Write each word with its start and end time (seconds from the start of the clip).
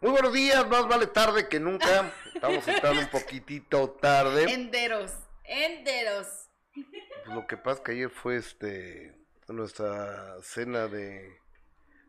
Muy 0.00 0.12
buenos 0.12 0.32
días, 0.32 0.66
más 0.66 0.88
vale 0.88 1.06
tarde 1.08 1.46
que 1.46 1.60
nunca. 1.60 2.10
Estamos 2.34 2.66
entrando 2.66 3.00
un 3.00 3.08
poquitito 3.10 3.90
tarde. 3.90 4.50
Enteros, 4.50 5.12
enteros. 5.44 6.26
Pues 6.72 7.34
lo 7.34 7.46
que 7.46 7.58
pasa 7.58 7.78
es 7.78 7.80
que 7.80 7.92
ayer 7.92 8.08
fue 8.08 8.36
este 8.36 9.14
nuestra 9.48 10.40
cena 10.40 10.86
de, 10.86 11.36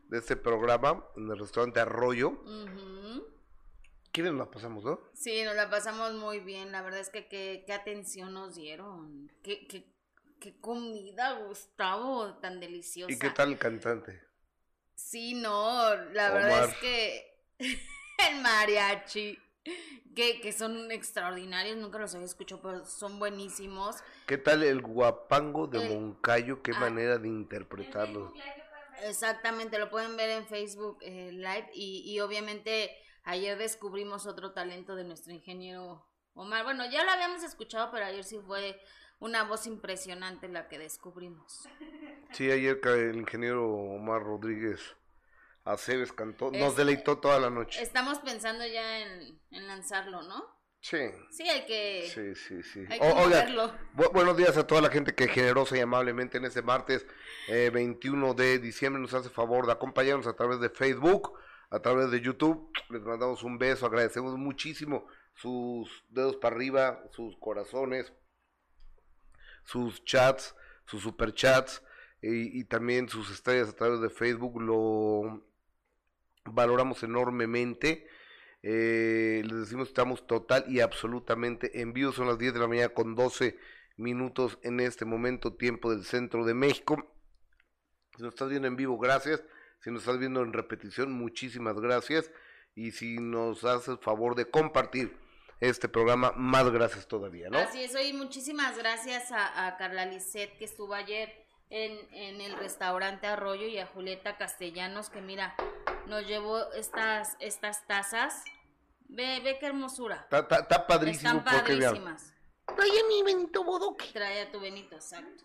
de 0.08 0.18
este 0.18 0.38
programa 0.38 1.04
en 1.18 1.32
el 1.32 1.38
restaurante 1.38 1.82
Arroyo. 1.82 2.30
Ujú. 2.30 3.28
¿Qué 4.14 4.22
bien 4.22 4.38
la 4.38 4.50
pasamos, 4.50 4.86
no? 4.86 5.02
Sí, 5.14 5.44
nos 5.44 5.56
la 5.56 5.70
pasamos 5.70 6.14
muy 6.14 6.40
bien. 6.40 6.72
La 6.72 6.82
verdad 6.84 7.02
es 7.02 7.10
que 7.10 7.28
qué, 7.28 7.64
qué 7.68 7.74
atención 7.74 8.34
nos 8.34 8.56
dieron. 8.56 9.30
Qué, 9.44 9.68
qué, 9.68 9.86
qué 10.40 10.58
comida, 10.62 11.34
Gustavo, 11.40 12.36
tan 12.36 12.62
deliciosa. 12.62 13.12
¿Y 13.12 13.20
qué 13.20 13.32
tal 13.32 13.52
el 13.52 13.58
cantante? 13.58 14.22
Sí, 14.96 15.34
no, 15.34 15.94
la 16.14 16.32
verdad 16.32 16.70
es 16.70 16.76
que 16.78 17.31
el 18.30 18.42
mariachi, 18.42 19.38
que, 20.16 20.42
que 20.42 20.52
son 20.52 20.92
extraordinarios, 20.92 21.78
nunca 21.78 22.00
los 22.00 22.14
había 22.14 22.26
escuchado, 22.26 22.62
pero 22.62 22.86
son 22.86 23.20
buenísimos. 23.20 23.98
¿Qué 24.26 24.38
tal 24.38 24.64
el 24.64 24.82
guapango 24.82 25.68
de 25.68 25.86
El- 25.86 25.90
Moncayo? 25.90 26.62
Qué 26.62 26.72
ah. 26.76 26.80
manera 26.80 27.18
de 27.18 27.28
interpretarlo. 27.28 28.34
Exactamente, 29.04 29.80
lo 29.80 29.90
pueden 29.90 30.16
ver 30.16 30.30
en 30.30 30.46
Facebook 30.46 31.00
eh, 31.02 31.32
Live 31.32 31.72
y, 31.74 32.04
y 32.06 32.20
obviamente 32.20 32.96
ayer 33.24 33.58
descubrimos 33.58 34.28
otro 34.28 34.52
talento 34.52 34.96
de 34.96 35.04
nuestro 35.04 35.34
ingeniero 35.34 36.06
Omar. 36.34 36.64
Bueno, 36.64 36.90
ya 36.90 37.04
lo 37.04 37.12
habíamos 37.12 37.44
escuchado, 37.44 37.90
pero 37.92 38.06
ayer 38.06 38.24
sí 38.24 38.40
fue 38.46 38.80
una 39.20 39.44
voz 39.44 39.68
impresionante 39.68 40.48
la 40.50 40.68
que 40.68 40.80
descubrimos. 40.80 41.68
Sí, 42.32 42.50
ayer 42.52 42.80
el 42.86 43.18
ingeniero 43.18 43.68
Omar 43.68 44.24
Rodríguez 44.24 44.80
Aceves 45.64 46.12
cantó, 46.12 46.52
nos 46.52 46.76
deleitó 46.76 47.20
toda 47.20 47.40
la 47.40 47.50
noche. 47.50 47.82
Estamos 47.82 48.20
pensando 48.20 48.66
ya 48.66 49.00
en, 49.00 49.40
en 49.52 49.68
lanzarlo, 49.68 50.22
¿no? 50.24 50.44
Sí, 50.84 50.98
Sí, 51.30 51.48
hay 51.48 51.66
que, 51.68 52.10
sí, 52.12 52.34
sí, 52.34 52.64
sí. 52.64 52.80
hay 52.90 53.00
que 53.00 53.06
O- 53.06 53.16
oiga, 53.18 53.42
moverlo. 53.44 53.72
Bu- 53.96 54.12
buenos 54.12 54.36
días 54.36 54.58
a 54.58 54.66
toda 54.66 54.82
la 54.82 54.90
gente 54.90 55.14
que 55.14 55.28
generosa 55.28 55.78
y 55.78 55.82
amablemente 55.82 56.40
en 56.40 56.46
este 56.46 56.64
martes 56.64 57.06
eh, 57.48 57.70
21 57.72 58.34
de 58.34 58.58
diciembre 58.58 59.00
nos 59.00 59.14
hace 59.14 59.30
favor 59.30 59.68
de 59.68 59.74
acompañarnos 59.74 60.26
a 60.26 60.36
través 60.36 60.60
de 60.60 60.70
Facebook, 60.72 61.38
a 61.70 61.80
través 61.80 62.10
de 62.10 62.20
YouTube. 62.22 62.72
Les 62.90 63.04
mandamos 63.04 63.44
un 63.44 63.60
beso, 63.60 63.86
agradecemos 63.86 64.36
muchísimo 64.40 65.06
sus 65.36 66.04
dedos 66.10 66.38
para 66.38 66.56
arriba, 66.56 67.04
sus 67.12 67.38
corazones, 67.38 68.12
sus 69.66 70.04
chats, 70.06 70.56
sus 70.88 71.04
superchats 71.04 71.84
y, 72.24 72.60
y 72.60 72.64
también 72.66 73.08
sus 73.08 73.30
estrellas 73.30 73.70
a 73.70 73.76
través 73.76 74.02
de 74.02 74.10
Facebook. 74.10 74.60
Lo 74.60 75.46
valoramos 76.46 77.04
enormemente. 77.04 78.08
Eh, 78.64 79.42
les 79.46 79.60
decimos 79.62 79.88
que 79.88 79.92
estamos 79.92 80.28
total 80.28 80.66
y 80.68 80.80
absolutamente 80.80 81.82
en 81.82 81.94
vivo. 81.94 82.12
Son 82.12 82.28
las 82.28 82.38
10 82.38 82.54
de 82.54 82.60
la 82.60 82.68
mañana 82.68 82.90
con 82.90 83.16
12 83.16 83.58
minutos 83.98 84.60
en 84.64 84.80
este 84.80 85.06
momento, 85.06 85.54
tiempo 85.54 85.92
del 85.92 86.06
centro 86.06 86.46
de 86.46 86.54
México. 86.54 87.12
Si 88.16 88.24
nos 88.24 88.34
estás 88.34 88.50
viendo 88.50 88.68
en 88.68 88.76
vivo, 88.76 88.98
gracias. 88.98 89.44
Si 89.82 89.90
nos 89.90 90.02
estás 90.02 90.20
viendo 90.20 90.42
en 90.42 90.54
repetición, 90.54 91.12
muchísimas 91.12 91.80
gracias. 91.80 92.32
Y 92.76 92.92
si 92.92 93.18
nos 93.18 93.64
haces 93.64 94.00
favor 94.02 94.36
de 94.36 94.50
compartir 94.50 95.18
este 95.60 95.88
programa, 95.88 96.34
más 96.36 96.70
gracias 96.72 97.08
todavía, 97.08 97.50
¿no? 97.50 97.60
Así 97.60 97.84
es, 97.84 97.94
hoy 97.96 98.14
muchísimas 98.14 98.78
gracias 98.78 99.32
a, 99.32 99.68
a 99.68 99.78
Carla 99.78 100.06
Lisset 100.06 100.58
que 100.58 100.66
estuvo 100.66 100.94
ayer 100.94 101.41
en, 101.72 102.14
en 102.14 102.42
el 102.42 102.54
restaurante 102.58 103.26
Arroyo 103.26 103.66
y 103.66 103.80
a 103.80 103.88
Julieta 103.88 104.38
Castellanos 104.38 105.10
que 105.10 105.22
mira, 105.22 105.56
nos 106.06 106.28
llevó 106.28 106.72
estas, 106.74 107.36
estas 107.40 107.88
tazas. 107.88 108.44
Ve, 109.08 109.40
ve 109.44 109.58
qué 109.60 109.66
hermosura. 109.68 110.18
Está, 110.18 110.40
está- 110.40 110.60
está 110.60 110.88
padrísimo 110.88 111.40
Están 111.40 111.44
padrísimas. 111.44 112.34
Trae 112.66 113.04
mi 113.08 113.24
Benito 113.24 113.64
Bodoque. 113.64 114.06
Trae 114.14 114.42
a 114.42 114.52
tu 114.52 114.60
Benito, 114.60 114.96
exacto. 114.96 115.44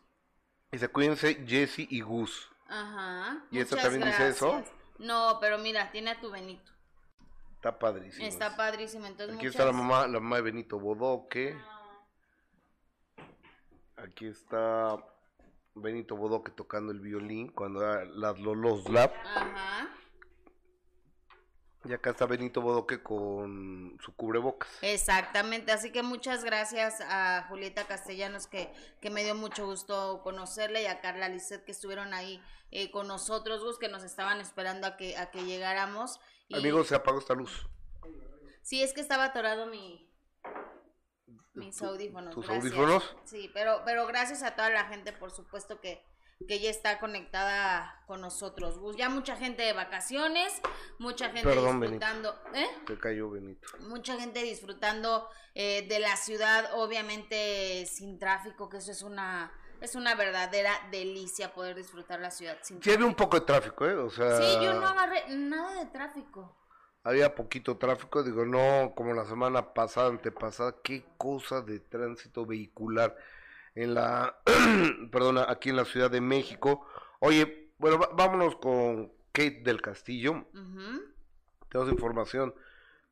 Y 0.72 0.78
se 0.78 0.88
cuídense 0.88 1.44
Jesse 1.46 1.86
y 1.88 2.00
Gus. 2.00 2.50
Ajá. 2.68 3.44
¿Y 3.50 3.60
esta 3.60 3.76
también 3.76 4.04
dice 4.04 4.28
eso? 4.28 4.52
gracias. 4.52 4.74
No, 4.98 5.38
pero 5.40 5.58
mira, 5.58 5.90
tiene 5.92 6.10
a 6.10 6.20
tu 6.20 6.30
Benito. 6.30 6.72
Está 7.54 7.78
padrísimo. 7.78 8.26
Está 8.26 8.56
padrísimo. 8.56 9.06
Entonces, 9.06 9.36
Aquí 9.36 9.46
muchas... 9.46 9.60
está 9.60 9.64
la 9.64 9.72
mamá, 9.72 10.06
la 10.06 10.20
mamá 10.20 10.36
de 10.36 10.42
Benito 10.42 10.78
Bodoque. 10.78 11.56
Aquí 13.96 14.26
está 14.26 14.96
Benito 15.76 16.16
Bodoque 16.16 16.50
tocando 16.50 16.90
el 16.90 17.00
violín 17.00 17.48
cuando 17.48 17.82
era 17.82 18.04
las 18.06 18.40
Lolos 18.40 18.88
Lab. 18.88 19.12
Ajá. 19.24 19.88
Y 21.84 21.92
acá 21.92 22.10
está 22.10 22.26
Benito 22.26 22.62
Bodoque 22.62 23.02
con 23.02 23.96
su 24.02 24.12
cubrebocas. 24.16 24.68
Exactamente, 24.82 25.70
así 25.70 25.92
que 25.92 26.02
muchas 26.02 26.42
gracias 26.44 27.00
a 27.02 27.46
Julieta 27.48 27.86
Castellanos 27.86 28.48
que, 28.48 28.72
que 29.00 29.10
me 29.10 29.22
dio 29.22 29.36
mucho 29.36 29.66
gusto 29.66 30.22
conocerle 30.24 30.82
y 30.82 30.86
a 30.86 31.00
Carla 31.00 31.28
Lisset 31.28 31.64
que 31.64 31.72
estuvieron 31.72 32.12
ahí 32.12 32.42
eh, 32.72 32.90
con 32.90 33.06
nosotros, 33.06 33.62
Gus, 33.62 33.78
que 33.78 33.88
nos 33.88 34.02
estaban 34.02 34.40
esperando 34.40 34.86
a 34.86 34.96
que, 34.96 35.16
a 35.16 35.30
que 35.30 35.44
llegáramos. 35.44 36.18
Y, 36.48 36.56
Amigos, 36.56 36.88
se 36.88 36.96
apagó 36.96 37.20
esta 37.20 37.34
luz. 37.34 37.68
Sí, 38.62 38.82
es 38.82 38.92
que 38.92 39.00
estaba 39.00 39.26
atorado 39.26 39.66
mi 39.66 40.05
mis 41.56 41.80
audífonos. 41.82 42.34
¿Tus 42.34 42.46
gracias. 42.46 42.72
audífonos? 42.72 43.16
Sí, 43.24 43.50
pero, 43.52 43.82
pero 43.84 44.06
gracias 44.06 44.42
a 44.42 44.54
toda 44.54 44.70
la 44.70 44.84
gente, 44.86 45.12
por 45.12 45.30
supuesto 45.30 45.80
que, 45.80 46.02
que 46.46 46.60
ya 46.60 46.70
está 46.70 46.98
conectada 46.98 48.02
con 48.06 48.20
nosotros. 48.20 48.78
Ya 48.96 49.08
mucha 49.08 49.36
gente 49.36 49.62
de 49.62 49.72
vacaciones, 49.72 50.60
mucha 50.98 51.26
gente 51.30 51.48
Perdón, 51.48 51.80
disfrutando. 51.80 52.38
¿Eh? 52.54 52.66
Se 52.86 52.98
cayó 52.98 53.30
Benito. 53.30 53.66
mucha 53.80 54.16
gente 54.18 54.42
disfrutando 54.42 55.28
eh, 55.54 55.86
de 55.88 55.98
la 55.98 56.16
ciudad, 56.16 56.70
obviamente 56.74 57.86
sin 57.86 58.18
tráfico, 58.18 58.68
que 58.68 58.78
eso 58.78 58.92
es 58.92 59.02
una 59.02 59.52
es 59.78 59.94
una 59.94 60.14
verdadera 60.14 60.72
delicia 60.90 61.52
poder 61.52 61.76
disfrutar 61.76 62.18
la 62.18 62.30
ciudad 62.30 62.56
sin 62.62 62.78
había 62.78 62.82
tráfico. 62.94 63.06
un 63.08 63.14
poco 63.14 63.40
de 63.40 63.44
tráfico, 63.46 63.86
¿eh? 63.86 63.94
O 63.94 64.08
sea, 64.08 64.38
Sí, 64.40 64.64
yo 64.64 64.72
no 64.72 64.86
agarré 64.86 65.24
nada 65.36 65.74
de 65.84 65.90
tráfico. 65.90 66.56
Había 67.06 67.34
poquito 67.36 67.76
tráfico. 67.76 68.24
Digo, 68.24 68.44
no 68.44 68.92
como 68.96 69.14
la 69.14 69.24
semana 69.26 69.72
pasada, 69.72 70.08
antepasada. 70.08 70.74
Qué 70.82 71.04
cosa 71.16 71.62
de 71.62 71.78
tránsito 71.78 72.44
vehicular 72.44 73.16
en 73.76 73.94
la, 73.94 74.36
perdona, 75.12 75.46
aquí 75.48 75.70
en 75.70 75.76
la 75.76 75.84
Ciudad 75.84 76.10
de 76.10 76.20
México. 76.20 76.84
Oye, 77.20 77.70
bueno, 77.78 78.00
vámonos 78.14 78.56
con 78.56 79.12
Kate 79.30 79.62
del 79.62 79.80
Castillo. 79.80 80.32
Ujú. 80.52 81.14
Tenemos 81.68 81.92
información 81.92 82.54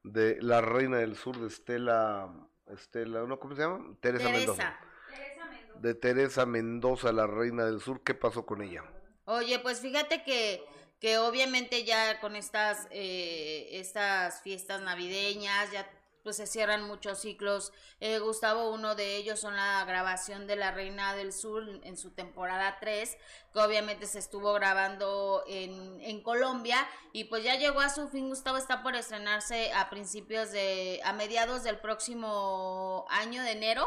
de 0.03 0.43
la 0.43 0.61
reina 0.61 0.99
del 0.99 1.15
sur 1.15 1.38
de 1.38 1.47
Estela, 1.47 2.32
Estela, 2.66 3.22
¿no? 3.22 3.38
¿Cómo 3.38 3.55
se 3.55 3.62
llama? 3.62 3.94
Teresa, 4.00 4.28
Mendoza. 4.28 4.76
Teresa. 5.09 5.50
De 5.81 5.94
Teresa 5.94 6.47
Mendoza, 6.47 7.12
la 7.12 7.28
reina 7.28 7.65
del 7.65 7.81
sur. 7.81 8.03
¿Qué 8.03 8.15
pasó 8.15 8.44
con 8.44 8.61
ella? 8.61 8.82
Oye, 9.26 9.61
pues 9.61 9.81
fíjate 9.81 10.25
que, 10.25 10.65
que 11.04 11.19
obviamente 11.19 11.84
ya 11.84 12.19
con 12.19 12.34
estas, 12.34 12.88
eh, 12.91 13.69
estas 13.72 14.41
fiestas 14.41 14.81
navideñas, 14.81 15.70
ya 15.70 15.87
pues 16.22 16.37
se 16.37 16.47
cierran 16.47 16.84
muchos 16.84 17.19
ciclos. 17.20 17.75
Eh, 18.00 18.20
Gustavo, 18.20 18.70
uno 18.70 18.94
de 18.94 19.16
ellos 19.16 19.38
son 19.38 19.54
la 19.54 19.84
grabación 19.84 20.47
de 20.47 20.56
La 20.56 20.70
Reina 20.70 21.14
del 21.14 21.34
Sur 21.34 21.62
en 21.84 21.98
su 21.98 22.12
temporada 22.12 22.78
3, 22.81 23.19
que 23.53 23.59
obviamente 23.59 24.06
se 24.06 24.19
estuvo 24.19 24.54
grabando 24.54 25.44
en, 25.47 26.00
en 26.00 26.22
Colombia 26.22 26.78
y 27.12 27.25
pues 27.25 27.44
ya 27.44 27.56
llegó 27.56 27.81
a 27.81 27.91
su 27.91 28.09
fin. 28.09 28.31
Gustavo 28.31 28.56
está 28.56 28.82
por 28.82 28.97
estrenarse 28.97 29.75
a 29.75 29.91
principios 29.91 30.53
de, 30.53 31.03
a 31.04 31.12
mediados 31.12 31.64
del 31.64 31.81
próximo 31.81 33.04
año 33.10 33.43
de 33.43 33.50
enero. 33.50 33.87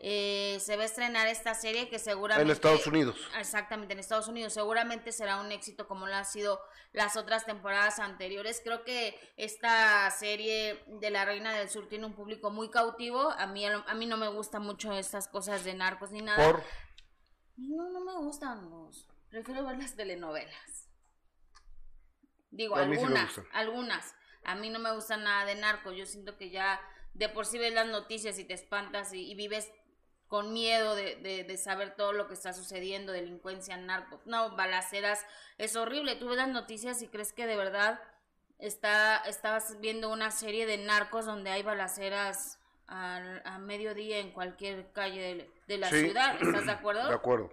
Eh, 0.00 0.58
se 0.60 0.76
va 0.76 0.84
a 0.84 0.86
estrenar 0.86 1.26
esta 1.26 1.54
serie 1.54 1.88
que 1.88 1.98
seguramente 1.98 2.44
En 2.44 2.50
Estados 2.52 2.86
Unidos. 2.86 3.18
Exactamente, 3.36 3.94
en 3.94 3.98
Estados 3.98 4.28
Unidos. 4.28 4.52
Seguramente 4.52 5.10
será 5.10 5.40
un 5.40 5.50
éxito 5.50 5.88
como 5.88 6.06
lo 6.06 6.14
ha 6.14 6.22
sido 6.24 6.60
las 6.92 7.16
otras 7.16 7.46
temporadas 7.46 7.98
anteriores. 7.98 8.60
Creo 8.62 8.84
que 8.84 9.18
esta 9.36 10.08
serie 10.12 10.84
de 10.86 11.10
La 11.10 11.24
Reina 11.24 11.52
del 11.52 11.68
Sur 11.68 11.88
tiene 11.88 12.06
un 12.06 12.14
público 12.14 12.50
muy 12.50 12.70
cautivo. 12.70 13.30
A 13.32 13.46
mí, 13.46 13.66
a 13.66 13.94
mí 13.94 14.06
no 14.06 14.16
me 14.16 14.28
gustan 14.28 14.62
mucho 14.62 14.92
estas 14.92 15.26
cosas 15.26 15.64
de 15.64 15.74
narcos 15.74 16.12
ni 16.12 16.22
nada. 16.22 16.44
Por 16.44 16.62
No, 17.56 17.90
no 17.90 18.04
me 18.04 18.14
gustan 18.18 18.70
los. 18.70 19.08
Prefiero 19.30 19.64
ver 19.64 19.78
las 19.78 19.96
telenovelas. 19.96 20.88
Digo, 22.50 22.76
A 22.76 22.84
sí 22.84 22.92
algunas, 22.92 23.40
algunas. 23.52 24.14
A 24.44 24.54
mí 24.54 24.70
no 24.70 24.78
me 24.78 24.94
gusta 24.94 25.16
nada 25.16 25.44
de 25.44 25.56
narcos. 25.56 25.96
Yo 25.96 26.06
siento 26.06 26.36
que 26.38 26.50
ya 26.50 26.80
de 27.14 27.28
por 27.28 27.46
sí 27.46 27.58
ves 27.58 27.74
las 27.74 27.88
noticias 27.88 28.38
y 28.38 28.44
te 28.44 28.54
espantas 28.54 29.12
y, 29.12 29.28
y 29.28 29.34
vives 29.34 29.68
con 30.28 30.52
miedo 30.52 30.94
de, 30.94 31.16
de, 31.16 31.42
de 31.44 31.56
saber 31.56 31.96
todo 31.96 32.12
lo 32.12 32.28
que 32.28 32.34
está 32.34 32.52
sucediendo, 32.52 33.12
delincuencia, 33.12 33.76
narcos, 33.78 34.20
no, 34.26 34.54
balaceras, 34.56 35.24
es 35.56 35.74
horrible. 35.74 36.16
Tú 36.16 36.28
ves 36.28 36.36
las 36.36 36.48
noticias 36.48 37.00
y 37.02 37.08
crees 37.08 37.32
que 37.32 37.46
de 37.46 37.56
verdad 37.56 37.98
está, 38.58 39.16
estabas 39.26 39.80
viendo 39.80 40.10
una 40.10 40.30
serie 40.30 40.66
de 40.66 40.78
narcos 40.78 41.24
donde 41.26 41.50
hay 41.50 41.62
balaceras 41.62 42.58
al- 42.86 43.42
a, 43.44 43.58
mediodía 43.58 44.18
en 44.18 44.30
cualquier 44.32 44.92
calle 44.92 45.20
de, 45.20 45.50
de 45.66 45.78
la 45.78 45.88
Sí. 45.90 46.00
ciudad. 46.00 46.36
¿Estás 46.42 46.66
de 46.66 46.72
acuerdo? 46.72 47.08
De 47.08 47.14
acuerdo. 47.14 47.50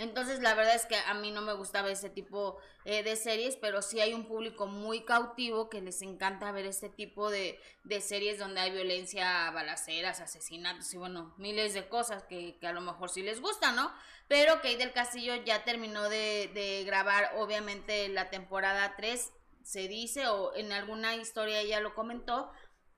Entonces, 0.00 0.40
la 0.40 0.54
verdad 0.54 0.76
es 0.76 0.86
que 0.86 0.96
a 0.96 1.12
mí 1.12 1.30
no 1.30 1.42
me 1.42 1.52
gustaba 1.52 1.90
ese 1.90 2.08
tipo 2.08 2.56
eh, 2.86 3.02
de 3.02 3.16
series, 3.16 3.56
pero 3.56 3.82
sí 3.82 4.00
hay 4.00 4.14
un 4.14 4.24
público 4.24 4.66
muy 4.66 5.04
cautivo 5.04 5.68
que 5.68 5.82
les 5.82 6.00
encanta 6.00 6.50
ver 6.52 6.64
este 6.64 6.88
tipo 6.88 7.28
de, 7.28 7.60
series 8.00 8.38
donde 8.38 8.62
hay 8.62 8.70
violencia, 8.70 9.50
balaceras, 9.50 10.20
asesinatos 10.20 10.94
y 10.94 10.96
bueno, 10.96 11.34
miles 11.36 11.74
de 11.74 11.86
cosas 11.86 12.22
que, 12.22 12.56
que 12.58 12.66
a 12.66 12.72
lo 12.72 12.80
mejor 12.80 13.10
sí 13.10 13.20
les 13.20 13.42
gusta, 13.42 13.72
¿no? 13.72 13.92
Pero 14.26 14.54
Kate 14.62 14.78
del 14.78 14.94
Castillo 14.94 15.34
ya 15.44 15.64
terminó 15.64 16.08
de, 16.08 16.50
de 16.54 16.82
grabar, 16.86 17.32
obviamente, 17.36 18.08
la 18.08 18.30
temporada 18.30 18.94
3, 18.96 19.30
se 19.62 19.86
dice, 19.86 20.28
o 20.28 20.54
en 20.54 20.72
alguna 20.72 21.14
historia 21.14 21.60
ella 21.60 21.80
lo 21.80 21.94
comentó, 21.94 22.50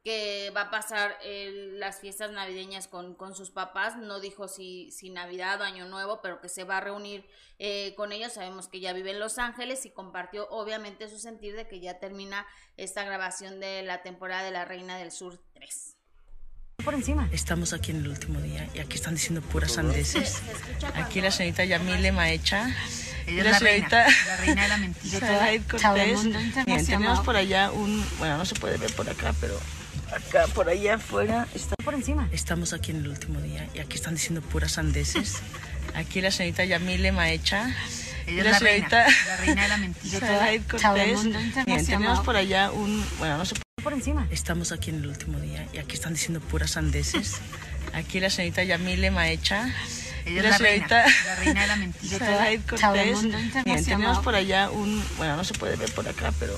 que 0.02 0.50
va 0.56 0.62
a 0.62 0.70
pasar 0.70 1.16
las 1.22 2.00
fiestas 2.00 2.32
navideñas 2.32 2.88
con, 2.88 3.14
con, 3.14 3.36
sus 3.36 3.50
papás, 3.50 3.96
no 3.96 4.18
dijo 4.18 4.48
si, 4.48 4.90
si 4.90 5.10
Navidad 5.10 5.60
o 5.60 5.64
Año 5.64 5.86
Nuevo, 5.86 6.20
pero 6.20 6.40
que 6.40 6.48
se 6.48 6.64
va 6.64 6.78
a 6.78 6.80
reunir 6.80 7.24
eh, 7.60 7.94
con 7.96 8.10
ellos, 8.10 8.32
sabemos 8.32 8.66
que 8.66 8.80
ya 8.80 8.92
vive 8.92 9.12
en 9.12 9.20
Los 9.20 9.38
Ángeles 9.38 9.86
y 9.86 9.90
compartió 9.90 10.48
obviamente 10.50 11.08
su 11.08 11.18
sentir 11.18 11.54
de 11.54 11.68
que 11.68 11.78
ya 11.78 12.00
termina 12.00 12.46
esta 12.76 13.04
grabación 13.04 13.60
de 13.60 13.82
la 13.82 14.02
temporada 14.02 14.42
de 14.42 14.50
La 14.50 14.64
Reina 14.64 14.98
del 14.98 15.12
Sur 15.12 15.40
3. 15.54 15.96
Por 16.84 16.94
encima. 16.94 17.28
Estamos 17.30 17.72
aquí 17.72 17.92
en 17.92 17.98
el 17.98 18.08
último 18.08 18.40
día 18.40 18.68
y 18.74 18.80
aquí 18.80 18.96
están 18.96 19.14
diciendo 19.14 19.40
puras 19.40 19.72
sandeces. 19.72 20.42
Aquí 20.94 21.20
la 21.20 21.30
señorita 21.30 21.64
Yamile 21.64 22.10
Maecha. 22.10 22.74
Ella 23.28 23.44
la, 23.44 23.58
señorita 23.60 24.04
reina, 24.04 24.26
la 24.26 24.36
reina 24.36 24.62
de 24.62 24.68
la 24.68 24.76
mentira. 24.78 25.28
Cortés. 25.70 26.24
Bien, 26.66 26.84
tenemos 26.84 27.20
por 27.20 27.36
allá 27.36 27.70
un, 27.70 28.04
bueno, 28.18 28.36
no 28.36 28.44
se 28.44 28.56
puede 28.56 28.78
ver 28.78 28.92
por 28.94 29.08
acá, 29.08 29.32
pero 29.40 29.56
acá 30.14 30.46
por 30.54 30.68
allá 30.68 30.94
afuera 30.94 31.46
está 31.54 31.74
por 31.84 31.94
encima. 31.94 32.28
Estamos 32.32 32.72
aquí 32.72 32.90
en 32.90 32.98
el 32.98 33.08
último 33.08 33.40
día 33.40 33.68
y 33.74 33.80
aquí 33.80 33.96
están 33.96 34.14
diciendo 34.14 34.40
puras 34.42 34.72
sandeces. 34.72 35.40
Aquí 35.94 36.20
la 36.20 36.30
señorita 36.30 36.64
Yamile 36.64 37.12
Maecha. 37.12 37.74
Ella 38.26 38.44
la, 38.44 38.58
señorita, 38.58 39.04
reina, 39.04 39.26
la 39.26 39.36
reina 39.36 39.62
de 39.62 39.68
la 39.68 39.76
mentira. 39.78 40.28
Cortés. 40.70 41.24
Bien, 41.66 41.84
tenemos 41.84 42.20
por 42.20 42.36
allá 42.36 42.70
un, 42.70 43.04
bueno, 43.18 43.38
no 43.38 43.44
se 43.44 43.54
puede 43.54 43.62
por 43.82 43.92
encima. 43.92 44.28
Estamos 44.30 44.70
aquí 44.70 44.90
en 44.90 44.96
el 44.96 45.06
último 45.08 45.40
día 45.40 45.66
y 45.72 45.78
aquí 45.78 45.94
están 45.94 46.14
diciendo 46.14 46.40
puras 46.40 46.72
sandeces. 46.72 47.38
Aquí 47.92 48.20
la 48.20 48.30
señorita 48.30 48.62
Yamile 48.62 49.10
Maecha. 49.10 49.74
Ella 50.24 50.42
la, 50.42 50.56
señorita, 50.56 51.04
reina, 51.04 51.24
la 51.26 51.34
reina 51.36 51.62
de 51.62 51.66
la 51.66 51.76
mentira. 51.76 52.46
Cortés. 52.68 53.64
Bien, 53.64 53.84
tenemos 53.84 54.18
por 54.20 54.34
allá 54.36 54.70
un, 54.70 55.04
bueno, 55.18 55.36
no 55.36 55.44
se 55.44 55.54
puede 55.54 55.76
ver 55.76 55.90
por 55.92 56.08
acá, 56.08 56.32
pero 56.38 56.56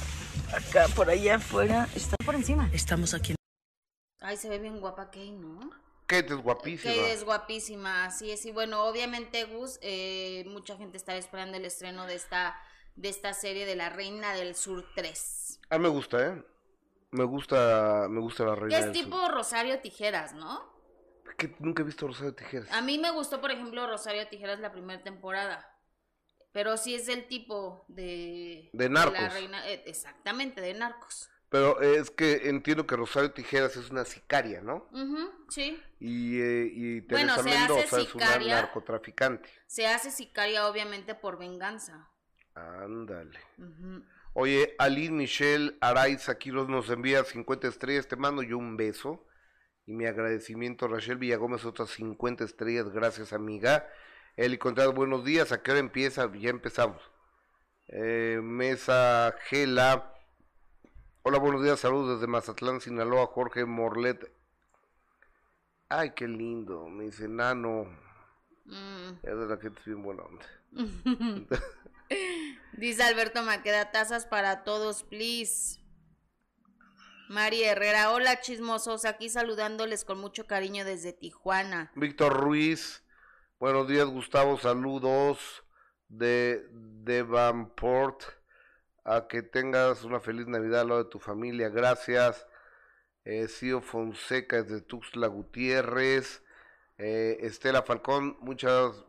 acá 0.55 0.87
por 0.95 1.09
allá 1.09 1.37
afuera 1.37 1.89
está 1.95 2.17
por 2.25 2.35
encima. 2.35 2.69
Estamos 2.73 3.15
aquí 3.15 3.33
en 3.33 3.37
Ay, 4.25 4.39
se 4.39 4.49
ve 4.49 4.59
bien 4.59 4.81
guapa 4.81 5.07
Kate, 5.07 5.33
¿no? 5.33 5.71
Kate 6.07 6.33
es 6.33 6.41
guapísima. 6.41 6.95
Kate 6.95 7.13
es 7.13 7.25
guapísima, 7.25 8.05
así 8.07 8.31
es. 8.31 8.47
Y 8.47 8.53
bueno, 8.53 8.85
obviamente, 8.85 9.45
Gus, 9.45 9.79
eh, 9.83 10.45
mucha 10.47 10.79
gente 10.79 10.97
está 10.97 11.15
esperando 11.15 11.59
el 11.59 11.65
estreno 11.67 12.07
de 12.07 12.15
esta, 12.15 12.59
de 12.97 13.11
esta 13.11 13.35
serie 13.35 13.67
de 13.67 13.77
La 13.77 13.91
Reina 13.91 14.33
del 14.33 14.55
Sur 14.55 14.87
3. 14.95 15.61
A 15.69 15.77
mí 15.77 15.83
me 15.83 15.91
gusta, 15.91 16.27
¿eh? 16.27 16.43
Me 17.11 17.25
gusta, 17.25 18.07
me 18.09 18.21
gusta 18.21 18.45
La 18.45 18.55
Reina 18.55 18.79
es 18.79 18.93
tipo 18.93 19.29
Rosario 19.29 19.79
Tijeras, 19.81 20.33
¿no? 20.33 20.73
Que 21.37 21.55
nunca 21.59 21.83
he 21.83 21.85
visto 21.85 22.07
Rosario 22.07 22.35
Tijeras. 22.35 22.73
A 22.73 22.81
mí 22.81 22.97
me 22.97 23.11
gustó, 23.11 23.43
por 23.43 23.51
ejemplo, 23.51 23.87
Rosario 23.87 24.27
Tijeras 24.29 24.59
la 24.59 24.73
primera 24.73 25.03
temporada. 25.03 25.71
Pero 26.53 26.79
sí 26.79 26.95
es 26.95 27.07
del 27.07 27.27
tipo 27.27 27.85
de... 27.89 28.71
De 28.73 28.89
narcos. 28.89 29.21
la 29.21 29.29
reina, 29.29 29.69
eh, 29.69 29.83
exactamente, 29.87 30.63
de 30.63 30.73
narcos. 30.73 31.29
Pero 31.55 31.81
es 31.81 32.11
que 32.11 32.49
entiendo 32.49 32.85
que 32.85 32.97
Rosario 32.97 33.31
Tijeras 33.31 33.77
es 33.77 33.89
una 33.89 34.05
sicaria, 34.05 34.61
¿no? 34.61 34.89
sí. 35.49 35.81
Y, 36.01 36.41
eh, 36.41 36.69
y 36.75 37.01
Teresa 37.03 37.45
Mendoza 37.45 38.01
es 38.01 38.13
una 38.13 38.39
narcotraficante. 38.41 39.49
Se 39.69 39.87
hace 39.87 40.11
sicaria 40.11 40.67
obviamente 40.67 41.15
por 41.15 41.39
venganza. 41.39 42.11
Ándale. 42.57 43.39
Oye, 44.33 44.75
Aline 44.81 45.15
Michelle 45.15 45.79
Araiz 45.81 46.29
aquí 46.29 46.51
nos 46.51 46.91
envía 46.91 47.23
50 47.23 47.69
estrellas. 47.69 48.09
Te 48.09 48.17
mando 48.17 48.43
yo 48.43 48.59
un 48.59 48.77
beso. 48.77 49.25
Y 49.87 49.93
mi 49.93 50.07
agradecimiento, 50.07 50.89
Rachel 50.89 51.19
Villagómez, 51.19 51.65
otras 51.65 51.91
50 51.91 52.43
estrellas. 52.43 52.89
Gracias, 52.91 53.33
amiga. 53.33 53.89
Eli 54.37 54.59
Contreras, 54.59 54.93
buenos 54.93 55.25
días. 55.25 55.53
¿A 55.53 55.63
qué 55.63 55.71
hora 55.71 55.79
empieza? 55.79 56.29
Ya 56.35 56.51
empezamos. 56.51 57.01
Eh, 57.87 58.41
Mesa 58.43 59.37
Gela. 59.49 60.14
Hola, 61.27 61.39
buenos 61.39 61.63
días, 61.63 61.81
saludos 61.81 62.21
desde 62.21 62.31
Mazatlán, 62.31 62.83
Sinaloa, 62.83 63.27
Jorge 63.29 63.65
Morlet. 63.65 64.31
Ay, 65.89 66.11
qué 66.11 66.29
lindo, 66.29 66.87
me 66.91 67.05
dice 67.05 67.29
Nano. 67.29 67.87
Mm. 68.67 69.21
Es 69.23 69.39
de 69.39 69.47
la 69.47 69.57
gente 69.57 69.81
bien 69.87 70.03
buena 70.03 70.23
onda. 70.23 70.45
dice 72.75 73.03
Alberto 73.05 73.43
Maqueda, 73.43 73.91
tazas 73.91 74.27
para 74.27 74.65
todos, 74.65 75.03
please. 75.03 75.81
María 77.31 77.73
Herrera, 77.73 78.11
hola 78.11 78.43
chismosos, 78.43 79.07
aquí 79.07 79.31
saludándoles 79.31 80.05
con 80.05 80.21
mucho 80.21 80.47
cariño 80.47 80.85
desde 80.85 81.15
Tijuana. 81.15 81.91
Víctor 81.95 82.39
Ruiz, 82.39 83.03
buenos 83.59 83.89
días 83.89 84.09
Gustavo, 84.09 84.59
saludos 84.59 85.65
de 86.07 86.69
Devonport 86.71 88.25
a 89.05 89.29
que 89.29 89.43
tengas 89.43 90.03
una 90.05 90.19
feliz 90.19 90.47
Navidad 90.47 90.81
al 90.81 90.89
lado 90.89 91.05
de 91.05 91.11
tu 91.11 91.19
familia. 91.19 91.69
Gracias. 91.69 92.47
Eh, 93.25 93.49
Cío 93.49 93.81
Fonseca 93.81 94.63
desde 94.63 94.81
Tuxtla 94.81 95.29
Gutiérrez. 95.29 96.43
Eh, 96.99 97.39
Estela 97.41 97.83
Falcón, 97.83 98.37
muchas. 98.41 99.05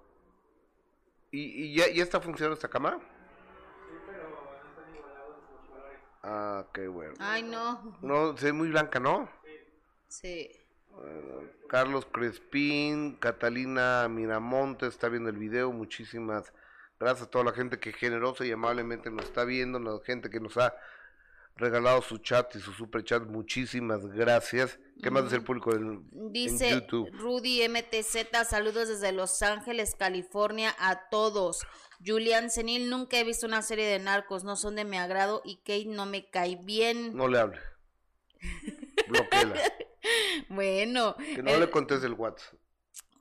¿Y, 1.31 1.65
y 1.65 1.75
ya, 1.75 1.89
ya, 1.89 2.03
está 2.03 2.19
funcionando 2.19 2.55
esta 2.55 2.69
cámara? 2.69 2.97
Sí, 2.97 3.95
pero 4.05 4.25
Ah, 6.23 6.65
qué 6.73 6.87
bueno. 6.87 7.13
Ay, 7.19 7.43
no. 7.43 7.97
No, 8.01 8.37
se 8.37 8.47
ve 8.47 8.53
muy 8.53 8.69
blanca, 8.69 8.99
¿no? 8.99 9.29
Sí. 10.07 10.49
Carlos 11.67 12.05
Crespín, 12.05 13.17
Catalina 13.17 14.07
Miramonte 14.07 14.87
está 14.87 15.09
viendo 15.09 15.29
el 15.29 15.37
video. 15.37 15.71
Muchísimas 15.71 16.53
Gracias 16.99 17.27
a 17.27 17.29
toda 17.29 17.45
la 17.45 17.51
gente 17.51 17.79
que 17.79 17.91
generosa 17.91 18.45
y 18.45 18.51
amablemente 18.51 19.11
nos 19.11 19.25
está 19.25 19.43
viendo, 19.43 19.79
la 19.79 19.99
gente 20.05 20.29
que 20.29 20.39
nos 20.39 20.57
ha 20.57 20.73
regalado 21.57 22.01
su 22.01 22.17
chat 22.17 22.55
y 22.55 22.59
su 22.59 22.71
super 22.73 23.03
chat. 23.03 23.23
Muchísimas 23.23 24.05
gracias. 24.07 24.79
¿Qué 25.01 25.11
más 25.11 25.23
dice 25.23 25.37
el 25.37 25.43
público 25.43 25.73
en, 25.73 26.07
dice 26.31 26.69
YouTube? 26.69 27.09
Rudy 27.13 27.67
MTZ, 27.67 28.47
saludos 28.47 28.87
desde 28.87 29.11
Los 29.11 29.41
Ángeles, 29.41 29.95
California 29.95 30.73
a 30.79 31.09
todos. 31.09 31.65
Julián 32.05 32.49
Senil, 32.49 32.89
nunca 32.89 33.17
he 33.17 33.23
visto 33.23 33.45
una 33.45 33.61
serie 33.61 33.85
de 33.85 33.99
narcos, 33.99 34.43
no 34.43 34.55
son 34.55 34.75
de 34.75 34.85
mi 34.85 34.97
agrado 34.97 35.41
y 35.43 35.57
Kate 35.57 35.87
no 35.87 36.05
me 36.05 36.29
cae 36.29 36.57
bien. 36.61 37.15
No 37.15 37.27
le 37.27 37.39
hable. 37.39 37.59
Bloqueala. 39.07 39.55
bueno. 40.49 41.15
Que 41.17 41.43
no 41.43 41.57
le 41.57 41.69
conteste 41.69 42.07
el 42.07 42.13
WhatsApp. 42.13 42.59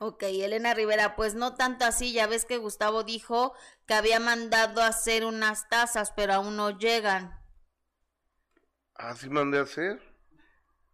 Ok, 0.06 0.22
Elena 0.24 0.74
Rivera, 0.74 1.16
pues 1.16 1.34
no 1.34 1.54
tanto 1.54 1.86
así, 1.86 2.12
ya 2.12 2.26
ves 2.26 2.44
que 2.44 2.58
Gustavo 2.58 3.04
dijo 3.04 3.54
que 3.86 3.94
había 3.94 4.20
mandado 4.20 4.82
a 4.82 4.88
hacer 4.88 5.24
unas 5.24 5.66
tazas, 5.70 6.12
pero 6.14 6.34
aún 6.34 6.56
no 6.56 6.78
llegan. 6.78 7.40
Ah, 8.96 9.16
sí 9.16 9.30
mandé 9.30 9.60
a 9.60 9.62
hacer. 9.62 10.02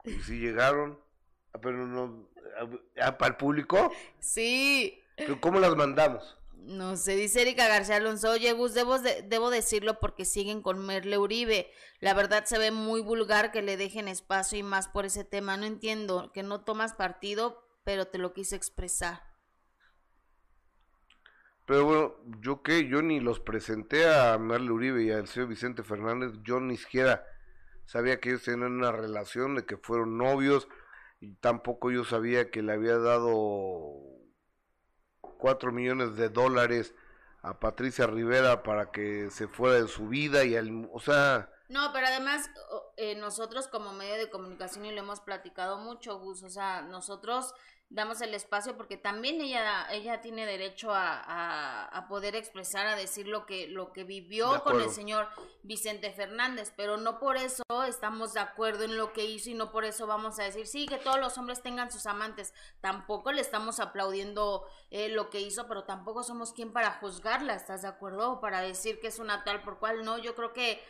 Y 0.05 0.13
sí 0.23 0.39
llegaron. 0.39 1.01
Ah, 1.53 1.59
pero 1.61 1.89
no. 1.89 2.31
Ah, 3.03 3.19
¿Para 3.19 3.33
el 3.33 3.37
público? 3.37 3.91
Sí. 4.21 5.03
¿Cómo 5.41 5.59
las 5.59 5.75
mandamos? 5.75 6.39
No 6.53 6.97
sé, 6.97 7.17
dice 7.17 7.43
Erika 7.43 7.67
García 7.67 7.97
Alonso. 7.97 8.31
Oye, 8.31 8.53
Gus, 8.53 8.75
debo, 8.75 9.01
debo 9.01 9.51
decirlo 9.51 9.99
porque 9.99 10.25
siguen 10.25 10.63
con 10.63 10.87
Merle 10.87 11.19
Uribe. 11.19 11.69
La 11.99 12.15
verdad 12.15 12.45
se 12.45 12.59
ve 12.59 12.71
muy 12.71 13.01
vulgar 13.01 13.51
que 13.51 13.61
le 13.61 13.77
dejen 13.77 14.07
espacio 14.07 14.57
y 14.57 14.63
más 14.63 14.87
por 14.87 15.05
ese 15.05 15.25
tema. 15.25 15.57
No 15.57 15.67
entiendo 15.67 16.31
que 16.33 16.45
no 16.45 16.63
tomas 16.63 16.95
partido 16.95 17.70
pero 17.91 18.07
te 18.07 18.19
lo 18.19 18.33
quise 18.33 18.55
expresar. 18.55 19.21
Pero 21.67 21.85
bueno, 21.85 22.15
yo 22.41 22.63
qué, 22.63 22.87
yo 22.87 23.03
ni 23.03 23.19
los 23.19 23.41
presenté 23.41 24.09
a 24.09 24.39
Merle 24.39 24.71
Uribe 24.71 25.03
y 25.03 25.11
al 25.11 25.27
señor 25.27 25.49
Vicente 25.49 25.83
Fernández, 25.83 26.31
yo 26.45 26.61
ni 26.61 26.77
siquiera 26.77 27.27
sabía 27.87 28.21
que 28.21 28.29
ellos 28.29 28.45
tenían 28.45 28.71
una 28.75 28.93
relación, 28.93 29.57
de 29.57 29.67
que 29.67 29.77
fueron 29.77 30.19
novios, 30.19 30.69
y 31.19 31.35
tampoco 31.35 31.91
yo 31.91 32.05
sabía 32.05 32.53
que 32.53 32.63
le 32.63 32.75
había 32.75 32.97
dado 32.97 33.91
cuatro 35.21 35.73
millones 35.73 36.15
de 36.15 36.29
dólares 36.29 36.95
a 37.43 37.59
Patricia 37.59 38.07
Rivera 38.07 38.63
para 38.63 38.93
que 38.93 39.33
se 39.33 39.49
fuera 39.49 39.83
de 39.83 39.89
su 39.89 40.07
vida 40.07 40.45
y 40.45 40.55
al, 40.55 40.89
o 40.93 41.01
sea, 41.01 41.51
No, 41.69 41.93
pero 41.93 42.07
además 42.07 42.51
eh, 42.97 43.17
nosotros 43.17 43.67
como 43.67 43.93
medio 43.93 44.17
de 44.17 44.31
comunicación 44.31 44.85
y 44.87 44.93
lo 44.93 45.01
hemos 45.01 45.21
platicado 45.21 45.79
mucho, 45.79 46.21
Gus, 46.21 46.45
o 46.45 46.51
sea, 46.51 46.83
nosotros 46.83 47.53
damos 47.91 48.21
el 48.21 48.35
espacio 48.35 48.77
porque 48.77 48.97
también 48.97 49.41
ella 49.41 49.87
ella 49.91 50.21
tiene 50.21 50.47
derecho 50.47 50.95
a, 50.95 51.85
a, 51.85 52.07
poder 52.07 52.37
expresar 52.37 52.87
a 52.87 52.95
decir 52.95 53.27
lo 53.27 53.47
que 53.47 53.67
lo 53.67 53.93
que 53.93 54.05
vivió 54.05 54.63
con 54.63 54.81
el 54.81 54.91
señor 54.91 55.29
Vicente 55.65 56.13
Fernández 56.13 56.73
pero 56.77 56.97
no 56.97 57.19
por 57.19 57.37
eso 57.37 57.65
estamos 57.89 58.33
de 58.33 58.41
acuerdo 58.41 58.85
en 58.85 58.97
lo 58.97 59.13
que 59.13 59.25
hizo 59.25 59.51
y 59.51 59.55
no 59.55 59.73
por 59.73 59.85
eso 59.85 60.07
vamos 60.07 60.39
a 60.39 60.45
decir 60.45 60.69
sí 60.69 60.87
que 60.87 60.99
todos 60.99 61.19
los 61.19 61.37
hombres 61.37 61.63
tengan 61.63 61.91
sus 61.91 62.07
amantes. 62.07 62.55
Tampoco 62.81 63.33
le 63.33 63.41
estamos 63.41 63.81
aplaudiendo 63.81 64.65
eh, 64.91 65.09
lo 65.09 65.29
que 65.29 65.41
hizo 65.41 65.67
pero 65.67 65.83
tampoco 65.85 66.23
somos 66.23 66.53
quien 66.53 66.73
para 66.73 66.93
juzgarla 66.93 67.55
estás 67.55 67.83
de 67.83 67.89
acuerdo 67.89 68.33
o 68.33 68.41
para 68.41 68.61
decir 68.61 69.01
que 69.01 69.09
es 69.09 69.19
una 69.19 69.43
tal 69.43 69.63
por 69.63 69.79
cual 69.81 70.05
no 70.05 70.17
yo 70.17 70.37
creo 70.37 70.53
que 70.53 70.81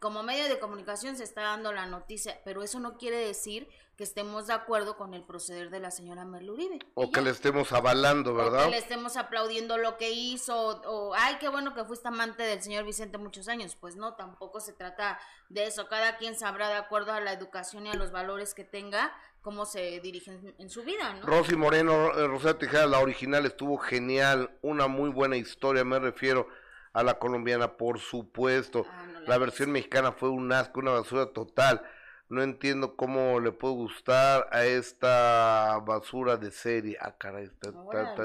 como 0.00 0.22
medio 0.22 0.48
de 0.48 0.58
comunicación 0.58 1.16
se 1.16 1.24
está 1.24 1.42
dando 1.42 1.72
la 1.72 1.86
noticia, 1.86 2.40
pero 2.44 2.62
eso 2.62 2.80
no 2.80 2.96
quiere 2.96 3.18
decir 3.18 3.68
que 3.96 4.04
estemos 4.04 4.46
de 4.46 4.54
acuerdo 4.54 4.96
con 4.96 5.12
el 5.12 5.22
proceder 5.22 5.68
de 5.68 5.78
la 5.78 5.90
señora 5.90 6.24
Merluribe. 6.24 6.78
O 6.94 7.12
que 7.12 7.20
le 7.20 7.28
estemos 7.28 7.70
avalando, 7.72 8.32
¿verdad? 8.34 8.62
O 8.62 8.64
que 8.64 8.70
le 8.70 8.78
estemos 8.78 9.18
aplaudiendo 9.18 9.76
lo 9.76 9.98
que 9.98 10.10
hizo, 10.10 10.80
o, 10.86 11.12
ay, 11.14 11.36
qué 11.38 11.50
bueno 11.50 11.74
que 11.74 11.84
fuiste 11.84 12.08
amante 12.08 12.42
del 12.42 12.62
señor 12.62 12.84
Vicente 12.86 13.18
muchos 13.18 13.46
años. 13.46 13.76
Pues 13.78 13.96
no, 13.96 14.14
tampoco 14.14 14.60
se 14.60 14.72
trata 14.72 15.20
de 15.50 15.66
eso. 15.66 15.86
Cada 15.86 16.16
quien 16.16 16.34
sabrá, 16.34 16.70
de 16.70 16.76
acuerdo 16.76 17.12
a 17.12 17.20
la 17.20 17.34
educación 17.34 17.86
y 17.86 17.90
a 17.90 17.94
los 17.94 18.10
valores 18.10 18.54
que 18.54 18.64
tenga, 18.64 19.14
cómo 19.42 19.66
se 19.66 20.00
dirigen 20.00 20.54
en 20.56 20.70
su 20.70 20.82
vida, 20.82 21.12
¿no? 21.12 21.26
Rosy 21.26 21.56
Moreno, 21.56 22.18
eh, 22.18 22.26
Rosa 22.26 22.56
Tijera, 22.56 22.86
la 22.86 23.00
original 23.00 23.44
estuvo 23.44 23.76
genial, 23.76 24.56
una 24.62 24.86
muy 24.86 25.10
buena 25.10 25.36
historia, 25.36 25.84
me 25.84 25.98
refiero 25.98 26.48
a 26.92 27.02
la 27.02 27.18
colombiana, 27.18 27.76
por 27.76 27.98
supuesto. 27.98 28.86
Ah, 28.88 29.06
la, 29.26 29.38
versión 29.38 29.70
mexicana 29.70 30.12
fue 30.12 30.30
un 30.30 30.52
asco, 30.52 30.80
una 30.80 30.92
basura 30.92 31.32
total. 31.32 31.82
No 32.28 32.42
entiendo 32.42 32.96
cómo 32.96 33.40
le 33.40 33.52
puede 33.52 33.74
gustar 33.74 34.48
a 34.52 34.64
esta 34.64 35.78
basura 35.84 36.36
de 36.36 36.50
serie. 36.50 36.96
Ah, 37.00 37.16
caray, 37.16 37.46
está, 37.46 37.70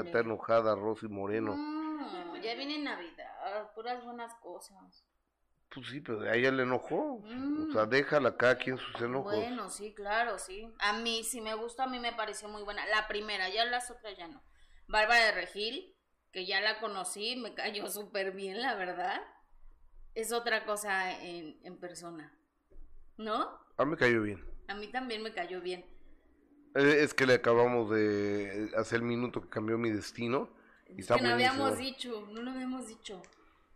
está, 0.00 0.20
enojada 0.20 0.74
Rosy 0.74 1.08
Moreno. 1.08 1.56
No, 1.56 2.36
ya 2.36 2.54
viene 2.54 2.78
Navidad, 2.78 3.72
puras 3.74 4.04
buenas 4.04 4.32
cosas. 4.34 5.04
Pues 5.74 5.88
sí, 5.88 6.00
pero 6.00 6.20
a 6.20 6.34
ella 6.34 6.52
le 6.52 6.62
enojó. 6.62 7.16
O 7.16 7.72
sea, 7.72 7.84
mm. 7.84 7.90
déjala 7.90 8.30
acá 8.30 8.50
aquí 8.50 8.70
en 8.70 8.78
sus 8.78 9.00
enojos. 9.00 9.34
Bueno, 9.34 9.68
sí, 9.68 9.92
claro, 9.94 10.38
sí. 10.38 10.72
A 10.78 10.92
mí, 10.94 11.24
si 11.24 11.40
me 11.40 11.54
gustó, 11.54 11.82
a 11.82 11.86
mí 11.86 11.98
me 11.98 12.12
pareció 12.12 12.48
muy 12.48 12.62
buena. 12.62 12.86
La 12.86 13.08
primera, 13.08 13.48
ya 13.48 13.64
las 13.64 13.90
otras 13.90 14.16
ya 14.16 14.28
no. 14.28 14.42
Bárbara 14.86 15.24
de 15.26 15.32
Regil, 15.32 15.95
que 16.36 16.44
ya 16.44 16.60
la 16.60 16.78
conocí, 16.80 17.34
me 17.36 17.54
cayó 17.54 17.86
súper 17.90 18.32
bien, 18.32 18.60
la 18.60 18.74
verdad. 18.74 19.22
Es 20.14 20.32
otra 20.32 20.66
cosa 20.66 21.18
en, 21.22 21.58
en 21.64 21.78
persona. 21.78 22.30
¿No? 23.16 23.58
A 23.78 23.84
mí 23.86 23.92
me 23.92 23.96
cayó 23.96 24.20
bien. 24.20 24.44
A 24.68 24.74
mí 24.74 24.88
también 24.88 25.22
me 25.22 25.32
cayó 25.32 25.62
bien. 25.62 25.86
Eh, 26.74 26.98
es 27.00 27.14
que 27.14 27.24
le 27.24 27.32
acabamos 27.32 27.88
de 27.88 28.70
hacer 28.76 28.96
el 28.96 29.06
minuto 29.06 29.40
que 29.40 29.48
cambió 29.48 29.78
mi 29.78 29.90
destino. 29.90 30.50
Y 30.94 31.00
es 31.00 31.08
que 31.08 31.22
no 31.22 31.30
habíamos 31.30 31.78
dicho, 31.78 32.28
no 32.30 32.42
lo 32.42 32.50
habíamos 32.50 32.86
dicho. 32.86 33.22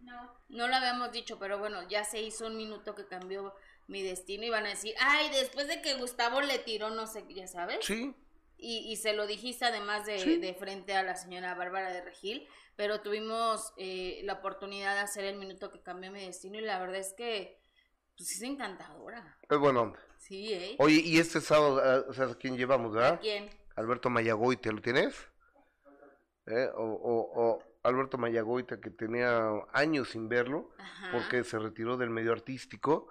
No. 0.00 0.31
No 0.50 0.69
lo 0.69 0.76
habíamos 0.76 1.12
dicho, 1.12 1.38
pero 1.38 1.59
bueno, 1.59 1.88
ya 1.88 2.05
se 2.05 2.21
hizo 2.21 2.47
un 2.47 2.59
minuto 2.59 2.95
que 2.95 3.07
cambió 3.07 3.55
mi 3.88 4.02
destino 4.02 4.45
y 4.45 4.50
van 4.50 4.67
a 4.67 4.71
decir, 4.71 4.95
ay, 5.00 5.31
después 5.31 5.67
de 5.67 5.81
que 5.81 5.95
Gustavo 5.95 6.43
le 6.43 6.59
tiró, 6.59 6.90
no 6.90 7.07
sé, 7.07 7.25
ya 7.31 7.47
sabes. 7.47 7.79
Sí, 7.87 8.14
y, 8.61 8.90
y 8.90 8.97
se 8.97 9.12
lo 9.12 9.26
dijiste 9.26 9.64
además 9.64 10.07
de, 10.07 10.38
de, 10.38 10.55
frente 10.55 10.95
a 10.95 11.02
la 11.02 11.17
señora 11.17 11.55
Bárbara 11.55 11.93
de 11.93 12.02
Regil, 12.02 12.47
pero 12.76 13.00
tuvimos 13.00 13.73
eh, 13.76 14.21
la 14.25 14.35
oportunidad 14.35 14.95
de 14.95 15.00
hacer 15.00 15.25
el 15.25 15.37
minuto 15.37 15.71
que 15.71 15.83
cambió 15.83 16.11
mi 16.11 16.25
destino 16.25 16.59
y 16.59 16.62
la 16.62 16.79
verdad 16.79 16.97
es 16.97 17.12
que 17.14 17.61
pues 18.17 18.33
es 18.33 18.43
encantadora. 18.43 19.38
Es 19.49 19.59
buena 19.59 19.81
onda. 19.81 19.99
Sí, 20.19 20.52
¿eh? 20.52 20.76
Oye, 20.79 21.00
y 21.02 21.19
este 21.19 21.40
sábado, 21.40 21.81
ah, 21.83 22.05
o 22.09 22.12
sea, 22.12 22.26
¿a 22.26 22.35
quién 22.35 22.57
llevamos, 22.57 22.93
verdad? 22.93 23.14
¿A 23.14 23.19
quién? 23.19 23.49
Alberto 23.76 24.11
Mayagoite, 24.11 24.71
¿lo 24.73 24.83
tienes? 24.83 25.14
¿Eh? 26.47 26.69
O, 26.75 26.85
o, 26.85 27.43
o, 27.43 27.62
Alberto 27.83 28.19
Mayagoite, 28.19 28.79
que 28.79 28.90
tenía 28.90 29.50
años 29.73 30.11
sin 30.11 30.29
verlo, 30.29 30.71
porque 31.12 31.45
se 31.45 31.59
retiró 31.59 31.97
del 31.97 32.11
medio 32.11 32.33
artístico 32.33 33.09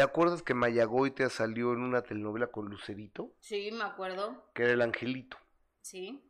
¿Te 0.00 0.04
acuerdas 0.04 0.42
que 0.42 0.54
Mayagoitea 0.54 1.28
salió 1.28 1.74
en 1.74 1.82
una 1.82 2.00
telenovela 2.00 2.46
con 2.46 2.70
Lucerito? 2.70 3.34
Sí, 3.38 3.70
me 3.70 3.84
acuerdo. 3.84 4.46
Que 4.54 4.62
era 4.62 4.72
el 4.72 4.80
angelito. 4.80 5.36
Sí. 5.82 6.24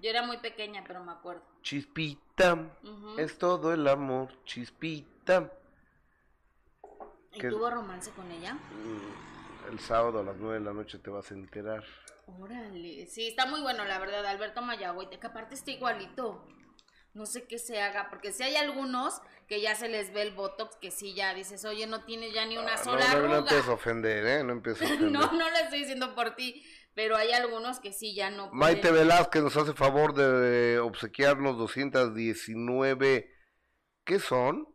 Yo 0.00 0.10
era 0.10 0.24
muy 0.24 0.36
pequeña, 0.36 0.84
pero 0.86 1.02
me 1.02 1.10
acuerdo. 1.10 1.42
Chispita, 1.60 2.70
es 3.18 3.36
todo 3.36 3.74
el 3.74 3.88
amor, 3.88 4.28
chispita. 4.44 5.52
¿Y 7.32 7.40
tuvo 7.40 7.68
romance 7.68 8.12
con 8.12 8.30
ella? 8.30 8.54
Mm, 8.54 9.72
el 9.72 9.80
sábado 9.80 10.20
a 10.20 10.22
las 10.22 10.36
nueve 10.36 10.60
de 10.60 10.64
la 10.66 10.72
noche 10.72 11.00
te 11.00 11.10
vas 11.10 11.32
a 11.32 11.34
enterar. 11.34 11.82
Órale, 12.26 13.06
sí, 13.06 13.26
está 13.26 13.44
muy 13.44 13.60
bueno, 13.60 13.84
la 13.86 13.98
verdad, 13.98 14.24
Alberto 14.24 14.62
Mayagoite, 14.62 15.18
que 15.18 15.26
aparte 15.26 15.56
está 15.56 15.72
igualito 15.72 16.46
no 17.12 17.26
sé 17.26 17.44
qué 17.44 17.58
se 17.58 17.80
haga, 17.80 18.08
porque 18.08 18.32
si 18.32 18.42
hay 18.42 18.56
algunos 18.56 19.20
que 19.48 19.60
ya 19.60 19.74
se 19.74 19.88
les 19.88 20.12
ve 20.12 20.22
el 20.22 20.32
botox, 20.32 20.76
que 20.76 20.90
sí 20.90 21.14
ya 21.14 21.34
dices, 21.34 21.64
oye, 21.64 21.86
no 21.86 22.04
tiene 22.04 22.32
ya 22.32 22.46
ni 22.46 22.56
una 22.56 22.74
ah, 22.74 22.78
sola 22.78 23.14
no, 23.14 23.22
no, 23.22 23.28
No 23.28 23.36
empiezo 23.38 23.72
a 23.72 23.74
ofender, 23.74 24.26
¿eh? 24.26 24.44
No 24.44 24.52
empiezo 24.52 24.84
a 24.84 24.86
ofender. 24.86 25.10
no, 25.10 25.32
no 25.32 25.50
lo 25.50 25.56
estoy 25.56 25.80
diciendo 25.80 26.14
por 26.14 26.36
ti, 26.36 26.64
pero 26.94 27.16
hay 27.16 27.32
algunos 27.32 27.80
que 27.80 27.92
sí 27.92 28.14
ya 28.14 28.30
no 28.30 28.50
Maite 28.52 28.92
Velázquez 28.92 29.42
nos 29.42 29.56
hace 29.56 29.72
favor 29.72 30.14
de 30.14 30.78
obsequiarnos 30.78 31.58
219, 31.58 33.34
¿qué 34.04 34.18
son? 34.20 34.68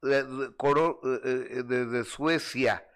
De, 0.00 0.52
coro, 0.56 1.00
eh, 1.24 1.62
de, 1.64 2.04
Suecia. 2.04 2.86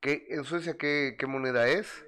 ¿Qué, 0.00 0.26
¿En 0.30 0.44
Suecia 0.44 0.76
qué, 0.76 1.16
qué 1.18 1.26
moneda 1.26 1.68
es? 1.68 2.04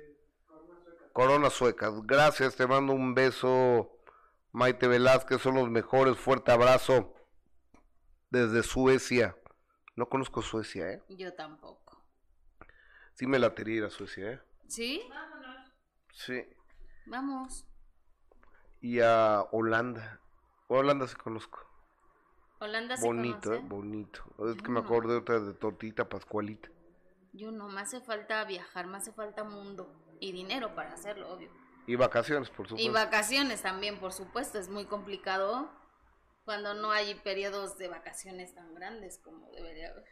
Corona 1.12 1.50
sueca. 1.50 1.92
Gracias, 2.04 2.54
te 2.54 2.66
mando 2.66 2.92
un 2.92 3.14
beso 3.14 3.99
Maite 4.52 4.88
Velázquez 4.88 5.40
son 5.40 5.54
los 5.54 5.70
mejores. 5.70 6.16
Fuerte 6.16 6.52
abrazo 6.52 7.14
desde 8.30 8.62
Suecia. 8.62 9.36
No 9.96 10.08
conozco 10.08 10.42
Suecia, 10.42 10.90
¿eh? 10.90 11.02
Yo 11.08 11.34
tampoco. 11.34 12.02
Sí 13.14 13.26
me 13.26 13.38
la 13.38 13.52
ir 13.66 13.84
a 13.84 13.90
Suecia, 13.90 14.32
¿eh? 14.32 14.40
¿Sí? 14.66 15.02
Vámonos. 15.10 15.72
Sí. 16.12 16.44
Vamos. 17.06 17.66
Y 18.80 19.00
a 19.00 19.42
Holanda. 19.52 20.20
Holanda 20.68 21.06
sí 21.06 21.16
conozco. 21.16 21.66
Holanda 22.60 22.96
sí 22.96 23.06
Bonito, 23.06 23.52
¿eh? 23.52 23.60
Bonito. 23.62 24.22
Es 24.48 24.62
que 24.62 24.70
me 24.70 24.80
acuerdo 24.80 25.12
de 25.12 25.18
otra 25.18 25.40
de 25.40 25.52
Tortita 25.54 26.08
Pascualita. 26.08 26.70
Yo 27.32 27.50
no, 27.50 27.68
me 27.68 27.80
hace 27.80 28.00
falta 28.00 28.44
viajar, 28.44 28.86
me 28.86 28.96
hace 28.96 29.12
falta 29.12 29.44
mundo 29.44 29.92
y 30.20 30.32
dinero 30.32 30.74
para 30.74 30.92
hacerlo, 30.92 31.32
obvio. 31.32 31.50
Y 31.90 31.96
vacaciones, 31.96 32.50
por 32.50 32.68
supuesto. 32.68 32.88
Y 32.88 32.92
vacaciones 32.94 33.62
también, 33.62 33.98
por 33.98 34.12
supuesto. 34.12 34.60
Es 34.60 34.68
muy 34.68 34.84
complicado 34.84 35.68
cuando 36.44 36.72
no 36.74 36.92
hay 36.92 37.16
periodos 37.16 37.78
de 37.78 37.88
vacaciones 37.88 38.54
tan 38.54 38.72
grandes 38.76 39.18
como 39.18 39.50
debería 39.50 39.88
haber. 39.88 40.04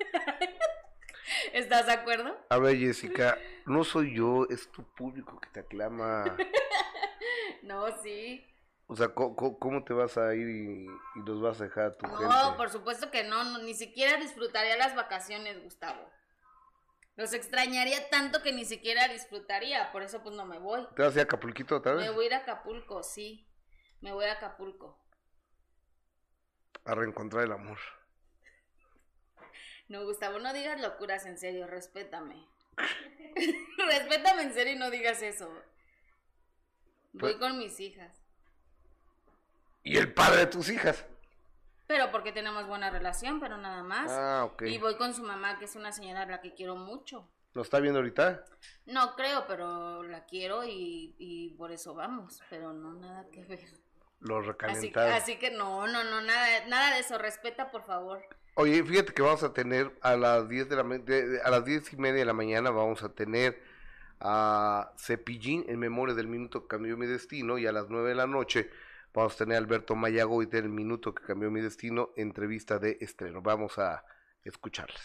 ¿Estás 1.52 1.84
de 1.84 1.92
acuerdo? 1.92 2.34
A 2.48 2.56
ver, 2.56 2.78
Jessica, 2.78 3.36
no 3.66 3.84
soy 3.84 4.16
yo, 4.16 4.46
es 4.48 4.72
tu 4.72 4.82
público 4.94 5.38
que 5.38 5.50
te 5.50 5.60
aclama. 5.60 6.24
no, 7.62 7.94
sí. 8.02 8.46
O 8.86 8.96
sea, 8.96 9.08
¿cómo, 9.08 9.84
te 9.84 9.92
vas 9.92 10.16
a 10.16 10.34
ir 10.34 10.48
y, 10.48 10.86
y, 10.86 11.22
los 11.26 11.42
vas 11.42 11.60
a 11.60 11.64
dejar 11.64 11.84
a 11.84 11.94
tu 11.98 12.06
no, 12.06 12.16
gente? 12.16 12.34
No, 12.34 12.56
por 12.56 12.70
supuesto 12.70 13.10
que 13.10 13.24
no, 13.24 13.44
no, 13.44 13.58
ni 13.58 13.74
siquiera 13.74 14.16
disfrutaría 14.16 14.78
las 14.78 14.96
vacaciones, 14.96 15.62
Gustavo. 15.62 16.08
Los 17.18 17.32
extrañaría 17.32 18.08
tanto 18.10 18.42
que 18.44 18.52
ni 18.52 18.64
siquiera 18.64 19.08
disfrutaría, 19.08 19.90
por 19.90 20.04
eso 20.04 20.22
pues 20.22 20.36
no 20.36 20.46
me 20.46 20.60
voy. 20.60 20.86
¿Te 20.94 21.02
vas 21.02 21.10
a 21.10 21.14
ir 21.16 21.20
a 21.20 21.22
Acapulquito 21.24 21.78
otra 21.78 21.94
vez? 21.94 22.06
Me 22.06 22.14
voy 22.14 22.26
a 22.26 22.28
ir 22.28 22.34
a 22.34 22.38
Acapulco, 22.38 23.02
sí. 23.02 23.44
Me 24.00 24.12
voy 24.12 24.26
a 24.26 24.34
Acapulco. 24.34 24.96
A 26.84 26.94
reencontrar 26.94 27.42
el 27.42 27.50
amor. 27.50 27.76
No, 29.88 30.04
Gustavo, 30.04 30.38
no 30.38 30.52
digas 30.52 30.80
locuras 30.80 31.26
en 31.26 31.38
serio, 31.38 31.66
respétame. 31.66 32.46
respétame 33.88 34.42
en 34.42 34.54
serio 34.54 34.74
y 34.74 34.78
no 34.78 34.88
digas 34.88 35.20
eso. 35.20 35.48
Voy 37.14 37.32
pues 37.32 37.34
con 37.34 37.58
mis 37.58 37.80
hijas. 37.80 38.16
¿Y 39.82 39.96
el 39.96 40.14
padre 40.14 40.42
de 40.42 40.46
tus 40.46 40.70
hijas? 40.70 41.04
Pero 41.88 42.12
porque 42.12 42.32
tenemos 42.32 42.66
buena 42.68 42.90
relación, 42.90 43.40
pero 43.40 43.56
nada 43.56 43.82
más. 43.82 44.12
Ah, 44.12 44.44
ok. 44.44 44.62
Y 44.62 44.78
voy 44.78 44.96
con 44.96 45.14
su 45.14 45.24
mamá, 45.24 45.58
que 45.58 45.64
es 45.64 45.74
una 45.74 45.90
señora 45.90 46.22
a 46.22 46.26
la 46.26 46.40
que 46.40 46.54
quiero 46.54 46.76
mucho. 46.76 47.26
¿Lo 47.54 47.62
está 47.62 47.80
viendo 47.80 47.98
ahorita? 47.98 48.44
No 48.86 49.16
creo, 49.16 49.46
pero 49.48 50.02
la 50.02 50.26
quiero 50.26 50.64
y, 50.64 51.16
y 51.18 51.54
por 51.56 51.72
eso 51.72 51.94
vamos, 51.94 52.42
pero 52.50 52.74
no 52.74 52.92
nada 52.92 53.26
que 53.32 53.42
ver. 53.42 53.64
Lo 54.20 54.42
recalentaron. 54.42 55.12
Así, 55.12 55.32
así, 55.32 55.38
que 55.38 55.50
no, 55.50 55.86
no, 55.86 56.04
no, 56.04 56.20
nada, 56.20 56.66
nada 56.66 56.94
de 56.94 57.00
eso, 57.00 57.16
respeta 57.16 57.70
por 57.70 57.84
favor. 57.84 58.20
Oye, 58.54 58.82
fíjate 58.84 59.14
que 59.14 59.22
vamos 59.22 59.42
a 59.42 59.54
tener 59.54 59.90
a 60.02 60.14
las 60.16 60.48
10 60.48 60.68
de 60.68 60.76
la 60.76 60.82
a 61.44 61.50
las 61.50 61.64
diez 61.64 61.92
y 61.92 61.96
media 61.96 62.18
de 62.18 62.24
la 62.26 62.32
mañana 62.32 62.70
vamos 62.70 63.02
a 63.02 63.14
tener 63.14 63.62
a 64.20 64.92
Cepillín 64.98 65.64
en 65.68 65.78
memoria 65.78 66.14
del 66.14 66.26
minuto 66.26 66.62
que 66.62 66.68
cambió 66.68 66.96
mi 66.96 67.06
destino 67.06 67.56
y 67.56 67.66
a 67.66 67.72
las 67.72 67.88
9 67.88 68.10
de 68.10 68.14
la 68.14 68.26
noche 68.26 68.70
Vamos 69.18 69.34
a 69.34 69.38
tener 69.38 69.56
a 69.56 69.58
Alberto 69.58 69.96
Mayago 69.96 70.44
y 70.44 70.46
del 70.46 70.68
minuto 70.68 71.12
que 71.12 71.24
cambió 71.24 71.50
mi 71.50 71.60
destino, 71.60 72.10
entrevista 72.14 72.78
de 72.78 72.98
estreno. 73.00 73.42
Vamos 73.42 73.76
a 73.76 74.04
escucharles. 74.44 75.00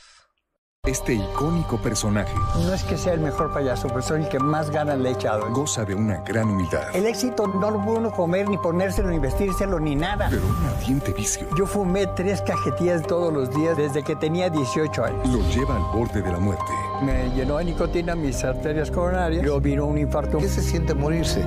Este 0.83 1.13
icónico 1.13 1.81
personaje 1.81 2.35
No 2.63 2.73
es 2.73 2.83
que 2.83 2.95
sea 2.95 3.13
el 3.13 3.21
mejor 3.21 3.51
payaso, 3.51 3.87
pero 3.87 4.03
soy 4.03 4.21
el 4.21 4.29
que 4.29 4.37
más 4.37 4.69
ganas 4.69 4.99
le 4.99 5.09
he 5.09 5.11
echado. 5.13 5.49
goza 5.49 5.83
de 5.83 5.95
una 5.95 6.21
gran 6.21 6.47
humildad, 6.47 6.95
El 6.95 7.07
éxito 7.07 7.47
no 7.47 7.71
lo 7.71 7.83
puede 7.83 7.97
uno 7.97 8.11
comer, 8.11 8.47
ni 8.47 8.59
ponérselo, 8.59 9.09
ni 9.09 9.17
vestírselo, 9.17 9.79
ni 9.79 9.95
nada. 9.95 10.27
pero 10.29 10.43
un 10.45 10.63
ardiente 10.67 11.11
vicio 11.13 11.47
Yo 11.57 11.65
fumé 11.65 12.05
tres 12.15 12.43
cajetillas 12.43 13.01
todos 13.07 13.33
los 13.33 13.49
días 13.55 13.75
desde 13.75 14.03
que 14.03 14.15
tenía 14.15 14.51
18 14.51 15.05
años. 15.05 15.27
lo 15.27 15.39
lleva 15.49 15.75
al 15.75 15.97
borde 15.97 16.21
de 16.21 16.31
la 16.31 16.37
muerte. 16.37 16.71
Me 17.01 17.31
llenó 17.31 17.57
de 17.57 17.65
nicotina 17.65 18.13
mis 18.13 18.43
arterias 18.43 18.91
coronarias. 18.91 19.43
Luego 19.43 19.59
vino 19.59 19.85
un 19.85 19.97
infarto. 19.97 20.37
¿Qué 20.37 20.49
se 20.49 20.61
siente 20.61 20.93
morirse? 20.93 21.43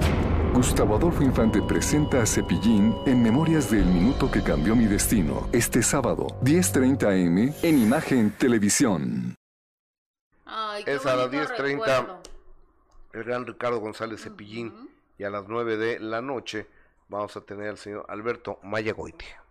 Gustavo 0.57 0.97
Adolfo 0.97 1.23
Infante 1.23 1.61
presenta 1.61 2.23
a 2.23 2.27
Cepillín 2.27 2.97
en 3.05 3.23
Memorias 3.23 3.71
del 3.71 3.85
Minuto 3.85 4.31
que 4.31 4.43
Cambió 4.43 4.75
Mi 4.75 4.87
Destino, 4.87 5.51
este 5.53 5.83
sábado, 5.83 6.29
10.30 6.41 7.05
am, 7.09 7.55
en 7.63 7.79
Imagen 7.79 8.31
Televisión. 8.31 9.35
Ay, 10.47 10.83
qué 10.83 10.95
Es 10.95 11.05
a 11.05 11.15
las 11.15 11.31
bonito 11.31 11.53
10:30. 11.53 11.59
recuerdo. 11.59 12.23
El 13.13 13.25
gran 13.25 13.47
Ricardo 13.47 13.81
González 13.81 14.23
Cepillín. 14.23 14.89
Y 15.19 15.25
a 15.25 15.31
las 15.31 15.47
9 15.47 15.77
de 15.77 16.01
la 16.01 16.23
noche 16.23 16.67
vamos 17.11 17.37
a 17.37 17.43
tener 17.43 17.69
al 17.69 17.77
señor 17.77 18.07
Alberto 18.09 18.59
Mayagoitia. 18.63 19.46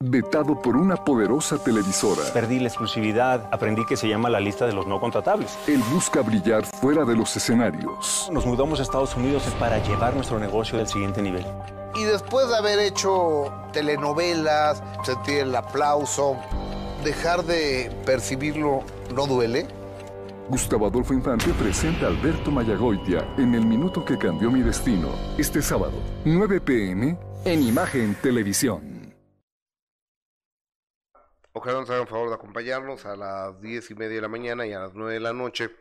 Vetado 0.00 0.62
por 0.62 0.76
una 0.76 0.94
poderosa 0.94 1.58
televisora, 1.58 2.22
Perdí 2.32 2.60
la 2.60 2.68
exclusividad, 2.68 3.48
aprendí 3.50 3.84
que 3.84 3.96
se 3.96 4.06
llama 4.08 4.30
la 4.30 4.38
lista 4.38 4.64
de 4.64 4.72
los 4.72 4.86
no 4.86 5.00
contratables. 5.00 5.58
él 5.66 5.82
busca 5.92 6.20
brillar 6.22 6.64
fuera 6.64 7.04
de 7.04 7.16
los 7.16 7.36
escenarios. 7.36 8.30
Nos 8.32 8.46
mudamos 8.46 8.78
a 8.78 8.84
Estados 8.84 9.16
Unidos 9.16 9.42
para 9.58 9.82
llevar 9.82 10.14
nuestro 10.14 10.38
negocio 10.38 10.78
al 10.78 10.86
siguiente 10.86 11.20
nivel. 11.20 11.44
Y 11.96 12.04
después 12.04 12.48
de 12.48 12.56
haber 12.56 12.78
hecho 12.78 13.52
telenovelas, 13.72 14.84
sentir 15.02 15.38
el 15.38 15.56
aplauso, 15.56 16.36
dejar 17.02 17.42
de 17.42 17.90
percibirlo 18.06 18.84
no 19.16 19.26
duele. 19.26 19.66
Gustavo 20.48 20.86
Adolfo 20.86 21.12
Infante 21.12 21.52
presenta 21.54 22.06
a 22.06 22.10
Alberto 22.10 22.52
Mayagoitia 22.52 23.26
en 23.36 23.52
El 23.52 23.66
Minuto 23.66 24.04
que 24.04 24.16
Cambió 24.16 24.48
Mi 24.52 24.62
Destino, 24.62 25.08
este 25.38 25.60
sábado, 25.60 25.94
9 26.24 26.60
pm, 26.60 27.18
en 27.44 27.62
Imagen 27.64 28.16
Televisión. 28.22 28.97
Ojalá 31.58 31.80
nos 31.80 31.90
hagan 31.90 32.06
favor 32.06 32.28
de 32.28 32.36
acompañarnos 32.36 33.04
a 33.04 33.16
las 33.16 33.60
10 33.60 33.90
y 33.90 33.94
media 33.96 34.14
de 34.14 34.20
la 34.22 34.28
mañana 34.28 34.64
y 34.64 34.72
a 34.72 34.78
las 34.78 34.94
9 34.94 35.14
de 35.14 35.18
la 35.18 35.32
noche. 35.32 35.74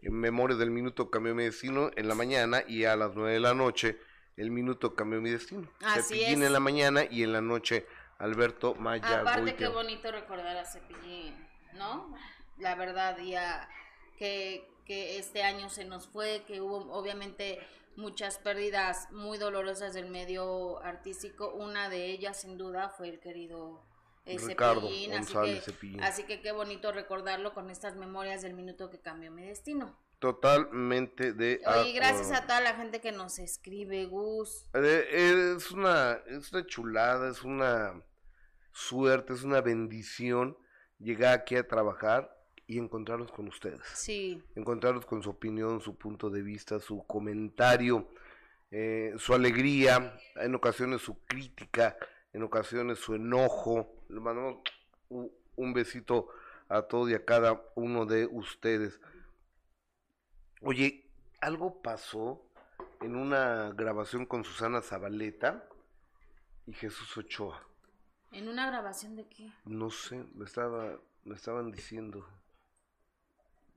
En 0.00 0.14
Memorias 0.14 0.58
del 0.58 0.70
Minuto 0.70 1.10
Cambió 1.10 1.34
Mi 1.34 1.44
Destino 1.44 1.90
en 1.96 2.08
la 2.08 2.14
mañana 2.14 2.62
y 2.66 2.84
a 2.86 2.96
las 2.96 3.14
9 3.14 3.34
de 3.34 3.40
la 3.40 3.52
noche 3.52 4.00
El 4.38 4.50
Minuto 4.50 4.94
Cambió 4.94 5.20
Mi 5.20 5.28
Destino. 5.28 5.68
Así 5.84 6.14
Cepillín 6.14 6.40
es. 6.40 6.46
en 6.46 6.52
la 6.54 6.60
mañana 6.60 7.04
y 7.04 7.24
en 7.24 7.34
la 7.34 7.42
noche 7.42 7.86
Alberto 8.16 8.68
Aparte, 8.68 8.82
Mayagoitia. 8.82 9.56
qué 9.56 9.68
bonito 9.68 10.10
recordar 10.10 10.56
a 10.56 10.64
Cepillín, 10.64 11.34
¿no? 11.74 12.16
La 12.56 12.74
verdad, 12.74 13.18
ya 13.18 13.68
que, 14.16 14.66
que 14.86 15.18
este 15.18 15.42
año 15.42 15.68
se 15.68 15.84
nos 15.84 16.08
fue, 16.08 16.42
que 16.46 16.62
hubo 16.62 16.90
obviamente 16.90 17.58
muchas 17.96 18.38
pérdidas 18.38 19.12
muy 19.12 19.36
dolorosas 19.36 19.92
del 19.92 20.08
medio 20.08 20.82
artístico. 20.82 21.52
Una 21.52 21.90
de 21.90 22.06
ellas, 22.06 22.40
sin 22.40 22.56
duda, 22.56 22.88
fue 22.88 23.10
el 23.10 23.20
querido 23.20 23.87
eh, 24.28 24.38
Ricardo 24.46 24.82
Cepillín. 24.82 25.12
Así 25.12 25.32
González 25.34 25.64
que, 25.64 25.72
Cepillín. 25.72 26.02
así 26.02 26.22
que 26.24 26.40
qué 26.40 26.52
bonito 26.52 26.92
recordarlo 26.92 27.54
con 27.54 27.70
estas 27.70 27.96
memorias 27.96 28.42
del 28.42 28.54
minuto 28.54 28.90
que 28.90 29.00
cambió 29.00 29.30
mi 29.30 29.44
destino. 29.44 29.96
Totalmente 30.18 31.32
de 31.32 31.60
Oye, 31.64 31.90
y 31.90 31.92
gracias 31.92 32.32
a 32.32 32.42
toda 32.42 32.60
la 32.60 32.74
gente 32.74 33.00
que 33.00 33.12
nos 33.12 33.38
escribe, 33.38 34.04
Gus. 34.06 34.66
Es 34.74 35.70
una, 35.70 36.18
es 36.26 36.52
una 36.52 36.66
chulada, 36.66 37.30
es 37.30 37.44
una 37.44 38.02
suerte, 38.72 39.32
es 39.32 39.44
una 39.44 39.60
bendición 39.60 40.56
llegar 40.98 41.34
aquí 41.34 41.54
a 41.56 41.66
trabajar 41.66 42.36
y 42.66 42.78
encontrarnos 42.78 43.32
con 43.32 43.48
ustedes. 43.48 43.80
Sí, 43.94 44.42
Encontrarnos 44.54 45.06
con 45.06 45.22
su 45.22 45.30
opinión, 45.30 45.80
su 45.80 45.96
punto 45.96 46.28
de 46.28 46.42
vista, 46.42 46.78
su 46.80 47.04
comentario, 47.06 48.08
eh, 48.70 49.14
su 49.16 49.34
alegría, 49.34 50.18
en 50.36 50.54
ocasiones 50.54 51.00
su 51.00 51.18
crítica, 51.24 51.96
en 52.32 52.42
ocasiones 52.42 52.98
su 52.98 53.14
enojo. 53.14 53.94
Le 54.08 54.20
mandamos 54.20 54.62
un 55.08 55.72
besito 55.72 56.28
a 56.68 56.82
todos 56.82 57.10
y 57.10 57.14
a 57.14 57.24
cada 57.24 57.62
uno 57.74 58.06
de 58.06 58.26
ustedes. 58.26 59.00
Oye, 60.62 61.04
algo 61.40 61.82
pasó 61.82 62.42
en 63.00 63.16
una 63.16 63.70
grabación 63.70 64.26
con 64.26 64.44
Susana 64.44 64.82
Zabaleta 64.82 65.68
y 66.66 66.72
Jesús 66.72 67.16
Ochoa. 67.16 67.62
¿en 68.32 68.48
una 68.48 68.66
grabación 68.66 69.16
de 69.16 69.26
qué? 69.26 69.52
No 69.64 69.90
sé, 69.90 70.24
me 70.34 70.44
estaba, 70.44 70.98
me 71.24 71.34
estaban 71.34 71.70
diciendo. 71.72 72.26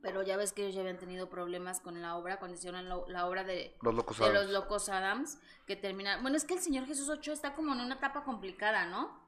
Pero 0.01 0.23
ya 0.23 0.35
ves 0.35 0.51
que 0.51 0.63
ellos 0.63 0.75
ya 0.75 0.81
habían 0.81 0.97
tenido 0.97 1.29
problemas 1.29 1.79
con 1.79 2.01
la 2.01 2.17
obra, 2.17 2.39
cuando 2.39 2.57
hicieron 2.57 2.89
la, 2.89 3.01
la 3.07 3.27
obra 3.27 3.43
de, 3.43 3.77
Los 3.81 3.93
locos 3.93 4.17
de 4.17 4.25
los 4.25 4.35
Adams. 4.35 4.51
locos 4.51 4.89
Adams, 4.89 5.39
que 5.67 5.75
termina... 5.75 6.19
Bueno, 6.21 6.37
es 6.37 6.43
que 6.43 6.55
el 6.55 6.59
señor 6.59 6.87
Jesús 6.87 7.07
Ochoa 7.07 7.35
está 7.35 7.53
como 7.53 7.73
en 7.73 7.81
una 7.81 7.95
etapa 7.95 8.23
complicada, 8.23 8.87
¿no? 8.87 9.20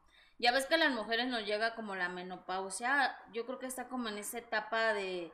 Ya 0.44 0.52
ves 0.52 0.66
que 0.66 0.76
a 0.76 0.78
las 0.78 0.92
mujeres 0.92 1.30
nos 1.30 1.46
llega 1.46 1.74
como 1.74 1.96
la 1.96 2.10
menopausia, 2.10 3.18
yo 3.32 3.46
creo 3.46 3.60
que 3.60 3.66
está 3.66 3.88
como 3.88 4.10
en 4.10 4.18
esa 4.18 4.40
etapa 4.40 4.94
de 4.94 5.32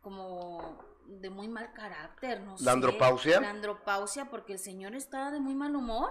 como 0.00 0.76
de 1.06 1.30
muy 1.30 1.46
mal 1.46 1.72
carácter, 1.72 2.40
no 2.40 2.58
sé. 2.58 2.64
¿La 2.64 2.72
andropausia? 2.72 3.40
La 3.40 3.50
andropausia, 3.50 4.24
porque 4.24 4.54
el 4.54 4.58
señor 4.58 4.96
está 4.96 5.30
de 5.30 5.38
muy 5.38 5.54
mal 5.54 5.76
humor. 5.76 6.10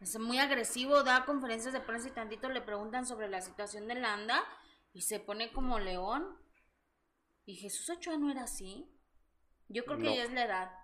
Es 0.00 0.18
muy 0.18 0.40
agresivo, 0.40 1.04
da 1.04 1.24
conferencias 1.24 1.72
de 1.72 1.80
prensa 1.80 2.08
y 2.08 2.10
tantito 2.10 2.48
le 2.48 2.60
preguntan 2.60 3.06
sobre 3.06 3.28
la 3.28 3.40
situación 3.40 3.86
de 3.86 3.94
Landa 3.94 4.42
y 4.92 5.02
se 5.02 5.20
pone 5.20 5.52
como 5.52 5.78
león. 5.78 6.36
¿Y 7.44 7.54
Jesús 7.54 7.88
Ochoa 7.88 8.16
no 8.16 8.32
era 8.32 8.42
así? 8.42 8.90
Yo 9.68 9.84
creo 9.84 9.98
que 9.98 10.16
ya 10.16 10.24
es 10.24 10.32
la 10.32 10.44
edad. 10.44 10.83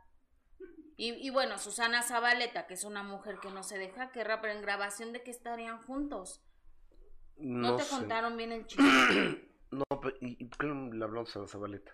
Y, 1.00 1.14
y 1.26 1.30
bueno, 1.30 1.56
Susana 1.56 2.02
Zabaleta, 2.02 2.66
que 2.66 2.74
es 2.74 2.84
una 2.84 3.02
mujer 3.02 3.38
que 3.40 3.50
no 3.50 3.62
se 3.62 3.78
deja 3.78 4.12
que 4.12 4.22
pero 4.22 4.52
en 4.52 4.60
grabación 4.60 5.14
de 5.14 5.22
que 5.22 5.30
estarían 5.30 5.80
juntos. 5.80 6.44
No, 7.38 7.70
No, 7.70 7.76
te 7.76 7.84
sé. 7.84 7.96
contaron 7.96 8.36
bien 8.36 8.52
el 8.52 8.66
chisme. 8.66 9.48
No, 9.70 9.84
pero 10.02 10.14
¿y, 10.20 10.44
por 10.44 10.58
qué 10.58 10.66
no 10.66 10.92
le 10.92 11.02
hablamos 11.02 11.34
a 11.34 11.38
la 11.38 11.46
Zabaleta? 11.46 11.90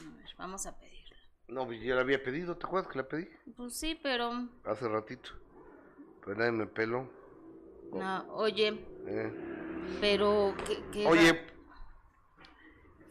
A 0.00 0.16
ver, 0.16 0.30
vamos 0.38 0.64
a 0.64 0.78
pedirla. 0.78 1.18
No, 1.48 1.66
pues 1.66 1.82
yo 1.82 1.94
la 1.94 2.00
había 2.00 2.22
pedido, 2.22 2.56
¿te 2.56 2.64
acuerdas 2.64 2.90
que 2.90 3.00
la 3.00 3.06
pedí? 3.06 3.28
Pues 3.54 3.78
sí, 3.78 4.00
pero... 4.02 4.48
Hace 4.64 4.88
ratito. 4.88 5.28
Pero 6.24 6.36
nadie 6.38 6.52
me 6.52 6.66
peló. 6.68 7.12
No, 7.92 8.34
oye, 8.34 8.68
eh. 9.06 9.98
pero... 10.00 10.54
¿qué, 10.66 10.82
qué 10.90 11.06
Oye, 11.06 11.46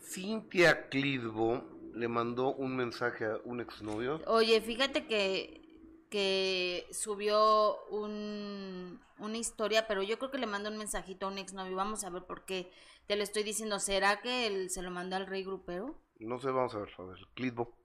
Cintia 0.02 0.90
Clitbo 0.90 1.77
le 1.98 2.08
mandó 2.08 2.54
un 2.54 2.76
mensaje 2.76 3.26
a 3.26 3.38
un 3.44 3.60
exnovio. 3.60 4.22
Oye, 4.28 4.62
fíjate 4.62 5.06
que, 5.08 5.62
que 6.10 6.88
subió 6.92 7.86
un, 7.90 9.00
una 9.20 9.38
historia, 9.38 9.88
pero 9.88 10.04
yo 10.04 10.18
creo 10.20 10.32
que 10.32 10.38
le 10.38 10.48
mandó 10.48 10.70
un 10.70 10.78
mensajito 10.78 11.26
a 11.26 11.30
un 11.30 11.38
exnovio. 11.38 11.76
Vamos 11.76 12.04
a 12.04 12.10
ver 12.10 12.24
por 12.24 12.46
qué 12.46 12.72
te 13.08 13.16
lo 13.16 13.24
estoy 13.24 13.44
diciendo. 13.44 13.80
¿Será 13.80 14.22
que 14.22 14.48
él 14.48 14.70
se 14.70 14.82
lo 14.82 14.92
mandó 14.92 15.16
al 15.16 15.28
rey 15.28 15.44
grupero? 15.44 15.96
No 16.20 16.40
sé, 16.40 16.52
vamos 16.52 16.74
a 16.76 16.80
ver, 16.80 16.90
a 16.98 17.04
ver, 17.04 17.18
Clitbo. 17.34 17.78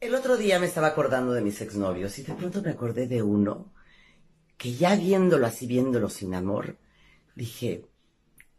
El 0.00 0.14
otro 0.14 0.36
día 0.36 0.60
me 0.60 0.66
estaba 0.66 0.86
acordando 0.86 1.32
de 1.32 1.42
mis 1.42 1.60
exnovios 1.60 2.18
y 2.18 2.22
de 2.22 2.34
pronto 2.34 2.62
me 2.62 2.70
acordé 2.70 3.08
de 3.08 3.22
uno 3.22 3.72
que 4.56 4.74
ya 4.74 4.96
viéndolo 4.96 5.46
así, 5.46 5.66
viéndolo 5.66 6.08
sin 6.08 6.34
amor, 6.34 6.78
dije, 7.34 7.86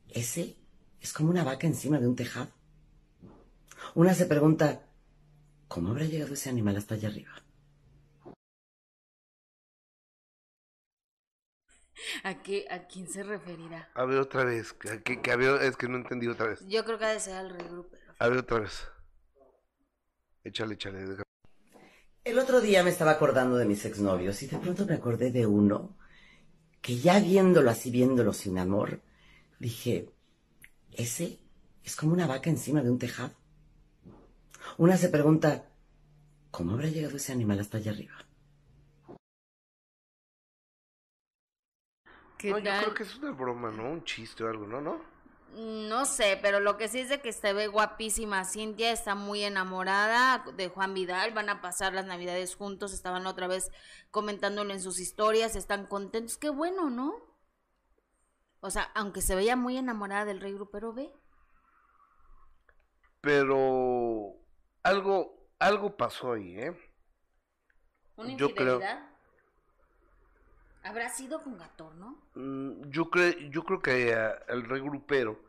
ese 0.09 0.57
es 1.01 1.13
como 1.13 1.29
una 1.29 1.43
vaca 1.43 1.67
encima 1.67 1.99
de 1.99 2.07
un 2.07 2.15
tejado. 2.15 2.58
Una 3.95 4.13
se 4.13 4.25
pregunta, 4.25 4.81
¿cómo 5.67 5.89
habrá 5.89 6.05
llegado 6.05 6.33
ese 6.33 6.49
animal 6.49 6.77
hasta 6.77 6.95
allá 6.95 7.09
arriba? 7.09 7.31
¿A, 12.23 12.41
qué, 12.43 12.65
¿A 12.69 12.87
quién 12.87 13.07
se 13.07 13.23
referirá? 13.23 13.89
A 13.93 14.05
ver 14.05 14.19
otra 14.19 14.43
vez, 14.45 14.73
que, 14.73 15.01
que, 15.03 15.21
que 15.21 15.31
a 15.31 15.35
ver, 15.35 15.61
es 15.63 15.75
que 15.77 15.87
no 15.87 15.97
entendí 15.97 16.27
otra 16.27 16.47
vez. 16.47 16.65
Yo 16.67 16.83
creo 16.85 16.97
que 16.97 17.05
ha 17.05 17.09
de 17.13 17.19
ser 17.19 17.35
al 17.35 17.49
rey 17.49 17.67
grupero. 17.67 18.13
A 18.19 18.27
ver 18.29 18.37
otra 18.39 18.59
vez. 18.59 18.87
Échale, 20.43 20.73
échale. 20.75 20.99
deja- 21.05 21.23
El 22.23 22.39
otro 22.39 22.61
día 22.61 22.83
me 22.83 22.89
estaba 22.89 23.11
acordando 23.11 23.57
de 23.57 23.65
mis 23.65 23.85
exnovios 23.85 24.41
y 24.43 24.47
de 24.47 24.57
pronto 24.57 24.85
me 24.85 24.93
acordé 24.95 25.31
de 25.31 25.45
uno 25.45 25.97
que 26.81 26.97
ya 26.97 27.19
viéndolo 27.19 27.69
así, 27.69 27.91
viéndolo 27.91 28.33
sin 28.33 28.57
amor, 28.57 29.01
dije, 29.59 30.09
ese 30.93 31.39
es 31.83 31.95
como 31.95 32.13
una 32.13 32.27
vaca 32.27 32.49
encima 32.49 32.81
de 32.81 32.89
un 32.91 32.99
tejado. 32.99 33.33
Una 34.77 34.97
se 34.97 35.09
pregunta, 35.09 35.65
¿cómo 36.51 36.73
habrá 36.73 36.87
llegado 36.87 37.17
ese 37.17 37.31
animal 37.31 37.59
hasta 37.59 37.77
allá 37.77 37.91
arriba? 37.91 38.13
¿Qué 42.37 42.51
No, 42.51 42.59
yo 42.59 42.71
creo 42.71 42.93
que 42.93 43.03
es 43.03 43.15
una 43.17 43.31
broma, 43.31 43.69
¿no? 43.71 43.91
Un 43.91 44.03
chiste 44.03 44.43
o 44.43 44.49
algo, 44.49 44.65
¿no? 44.65 44.79
¿No? 44.79 45.01
No 45.55 46.05
sé, 46.05 46.39
pero 46.41 46.59
lo 46.59 46.77
que 46.77 46.87
sí 46.87 46.99
es 46.99 47.09
de 47.09 47.21
que 47.21 47.33
se 47.33 47.53
ve 47.53 47.67
guapísima. 47.67 48.45
Cintia 48.45 48.91
está 48.91 49.15
muy 49.15 49.43
enamorada 49.43 50.45
de 50.55 50.69
Juan 50.69 50.93
Vidal. 50.93 51.33
Van 51.33 51.49
a 51.49 51.59
pasar 51.59 51.93
las 51.93 52.05
navidades 52.05 52.55
juntos. 52.55 52.93
Estaban 52.93 53.25
otra 53.25 53.47
vez 53.47 53.71
comentándolo 54.11 54.71
en 54.71 54.79
sus 54.79 54.99
historias. 54.99 55.55
Están 55.55 55.87
contentos. 55.87 56.37
Qué 56.37 56.49
bueno, 56.49 56.89
¿no? 56.89 57.15
O 58.61 58.69
sea, 58.69 58.83
aunque 58.93 59.21
se 59.21 59.35
veía 59.35 59.55
muy 59.55 59.75
enamorada 59.77 60.25
del 60.25 60.39
rey 60.39 60.53
grupero, 60.53 60.93
ve. 60.93 61.11
Pero 63.21 64.38
algo, 64.89 65.47
algo 65.59 65.95
pasó 65.97 66.33
ahí, 66.33 66.59
¿eh? 66.59 66.77
¿Una 68.17 68.35
Yo 68.37 68.53
creo-? 68.55 68.81
Habrá 70.83 71.09
sido 71.09 71.41
con 71.43 71.57
Gatorno. 71.57 72.17
Mm, 72.35 72.89
Yo, 72.89 73.09
creo 73.09 73.31
yo 73.51 73.63
creo 73.63 73.81
que 73.81 74.13
a- 74.13 74.39
al 74.47 74.63
rey 74.63 74.81
grupero 74.81 75.39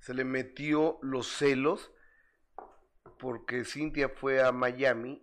se 0.00 0.14
le 0.14 0.24
metió 0.24 0.98
los 1.02 1.26
celos 1.28 1.90
porque 3.18 3.64
Cintia 3.64 4.08
fue 4.08 4.42
a 4.42 4.52
Miami 4.52 5.22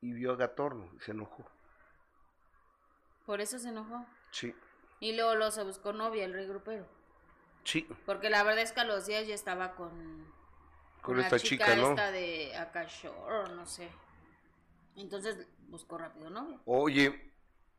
y 0.00 0.12
vio 0.12 0.32
a 0.32 0.36
Gatorno 0.36 0.88
y 0.96 1.00
se 1.00 1.10
enojó. 1.12 1.44
Por 3.26 3.40
eso 3.40 3.58
se 3.58 3.68
enojó. 3.68 4.04
Sí, 4.30 4.54
Y 5.00 5.12
luego 5.14 5.34
lo 5.34 5.50
se 5.50 5.62
buscó 5.64 5.92
novia, 5.92 6.24
el 6.24 6.32
rey 6.32 6.46
grupero. 6.46 6.86
sí, 7.64 7.86
Porque 8.06 8.30
la 8.30 8.42
verdad 8.42 8.62
es 8.62 8.72
que 8.72 8.80
a 8.80 8.84
los 8.84 9.06
días 9.06 9.26
ya 9.26 9.34
estaba 9.34 9.74
con, 9.74 10.26
con 11.04 11.20
esta 11.20 11.38
chica, 11.38 11.76
¿no? 11.76 11.90
esta 11.90 12.10
de 12.10 12.56
Akashore, 12.56 13.54
no 13.54 13.66
sé. 13.66 13.90
Entonces 14.96 15.46
buscó 15.68 15.98
rápido 15.98 16.30
novia. 16.30 16.58
Oye, 16.64 17.34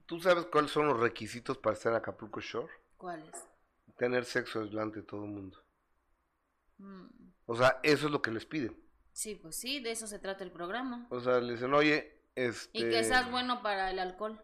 ¿tú 0.05 0.19
sabes 0.19 0.45
cuáles 0.45 0.69
son 0.69 0.87
los 0.87 0.99
requisitos 0.99 1.57
para 1.57 1.73
estar 1.73 1.91
en 1.91 1.97
Acapulco 1.97 2.39
Shore? 2.39 2.71
¿Cuáles? 2.97 3.35
Tener 3.97 4.25
sexo 4.25 4.63
delante 4.63 4.99
de 4.99 5.05
todo 5.07 5.23
el 5.23 5.31
mundo. 5.31 5.57
Mm, 6.77 7.07
O 7.47 7.55
sea, 7.55 7.79
eso 7.81 8.05
es 8.05 8.11
lo 8.11 8.21
que 8.21 8.29
les 8.29 8.45
piden. 8.45 8.79
Sí, 9.11 9.33
pues 9.35 9.55
sí, 9.55 9.79
de 9.79 9.91
eso 9.91 10.05
se 10.05 10.19
trata 10.19 10.43
el 10.43 10.51
programa. 10.51 11.07
O 11.09 11.19
sea, 11.19 11.39
le 11.39 11.53
dicen, 11.53 11.73
oye, 11.73 12.21
este... 12.35 12.77
Y 12.77 12.89
que 12.89 13.03
seas 13.03 13.31
bueno 13.31 13.63
para 13.63 13.89
el 13.89 13.97
alcohol. 13.97 14.39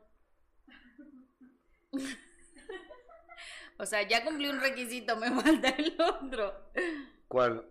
o 3.77 3.85
sea, 3.85 4.07
ya 4.07 4.23
cumplí 4.25 4.47
un 4.47 4.59
requisito, 4.59 5.17
me 5.17 5.29
falta 5.41 5.69
el 5.69 6.01
otro. 6.01 6.71
¿Cuál? 7.27 7.69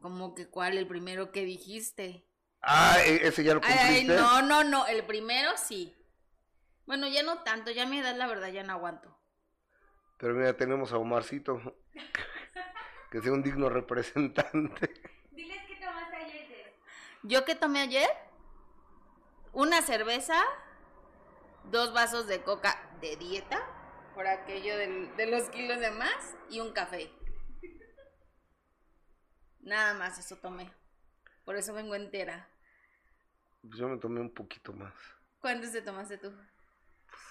Como 0.00 0.34
que 0.34 0.48
cuál, 0.48 0.78
el 0.78 0.86
primero 0.86 1.32
que 1.32 1.44
dijiste. 1.44 2.24
Ah, 2.62 2.96
e- 3.04 3.26
ese 3.26 3.42
ya 3.44 3.54
lo 3.54 3.60
Ay, 3.62 3.76
ay, 3.78 4.04
cumpliste. 4.06 4.14
no, 4.16 4.42
no, 4.42 4.64
no, 4.64 4.86
el 4.86 5.04
primero 5.04 5.50
sí. 5.56 5.94
Bueno, 6.86 7.06
ya 7.08 7.22
no 7.22 7.42
tanto, 7.42 7.70
ya 7.70 7.82
a 7.82 7.86
mi 7.86 7.98
edad 7.98 8.16
la 8.16 8.26
verdad 8.26 8.48
ya 8.48 8.62
no 8.62 8.72
aguanto. 8.72 9.16
Pero 10.18 10.34
mira, 10.34 10.56
tenemos 10.56 10.92
a 10.92 10.98
Omarcito, 10.98 11.60
que 13.10 13.20
sea 13.20 13.32
un 13.32 13.42
digno 13.42 13.68
representante. 13.68 14.92
Diles 15.30 15.62
que 15.66 15.76
tomaste 15.76 16.16
ayer. 16.16 16.74
¿Yo 17.22 17.44
qué 17.44 17.54
tomé 17.54 17.80
ayer? 17.82 18.08
Una 19.52 19.82
cerveza, 19.82 20.42
dos 21.64 21.92
vasos 21.92 22.26
de 22.26 22.42
coca 22.42 22.90
de 23.00 23.16
dieta, 23.16 23.60
por 24.14 24.26
aquello 24.26 24.76
del- 24.76 25.14
de 25.16 25.26
los 25.26 25.48
kilos 25.50 25.78
de 25.80 25.90
más, 25.90 26.36
y 26.50 26.60
un 26.60 26.72
café. 26.72 27.10
Nada 29.68 29.92
más 29.94 30.18
eso 30.18 30.36
tomé. 30.36 30.70
Por 31.44 31.56
eso 31.56 31.74
vengo 31.74 31.94
entera. 31.94 32.48
Pues 33.62 33.76
yo 33.78 33.88
me 33.88 33.98
tomé 33.98 34.20
un 34.20 34.32
poquito 34.32 34.72
más. 34.72 34.94
¿Cuántos 35.40 35.72
te 35.72 35.82
tomaste 35.82 36.16
tú? 36.18 36.32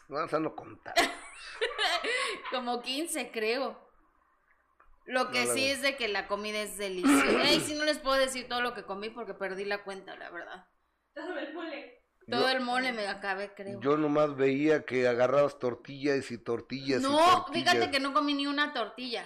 No, 0.08 0.24
o 0.24 0.28
sea, 0.28 0.40
no 0.40 0.56
contar. 0.56 0.94
Como 2.52 2.82
15, 2.82 3.32
creo. 3.32 3.86
Lo 5.06 5.32
que 5.32 5.46
No, 5.46 5.54
sí 5.54 5.62
verdad. 5.62 5.76
es 5.76 5.82
de 5.82 5.98
que 5.98 6.08
la 6.10 6.28
comida 6.28 6.60
es 6.62 6.78
deliciosa. 6.78 7.42
Ay, 7.44 7.60
sí 7.62 7.74
no 7.76 7.86
les 7.86 7.98
puedo 7.98 8.18
decir 8.20 8.48
todo 8.48 8.62
lo 8.62 8.74
que 8.74 8.84
comí 8.84 9.10
porque 9.10 9.34
perdí 9.34 9.66
la 9.66 9.84
cuenta, 9.84 10.16
la 10.16 10.30
verdad. 10.30 10.68
Todo 11.14 11.38
el 11.40 11.54
mole. 11.54 12.04
Todo 12.30 12.42
Yo- 12.42 12.50
el 12.50 12.60
mole 12.62 12.92
me 12.94 13.08
acabé, 13.08 13.54
creo. 13.54 13.80
Yo 13.80 13.98
nomás 13.98 14.36
veía 14.36 14.86
que 14.86 15.08
agarrabas 15.08 15.58
tortillas 15.60 16.30
y 16.30 16.38
tortillas 16.38 17.00
y 17.00 17.04
no, 17.04 17.18
tortillas. 17.18 17.74
fíjate 17.74 17.90
que 17.92 18.00
no 18.00 18.14
comí 18.14 18.34
ni 18.34 18.46
una 18.48 18.74
tortilla. 18.74 19.26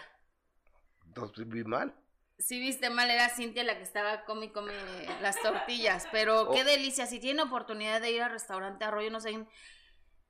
Entonces 1.08 1.47
vi 1.47 1.63
mal. 1.63 1.93
Si 2.41 2.60
viste 2.60 2.89
mal, 2.89 3.10
era 3.10 3.30
Cintia 3.30 3.63
la 3.63 3.77
que 3.77 3.84
estaba 3.84 4.25
come 4.25 4.47
y 4.47 4.49
come 4.51 4.73
las 5.21 5.39
tortillas. 5.41 6.08
Pero 6.12 6.49
qué 6.51 6.62
Oh. 6.62 6.65
delicia. 6.65 7.06
Si 7.06 7.19
tienen 7.19 7.45
oportunidad 7.45 8.01
de 8.01 8.12
ir 8.12 8.21
al 8.21 8.32
restaurante 8.32 8.84
Arroyo, 8.84 9.12
no 9.12 9.19
sé, 9.21 9.45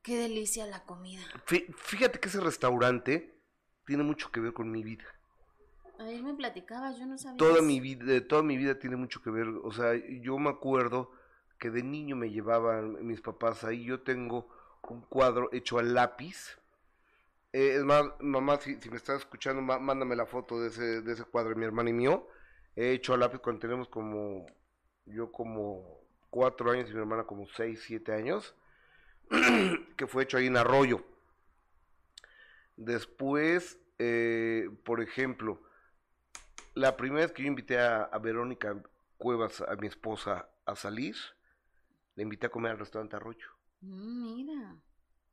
qué 0.02 0.18
delicia 0.18 0.66
la 0.68 0.84
comida. 0.84 1.22
Fí- 1.46 1.74
Fíjate 1.76 2.20
que 2.20 2.28
ese 2.30 2.42
restaurante 2.42 3.42
tiene 3.86 4.04
mucho 4.04 4.32
que 4.32 4.40
ver 4.40 4.54
con 4.54 4.70
mi 4.72 4.84
vida. 4.84 5.06
Ayer 6.00 6.24
me 6.24 6.34
platicabas, 6.34 6.98
yo 6.98 7.06
no 7.06 7.18
sabía. 7.18 7.38
Toda 7.38 7.56
eso. 7.56 7.64
mi 7.64 7.80
vida, 7.80 8.28
toda 8.28 8.42
mi 8.44 8.58
vida 8.58 8.78
tiene 8.80 8.96
mucho 8.96 9.22
que 9.22 9.30
ver. 9.30 9.48
O 9.64 9.72
sea, 9.72 9.94
yo 10.22 10.38
me 10.40 10.50
acuerdo 10.50 11.12
que 11.60 11.70
de 11.70 11.84
niño 11.84 12.16
me 12.16 12.30
llevaban 12.32 13.06
mis 13.06 13.22
papás 13.22 13.64
ahí. 13.64 13.86
Yo 13.86 14.02
tengo 14.02 14.50
un 14.90 15.02
cuadro 15.02 15.50
hecho 15.54 15.78
a 15.78 15.84
lápiz. 15.84 16.58
Eh, 17.54 17.76
es 17.78 17.84
más, 17.84 18.06
mamá, 18.20 18.58
si, 18.62 18.76
si 18.82 18.90
me 18.90 18.98
estás 18.98 19.20
escuchando, 19.20 19.62
má- 19.62 19.80
mándame 19.80 20.16
la 20.16 20.26
foto 20.26 20.62
de 20.62 20.70
ese, 20.70 21.02
de 21.02 21.14
ese 21.14 21.26
cuadro, 21.26 21.56
mi 21.56 21.66
hermana 21.66 21.90
y 21.90 21.94
mío. 21.94 22.28
He 22.76 22.92
hecho 22.92 23.14
a 23.14 23.18
lápiz 23.18 23.40
cuando 23.40 23.60
tenemos 23.62 23.90
como, 23.90 24.46
yo 25.06 25.32
como 25.32 26.00
cuatro 26.30 26.72
años 26.72 26.90
y 26.90 26.94
mi 26.94 27.00
hermana 27.00 27.26
como 27.26 27.48
seis, 27.48 27.84
siete 27.86 28.14
años. 28.14 28.56
que 29.98 30.08
fue 30.08 30.24
hecho 30.24 30.38
ahí 30.38 30.48
en 30.48 30.58
Arroyo. 30.58 31.04
Después, 32.78 33.80
eh, 34.00 34.70
por 34.84 35.02
ejemplo, 35.02 35.62
la 36.74 36.98
primera 36.98 37.26
vez 37.26 37.32
que 37.34 37.44
yo 37.44 37.48
invité 37.48 37.80
a, 37.80 38.04
a 38.04 38.20
Verónica 38.20 38.82
Cuevas, 39.18 39.62
a 39.62 39.76
mi 39.76 39.88
esposa, 39.88 40.50
a 40.66 40.76
salir, 40.76 41.16
la 42.16 42.24
invité 42.24 42.48
a 42.48 42.50
comer 42.52 42.72
al 42.72 42.80
restaurante 42.80 43.16
Arroyo. 43.16 43.48
Mm, 43.82 44.36
mira. 44.36 44.76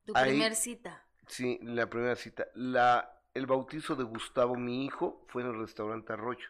Tu 0.05 0.13
Ahí- 0.17 0.31
primer 0.31 0.55
cita. 0.57 1.08
Sí, 1.29 1.59
la 1.63 1.89
primera 1.89 2.17
cita. 2.17 2.47
La, 2.55 3.21
el 3.35 3.47
bautizo 3.47 3.95
de 3.97 4.05
Gustavo, 4.05 4.57
mi 4.57 4.85
hijo, 4.85 5.25
fue 5.29 5.43
en 5.43 5.49
el 5.51 5.59
restaurante 5.61 6.13
Arroyo. 6.13 6.49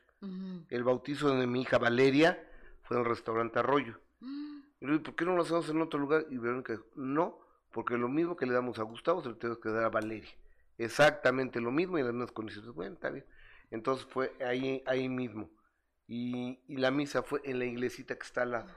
El 0.69 0.83
bautizo 0.85 1.35
de 1.37 1.47
mi 1.47 1.63
hija 1.63 1.79
Valeria 1.79 2.45
fue 2.83 2.97
en 2.97 3.05
el 3.05 3.09
restaurante 3.09 3.59
Arroyo. 3.61 4.01
Mm, 4.21 4.59
Y 4.81 4.87
le 4.87 4.93
digo, 4.93 5.05
¿por 5.05 5.15
qué 5.17 5.25
no 5.25 5.37
lo 5.37 5.43
hacemos 5.43 5.69
en 5.69 5.81
otro 5.83 6.01
lugar? 6.01 6.27
Y 6.31 6.39
Verónica 6.39 6.73
dijo, 6.73 6.87
no, 6.97 7.39
porque 7.73 7.97
lo 7.97 8.09
mismo 8.09 8.37
que 8.37 8.47
le 8.47 8.53
damos 8.55 8.79
a 8.79 8.83
Gustavo 8.83 9.23
se 9.23 9.29
lo 9.29 9.37
tenemos 9.37 9.61
que 9.61 9.69
dar 9.71 9.85
a 9.85 9.91
Valeria. 9.91 10.31
Exactamente 10.79 11.61
lo 11.61 11.71
mismo 11.73 11.99
y 11.99 12.03
las 12.03 12.13
mismas 12.13 12.33
condiciones. 12.33 12.73
Bueno, 12.73 12.95
está 12.95 13.11
bien. 13.11 13.27
Entonces 13.71 14.07
fue 14.07 14.35
ahí, 14.41 14.83
ahí 14.87 15.09
mismo. 15.09 15.51
Y, 16.09 16.61
y 16.69 16.77
la 16.79 16.91
misa 16.91 17.23
fue 17.23 17.41
en 17.45 17.59
la 17.61 17.67
iglesita 17.67 18.17
que 18.17 18.27
está 18.27 18.43
al 18.43 18.53
lado. 18.53 18.71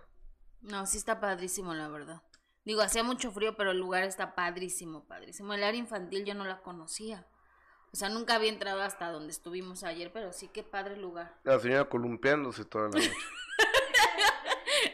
No, 0.62 0.86
sí 0.86 0.98
está 0.98 1.20
padrísimo, 1.20 1.74
la 1.74 1.88
verdad. 1.90 2.22
Digo, 2.64 2.82
hacía 2.82 3.04
mucho 3.04 3.32
frío, 3.32 3.56
pero 3.58 3.72
el 3.72 3.78
lugar 3.80 4.04
está 4.04 4.36
padrísimo, 4.36 5.06
padrísimo. 5.06 5.54
El 5.54 5.64
área 5.64 5.80
infantil 5.80 6.26
yo 6.26 6.34
no 6.36 6.46
la 6.46 6.62
conocía. 6.62 7.28
O 7.92 7.96
sea, 7.98 8.08
nunca 8.10 8.36
había 8.36 8.50
entrado 8.50 8.82
hasta 8.82 9.10
donde 9.12 9.32
estuvimos 9.32 9.84
ayer, 9.84 10.14
pero 10.14 10.32
sí, 10.32 10.48
qué 10.48 10.64
padre 10.64 10.96
lugar. 10.98 11.40
La 11.44 11.60
señora 11.60 11.90
columpiándose 11.90 12.64
toda 12.66 12.86
la 12.86 12.90
noche. 12.92 13.12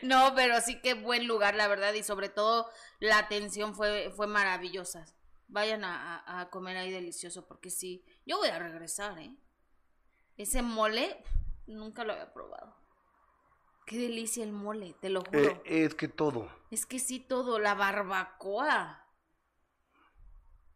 No, 0.02 0.34
pero 0.36 0.60
sí 0.62 0.80
qué 0.82 0.94
buen 0.94 1.28
lugar, 1.28 1.56
la 1.56 1.68
verdad, 1.68 1.94
y 1.94 2.04
sobre 2.04 2.30
todo 2.30 2.70
la 3.00 3.18
atención 3.18 3.74
fue, 3.74 4.12
fue 4.16 4.28
maravillosa. 4.28 5.06
Vayan 5.48 5.84
a, 5.86 6.18
a- 6.20 6.42
a 6.42 6.50
comer 6.50 6.78
ahí 6.78 6.92
delicioso, 6.92 7.48
porque 7.48 7.70
sí, 7.70 8.06
yo 8.26 8.38
voy 8.38 8.50
a 8.50 8.60
regresar, 8.60 9.18
¿eh? 9.20 9.36
Ese 10.36 10.62
mole, 10.62 11.24
nunca 11.68 12.04
lo 12.04 12.14
había 12.14 12.32
probado. 12.34 12.76
Qué 13.88 13.98
delicia 13.98 14.44
el 14.44 14.52
mole, 14.52 14.96
te 15.00 15.10
lo 15.10 15.22
juro. 15.22 15.40
Eh, 15.40 15.86
es 15.86 15.96
que 15.96 16.10
todo. 16.10 16.52
Es 16.70 16.86
que 16.86 17.00
sí, 17.00 17.22
todo, 17.22 17.58
la 17.58 17.74
barbacoa. 17.74 19.06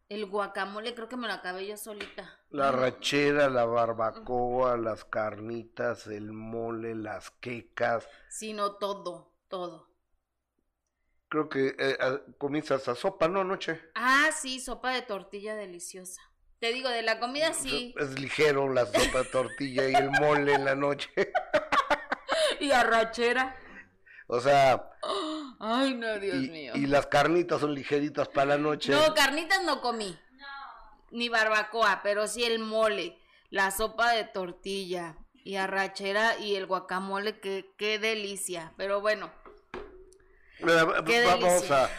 El 0.08 0.24
guacamole, 0.24 0.94
creo 0.94 1.10
que 1.10 1.18
me 1.18 1.26
lo 1.26 1.34
acabé 1.34 1.66
yo 1.66 1.76
solita. 1.76 2.40
La 2.48 2.72
rachera, 2.72 3.50
la 3.50 3.66
barbacoa, 3.66 4.78
las 4.78 5.04
carnitas, 5.04 6.06
el 6.06 6.32
mole, 6.32 6.94
las 6.94 7.30
quecas. 7.32 8.08
Sino 8.30 8.76
todo, 8.76 9.34
todo. 9.48 9.90
Creo 11.28 11.50
que 11.50 11.68
eh, 11.68 11.74
eh, 11.78 12.20
comiste 12.38 12.72
hasta 12.72 12.94
sopa, 12.94 13.28
¿no? 13.28 13.42
Anoche. 13.42 13.78
Ah, 13.94 14.30
sí, 14.34 14.58
sopa 14.58 14.94
de 14.94 15.02
tortilla 15.02 15.54
deliciosa. 15.54 16.22
Te 16.60 16.72
digo, 16.72 16.88
de 16.88 17.02
la 17.02 17.20
comida 17.20 17.52
sí. 17.52 17.94
Es 17.98 18.18
ligero 18.18 18.72
la 18.72 18.86
sopa 18.86 19.18
de 19.18 19.28
tortilla 19.30 19.86
y 19.86 19.94
el 19.94 20.10
mole 20.12 20.54
en 20.54 20.64
la 20.64 20.74
noche. 20.74 21.10
Y 22.62 22.70
arrachera. 22.72 23.56
O 24.28 24.40
sea, 24.40 24.88
Ay, 25.58 25.94
no, 25.94 26.18
Dios 26.18 26.36
y, 26.36 26.48
mío. 26.50 26.72
y 26.76 26.86
las 26.86 27.06
carnitas 27.08 27.60
son 27.60 27.74
ligeritas 27.74 28.28
para 28.28 28.46
la 28.56 28.58
noche. 28.58 28.92
No, 28.92 29.12
carnitas 29.14 29.62
no 29.64 29.80
comí. 29.80 30.18
Ni 31.10 31.28
barbacoa, 31.28 32.00
pero 32.02 32.26
sí 32.26 32.44
el 32.44 32.58
mole, 32.60 33.18
la 33.50 33.70
sopa 33.70 34.12
de 34.12 34.24
tortilla 34.24 35.16
y 35.34 35.56
arrachera 35.56 36.38
y 36.38 36.54
el 36.54 36.66
guacamole, 36.66 37.40
que 37.40 37.74
qué 37.76 37.98
delicia. 37.98 38.72
Pero 38.76 39.00
bueno, 39.00 39.30
Mira, 40.60 40.86
qué 41.04 41.24
vamos 41.24 41.52
delicia. 41.54 41.90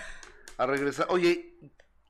a, 0.57 0.63
a 0.63 0.65
regresar. 0.65 1.07
Oye, 1.09 1.52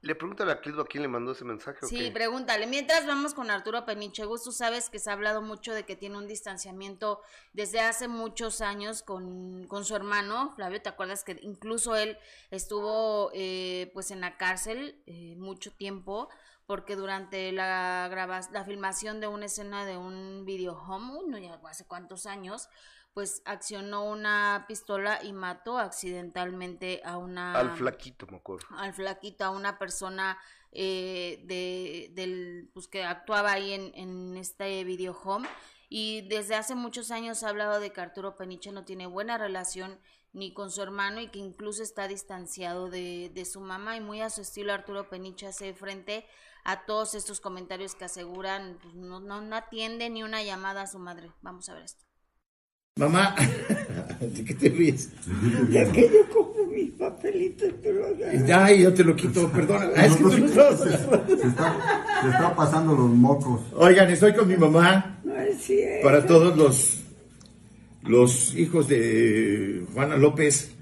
le 0.04 0.16
pregúntale 0.16 0.52
a 0.52 0.60
Clido 0.60 0.82
a 0.82 0.86
quién 0.86 1.02
le 1.02 1.08
mandó 1.08 1.32
ese 1.32 1.46
mensaje. 1.46 1.86
o 1.86 1.88
Sí, 1.88 1.98
qué? 1.98 2.12
pregúntale. 2.12 2.68
Mientras 2.68 3.08
vamos 3.08 3.34
con 3.34 3.50
Arturo 3.50 3.86
Penichegus, 3.86 4.44
tú 4.44 4.52
sabes 4.52 4.89
que 4.89 5.00
se 5.00 5.10
ha 5.10 5.13
hablado 5.13 5.42
mucho 5.42 5.74
de 5.74 5.86
que 5.86 5.96
tiene 5.96 6.18
un 6.18 6.28
distanciamiento 6.28 7.22
desde 7.54 7.80
hace 7.80 8.10
muchos 8.10 8.60
años 8.60 9.02
con, 9.02 9.66
con 9.68 9.86
su 9.86 9.96
hermano, 9.96 10.52
Flavio, 10.56 10.82
¿te 10.82 10.89
acuerdas 10.89 11.24
que 11.24 11.39
incluso 11.42 11.96
él 11.96 12.18
estuvo 12.52 13.32
eh, 13.34 13.92
pues 13.94 14.12
en 14.12 14.20
la 14.20 14.36
cárcel 14.36 15.02
eh, 15.06 15.36
mucho 15.38 15.72
tiempo 15.72 16.28
porque 16.66 16.96
durante 16.98 17.52
la 17.54 18.10
la 18.52 18.63
filmación 18.66 19.22
de 19.22 19.28
una 19.28 19.46
escena 19.46 19.86
de 19.86 19.96
un 19.96 20.44
video 20.46 20.74
home, 20.74 21.22
no 21.28 21.38
ya 21.38 21.60
hace 21.66 21.86
cuántos 21.86 22.26
años, 22.26 22.68
pues 23.13 23.41
accionó 23.45 24.06
una 24.06 24.65
pistola 24.67 25.23
y 25.23 25.34
mató 25.34 25.78
accidentalmente 25.78 27.02
a 27.06 27.17
una... 27.17 27.54
Al 27.54 27.71
flaquito, 27.71 28.26
me 28.28 28.38
acuerdo. 28.38 28.65
Al 28.71 28.93
flaquito, 28.93 29.45
a 29.45 29.52
una 29.52 29.78
persona 29.78 30.39
eh, 30.71 31.43
de, 31.45 32.10
del, 32.13 32.69
pues 32.73 32.88
que 32.88 33.04
actuaba 33.04 33.52
ahí 33.52 33.73
en, 33.73 33.91
en 33.95 34.38
este 34.38 34.84
video 34.84 35.13
home. 35.23 35.47
Y 35.89 36.28
desde 36.28 36.56
hace 36.56 36.73
muchos 36.73 37.12
años 37.12 37.43
ha 37.43 37.49
hablado 37.49 37.80
de 37.80 37.93
que 37.93 38.02
Arturo 38.02 38.36
Peniche 38.36 38.71
no 38.71 38.84
tiene 38.84 39.06
buena 39.06 39.38
relación 39.38 39.99
ni 40.32 40.52
con 40.52 40.71
su 40.71 40.82
hermano 40.82 41.21
y 41.21 41.28
que 41.28 41.38
incluso 41.38 41.84
está 41.84 42.08
distanciado 42.08 42.89
de, 42.89 43.30
de 43.32 43.45
su 43.45 43.62
mamá 43.62 43.95
y 43.95 44.02
muy 44.02 44.21
a 44.21 44.32
su 44.32 44.41
estilo 44.41 44.73
Arturo 44.73 45.08
Peniche 45.08 45.45
hace 45.45 45.76
frente 45.76 46.26
a 46.63 46.86
todos 46.86 47.13
estos 47.13 47.39
comentarios 47.39 47.93
que 47.93 48.06
aseguran 48.06 48.80
pues, 48.82 48.95
no, 48.95 49.19
no, 49.19 49.41
no 49.41 49.56
atiende 49.56 50.10
ni 50.10 50.23
una 50.23 50.41
llamada 50.41 50.82
a 50.82 50.88
su 50.88 50.97
madre. 50.97 51.32
Vamos 51.43 51.69
a 51.69 51.76
ver 51.76 51.84
esto. 51.84 52.04
Mamá, 52.95 53.36
¿de 54.21 54.45
qué 54.45 54.53
te 54.53 54.69
ríes? 54.69 55.10
De 55.69 55.89
que 55.91 56.01
yo 56.13 56.29
como 56.32 56.71
mis 56.71 56.91
papelitos, 56.91 57.73
pero... 57.82 58.06
Ay, 58.56 58.84
yo 58.84 58.93
te 58.93 59.03
lo 59.03 59.15
quito, 59.15 59.49
perdona. 59.51 59.89
Ah, 59.95 60.06
es 60.06 60.15
que 60.15 60.23
tú 60.23 60.29
no 60.29 60.47
Se 60.47 60.93
está, 61.47 61.75
se 62.21 62.29
está 62.29 62.56
pasando 62.56 62.95
los 62.95 63.10
mocos. 63.10 63.62
Oigan, 63.73 64.12
estoy 64.12 64.36
con 64.36 64.47
mi 64.47 64.58
mamá 64.58 65.19
No 65.23 65.36
es 65.36 65.58
cierto. 65.63 66.06
para 66.06 66.23
todos 66.27 66.56
los, 66.56 66.99
los 68.03 68.56
hijos 68.56 68.88
de 68.88 69.88
Juana 69.95 70.15
López 70.15 70.75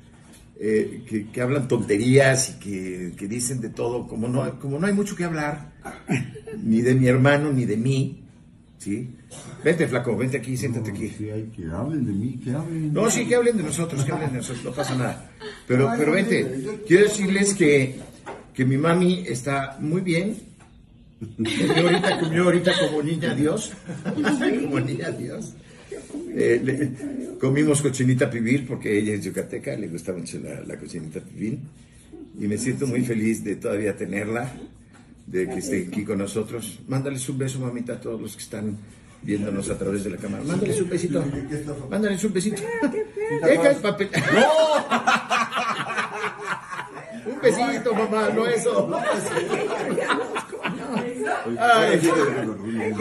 eh, 0.59 1.05
que, 1.07 1.29
que 1.29 1.41
hablan 1.41 1.69
tonterías 1.69 2.49
y 2.49 2.59
que, 2.59 3.13
que 3.15 3.27
dicen 3.29 3.61
de 3.61 3.69
todo, 3.69 4.09
como 4.09 4.27
no, 4.27 4.59
como 4.59 4.79
no 4.79 4.85
hay 4.85 4.93
mucho 4.93 5.15
que 5.15 5.23
hablar, 5.23 5.71
ni 6.61 6.81
de 6.81 6.93
mi 6.93 7.07
hermano 7.07 7.53
ni 7.53 7.63
de 7.63 7.77
mí, 7.77 8.20
¿sí? 8.81 9.09
Vente, 9.63 9.87
flaco, 9.87 10.17
vente 10.17 10.37
aquí, 10.37 10.57
siéntate 10.57 10.89
aquí. 10.91 11.09
Sí, 11.17 11.29
hay 11.29 11.43
que 11.55 11.65
hablen 11.65 12.05
de 12.05 12.11
mí, 12.11 12.39
que 12.43 12.51
hablen. 12.51 12.91
No, 12.93 13.09
sí, 13.09 13.25
que 13.27 13.35
hablen 13.35 13.57
de 13.57 13.63
nosotros, 13.63 14.03
que 14.03 14.11
hablen 14.11 14.31
de 14.31 14.37
nosotros, 14.37 14.65
no 14.65 14.71
pasa 14.73 14.95
nada. 14.95 15.31
Pero, 15.67 15.89
pero 15.97 16.11
vente, 16.13 16.79
quiero 16.87 17.03
decirles 17.03 17.53
que, 17.53 17.95
que 18.53 18.65
mi 18.65 18.77
mami 18.77 19.23
está 19.27 19.77
muy 19.79 20.01
bien. 20.01 20.35
Comió 21.37 21.83
ahorita, 21.87 22.19
comió 22.19 22.43
ahorita 22.45 22.71
como 22.79 23.03
niña 23.03 23.35
Dios. 23.35 23.71
como 24.63 24.79
niña 24.79 25.11
Dios. 25.11 25.53
Eh, 26.33 26.59
le- 26.63 27.37
comimos 27.39 27.81
cochinita 27.81 28.29
pibil 28.29 28.65
porque 28.65 28.97
ella 28.97 29.13
es 29.13 29.23
yucateca, 29.25 29.75
le 29.75 29.87
gusta 29.87 30.13
mucho 30.13 30.39
la, 30.39 30.61
la 30.61 30.77
cochinita 30.77 31.19
pibil. 31.19 31.59
Y 32.39 32.47
me 32.47 32.57
siento 32.57 32.87
muy 32.87 33.01
feliz 33.01 33.43
de 33.43 33.57
todavía 33.57 33.95
tenerla, 33.95 34.51
de 35.31 35.47
que 35.47 35.59
esté 35.59 35.87
aquí 35.87 36.03
con 36.03 36.17
nosotros. 36.17 36.79
Mándales 36.87 37.27
un 37.29 37.37
beso, 37.37 37.59
mamita, 37.59 37.93
a 37.93 37.99
todos 37.99 38.19
los 38.19 38.35
que 38.35 38.43
están 38.43 38.77
viéndonos 39.21 39.69
a 39.69 39.77
través 39.77 40.03
de 40.03 40.09
la 40.09 40.17
cámara. 40.17 40.43
Mándales 40.43 40.81
un 40.81 40.89
besito. 40.89 41.23
Mándales 41.89 42.23
un 42.23 42.33
besito. 42.33 42.61
Deja 43.43 43.69
el 43.71 43.77
papel. 43.77 44.09
Un 47.23 47.39
besito, 47.39 47.93
mamá, 47.93 48.29
no 48.29 48.47
eso. 48.47 48.89
Ay, 51.59 52.01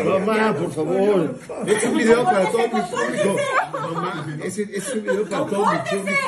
mamá, 0.04 0.54
por 0.54 0.72
favor. 0.72 1.38
Es 1.66 1.84
un 1.84 1.96
video 1.96 2.24
para 2.24 2.50
todo 2.50 2.62
mi 2.68 2.68
público. 2.68 3.36
Mamá, 3.72 4.26
es, 4.44 4.58
es 4.58 4.94
un 4.94 5.02
video 5.02 5.24
para 5.26 5.46
todo 5.46 5.64
mi 5.72 5.78
público. 5.78 6.18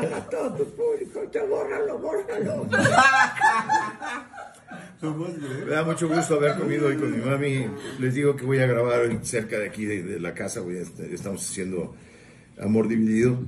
Para 0.00 0.20
todo 0.30 0.54
tu 0.54 0.64
público, 0.74 1.20
te 1.30 1.40
bórralo, 1.40 1.98
bórralo. 1.98 2.66
Me 5.66 5.70
da 5.70 5.82
mucho 5.84 6.08
gusto 6.08 6.34
haber 6.34 6.56
comido 6.58 6.88
hoy 6.88 6.96
con 6.96 7.10
mi 7.10 7.24
mami. 7.24 7.66
Les 7.98 8.14
digo 8.14 8.36
que 8.36 8.44
voy 8.44 8.58
a 8.58 8.66
grabar 8.66 9.00
hoy 9.00 9.18
cerca 9.22 9.58
de 9.58 9.66
aquí, 9.68 9.84
de, 9.86 10.02
de 10.02 10.20
la 10.20 10.34
casa. 10.34 10.60
Voy 10.60 10.76
a 10.78 10.82
estar- 10.82 11.06
estamos 11.12 11.48
haciendo 11.48 11.94
Amor 12.60 12.88
Dividido. 12.88 13.38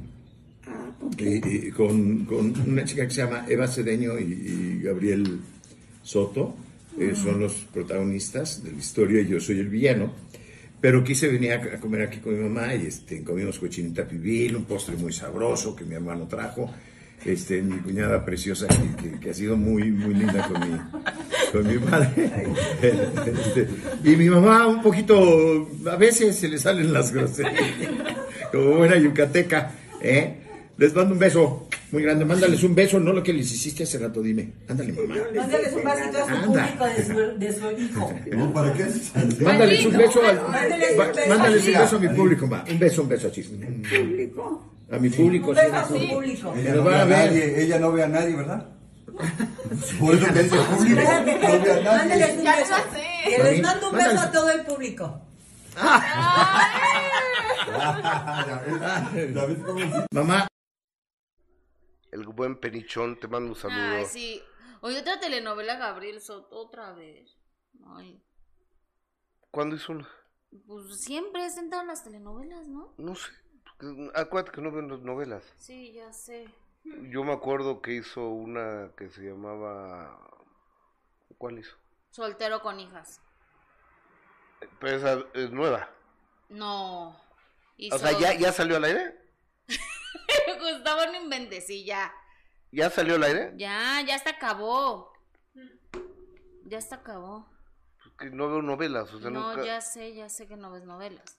Y, 1.19 1.67
y 1.69 1.71
con, 1.73 2.25
con 2.25 2.55
una 2.69 2.85
chica 2.85 3.05
que 3.05 3.11
se 3.11 3.23
llama 3.23 3.45
Eva 3.49 3.67
Cedeño 3.67 4.19
y, 4.19 4.23
y 4.23 4.81
Gabriel 4.83 5.41
Soto. 6.03 6.55
Ellos 6.99 7.19
son 7.19 7.41
los 7.41 7.55
protagonistas 7.73 8.63
de 8.65 8.73
la 8.73 8.79
historia 8.79 9.21
y 9.23 9.29
yo 9.29 9.41
soy 9.41 9.59
el 9.61 9.69
villano. 9.69 10.13
Pero 10.83 11.03
quise 11.05 11.29
venir 11.29 11.53
a, 11.53 11.79
comer 11.81 12.03
aquí 12.03 12.19
con 12.19 12.35
mi 12.37 12.43
mamá 12.47 12.75
y 12.75 12.87
este, 12.87 13.23
comimos 13.23 13.59
cochinita 13.59 14.05
pibil, 14.05 14.57
un 14.57 14.65
postre 14.65 14.97
muy 14.97 15.13
sabroso 15.13 15.75
que 15.77 15.85
mi 15.85 15.95
hermano 15.95 16.27
trajo. 16.27 16.71
Este, 17.25 17.63
mi 17.63 17.77
cuñada 17.79 18.25
preciosa 18.25 18.67
que, 18.67 19.11
que- 19.11 19.21
que 19.21 19.31
ha 19.31 19.35
sido 19.35 19.57
muy, 19.57 19.93
muy 19.93 20.13
linda 20.13 20.45
con 20.49 20.61
mi, 20.61 20.77
con 21.53 21.67
mi 21.69 21.79
madre. 21.79 22.33
Este, 22.83 23.69
y 24.03 24.17
mi 24.17 24.29
mamá 24.29 24.67
un 24.67 24.83
poquito, 24.83 25.69
a 25.89 25.95
veces 25.95 26.35
se 26.35 26.49
le 26.49 26.59
salen 26.59 26.93
las 26.93 27.13
groserías, 27.13 27.55
como 28.51 28.79
buena 28.79 28.97
yucateca. 28.99 29.71
¿eh? 30.03 30.35
Les 30.79 30.93
mando 30.95 31.13
un 31.15 31.21
beso 31.21 31.69
muy 31.93 32.03
grande. 32.03 32.25
Mándales 32.25 32.63
un 32.63 32.75
beso, 32.75 32.99
no 32.99 33.13
lo 33.13 33.23
que 33.23 33.33
les 33.33 33.51
hiciste 33.53 33.83
hace 33.85 33.99
rato, 33.99 34.21
dime. 34.23 34.53
Ándale, 34.69 34.93
mamá. 34.93 35.15
Mándales 35.37 35.73
un 35.75 35.85
vasito 35.85 36.19
a 36.19 36.27
su 36.27 36.35
Anda. 36.35 36.67
público 36.67 36.85
de 36.87 37.05
su, 37.07 37.39
de 37.39 37.53
su 37.53 37.71
hijo. 37.81 38.15
No, 38.33 38.53
¿para 38.53 38.73
qué? 38.73 38.87
Mándales 39.45 39.87
un 39.87 39.97
beso, 39.97 40.21
al- 40.27 40.43
Mándales 40.49 40.91
un 40.91 40.99
beso 40.99 41.29
mándales 41.29 41.63
un 41.63 41.75
así. 41.75 41.79
beso 41.83 41.97
a 41.97 41.99
mi 42.01 42.09
público, 42.09 42.47
ma. 42.47 42.65
Un 42.71 42.79
beso, 42.79 43.03
un 43.03 43.09
beso, 43.09 43.31
chis. 43.31 43.47
¿Público? 43.49 44.73
A 44.91 44.99
mi 44.99 45.09
público, 45.11 45.51
Un 45.51 45.55
beso 45.57 45.77
a 45.77 45.85
su 45.89 45.95
público. 46.09 46.55
Ella 46.57 46.75
no 46.75 46.85
ve 46.85 46.95
a 46.97 47.05
nadie, 47.05 47.63
ella 47.63 47.79
no 47.79 47.93
ve 47.93 48.03
a 48.03 48.09
nadie, 48.09 48.37
¿verdad? 48.37 48.67
Por 50.01 50.15
eso 50.15 50.27
que 50.33 50.43
dice 50.43 50.57
público, 50.57 51.01
Espérate, 51.01 51.33
no 51.33 51.41
ve 51.41 51.47
a 51.47 51.57
espérate, 51.57 51.83
mándales 51.85 52.19
nadie. 52.19 52.39
un 52.39 52.45
beso. 52.45 52.75
Que 53.25 53.43
les 53.45 53.63
mando 53.63 53.91
un 53.91 53.97
beso 53.97 54.21
a 54.21 54.31
todo 54.33 54.51
el 54.51 54.61
público. 54.63 55.21
¿Ya 59.35 59.45
ves 59.47 59.59
cómo 59.67 59.79
sí? 59.81 59.87
Mamá, 60.13 60.49
El 62.13 62.27
buen 62.27 62.57
Penichón, 62.57 63.19
te 63.19 63.27
mando 63.27 63.49
un 63.53 63.57
saludo. 63.57 63.97
Ay, 63.97 64.05
sí. 64.05 64.43
Oye, 64.83 65.01
otra 65.01 65.19
telenovela, 65.19 65.77
Gabriel 65.77 66.21
Soto, 66.21 66.57
otra 66.57 66.93
vez. 66.93 67.37
Ay, 67.97 68.23
¿Cuándo 69.51 69.77
hizo 69.77 69.93
una? 69.93 70.09
pues 70.67 71.03
siempre 71.03 71.47
es 71.47 71.57
en 71.57 71.71
las 71.71 72.05
telenovelas, 72.05 72.69
¿no? 72.69 72.95
No 72.99 73.15
sé. 73.15 73.33
Acuérdate 74.15 74.55
que 74.55 74.61
no 74.61 74.71
veo 74.71 74.83
las 74.83 75.01
novelas. 75.01 75.55
Sí, 75.57 75.93
ya 75.93 76.13
sé. 76.13 76.47
Yo 76.85 77.25
me 77.25 77.33
acuerdo 77.33 77.81
que 77.81 77.95
hizo 77.95 78.29
una 78.29 78.93
que 78.97 79.09
se 79.09 79.23
llamaba... 79.23 80.19
¿Cuál 81.39 81.59
hizo? 81.59 81.77
Soltero 82.11 82.61
con 82.61 82.79
hijas. 82.79 83.21
Pero 84.79 84.97
esa 84.97 85.25
es 85.35 85.51
nueva. 85.51 85.89
No. 86.49 87.17
O 87.91 87.99
sea, 87.99 88.19
¿ya, 88.19 88.35
¿ya 88.35 88.53
salió 88.53 88.77
al 88.77 88.85
aire? 88.85 89.22
Gustavo 90.61 91.07
no 91.07 91.23
inventes, 91.23 91.67
sí, 91.67 91.85
ya. 91.85 92.13
¿Ya 92.71 92.89
salió 92.91 93.17
al 93.17 93.25
aire? 93.25 93.53
Ya, 93.57 94.01
ya 94.07 94.15
hasta 94.15 94.31
acabó. 94.31 95.13
Ya 96.65 96.79
hasta 96.79 96.97
acabó. 96.97 97.49
Que 98.19 98.31
no 98.31 98.49
veo 98.49 98.63
novelas, 98.63 99.13
o 99.13 99.21
sea, 99.21 99.31
no, 99.31 99.51
nunca... 99.51 99.65
ya 99.65 99.81
sé, 99.81 100.15
ya 100.15 100.29
sé 100.29 100.47
que 100.47 100.57
no 100.57 100.71
ves 100.73 100.85
novelas. 100.85 101.39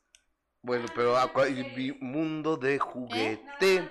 Bueno, 0.61 0.85
pero 0.95 1.17
acua- 1.17 1.49
y 1.49 1.63
vi 1.75 1.91
Mundo 1.99 2.55
de 2.57 2.79
Juguete. 2.79 3.89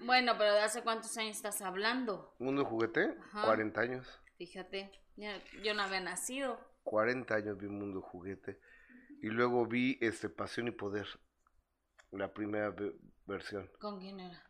Bueno, 0.00 0.36
pero 0.36 0.52
¿de 0.54 0.60
hace 0.62 0.82
cuántos 0.82 1.16
años 1.16 1.36
estás 1.36 1.62
hablando? 1.62 2.34
¿Mundo 2.38 2.62
de 2.62 2.68
Juguete? 2.68 3.14
Ajá. 3.30 3.44
40 3.44 3.80
años. 3.80 4.20
Fíjate, 4.36 4.90
ya- 5.16 5.40
yo 5.62 5.74
no 5.74 5.82
había 5.82 6.00
nacido. 6.00 6.58
40 6.82 7.34
años 7.34 7.56
vi 7.58 7.68
Mundo 7.68 8.00
de 8.00 8.06
Juguete. 8.06 8.60
Y 9.22 9.28
luego 9.28 9.66
vi 9.66 9.98
este 10.00 10.28
Pasión 10.28 10.66
y 10.68 10.72
Poder. 10.72 11.06
La 12.10 12.32
primera 12.32 12.74
versión. 13.26 13.70
¿Con 13.78 14.00
quién 14.00 14.20
era? 14.20 14.42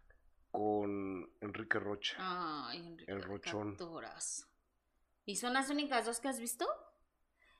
Con 0.50 1.30
Enrique 1.40 1.78
Rocha. 1.78 2.16
Ay, 2.18 2.86
Enrique, 2.86 3.10
El 3.10 3.22
Rochón. 3.22 3.76
¿Y 5.24 5.36
son 5.36 5.54
las 5.54 5.70
únicas 5.70 6.04
dos 6.04 6.20
que 6.20 6.28
has 6.28 6.38
visto? 6.38 6.66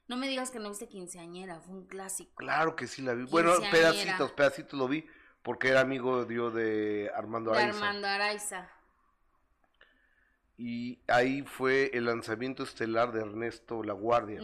No 0.08 0.16
me 0.16 0.28
digas 0.28 0.50
que 0.50 0.58
no 0.58 0.68
viste 0.68 0.88
Quinceañera, 0.88 1.60
fue 1.60 1.74
un 1.74 1.86
clásico. 1.86 2.34
Claro 2.34 2.76
que 2.76 2.86
sí 2.86 3.02
la 3.02 3.14
vi. 3.14 3.24
Bueno, 3.24 3.52
pedacitos, 3.70 4.32
pedacitos 4.32 4.78
lo 4.78 4.88
vi. 4.88 5.06
Porque 5.42 5.68
era 5.68 5.80
amigo 5.80 6.28
yo 6.28 6.50
de 6.50 7.10
Armando 7.16 7.50
De 7.50 7.58
Araiza. 7.58 7.78
Armando 7.78 8.06
Araiza. 8.06 8.70
Y 10.56 11.00
ahí 11.08 11.42
fue 11.42 11.90
el 11.94 12.04
lanzamiento 12.04 12.62
estelar 12.62 13.10
de 13.12 13.22
Ernesto 13.22 13.82
La 13.82 13.94
Guardia. 13.94 14.40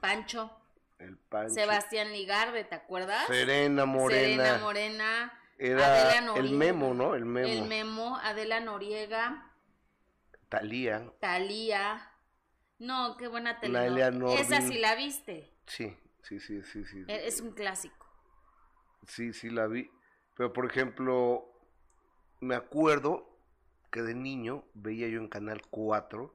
Pancho. 0.00 0.50
El 0.98 1.16
Pancho. 1.16 1.54
Sebastián 1.54 2.10
Ligarde, 2.12 2.64
¿te 2.64 2.74
acuerdas? 2.74 3.26
Serena 3.26 3.86
Morena. 3.86 4.44
Serena 4.44 4.58
Morena. 4.58 5.39
Era 5.60 6.18
el. 6.36 6.52
Memo, 6.52 6.94
¿no? 6.94 7.14
El 7.14 7.26
Memo. 7.26 7.48
El 7.48 7.68
Memo, 7.68 8.16
Adela 8.16 8.60
Noriega, 8.60 9.52
Talía. 10.48 11.12
Talía. 11.20 12.10
No, 12.78 13.16
qué 13.18 13.28
buena 13.28 13.60
telenovela. 13.60 14.34
Esa 14.40 14.62
sí 14.62 14.78
la 14.78 14.94
viste. 14.94 15.52
Sí, 15.66 15.94
sí, 16.22 16.40
sí, 16.40 16.62
sí, 16.62 16.84
sí. 16.86 17.04
E- 17.06 17.26
Es 17.26 17.40
un 17.42 17.52
clásico. 17.52 18.06
Sí, 19.06 19.34
sí 19.34 19.50
la 19.50 19.66
vi. 19.66 19.90
Pero 20.34 20.52
por 20.54 20.64
ejemplo, 20.64 21.46
me 22.40 22.54
acuerdo 22.54 23.38
que 23.90 24.00
de 24.00 24.14
niño 24.14 24.64
veía 24.72 25.08
yo 25.08 25.20
en 25.20 25.28
Canal 25.28 25.60
4 25.68 26.34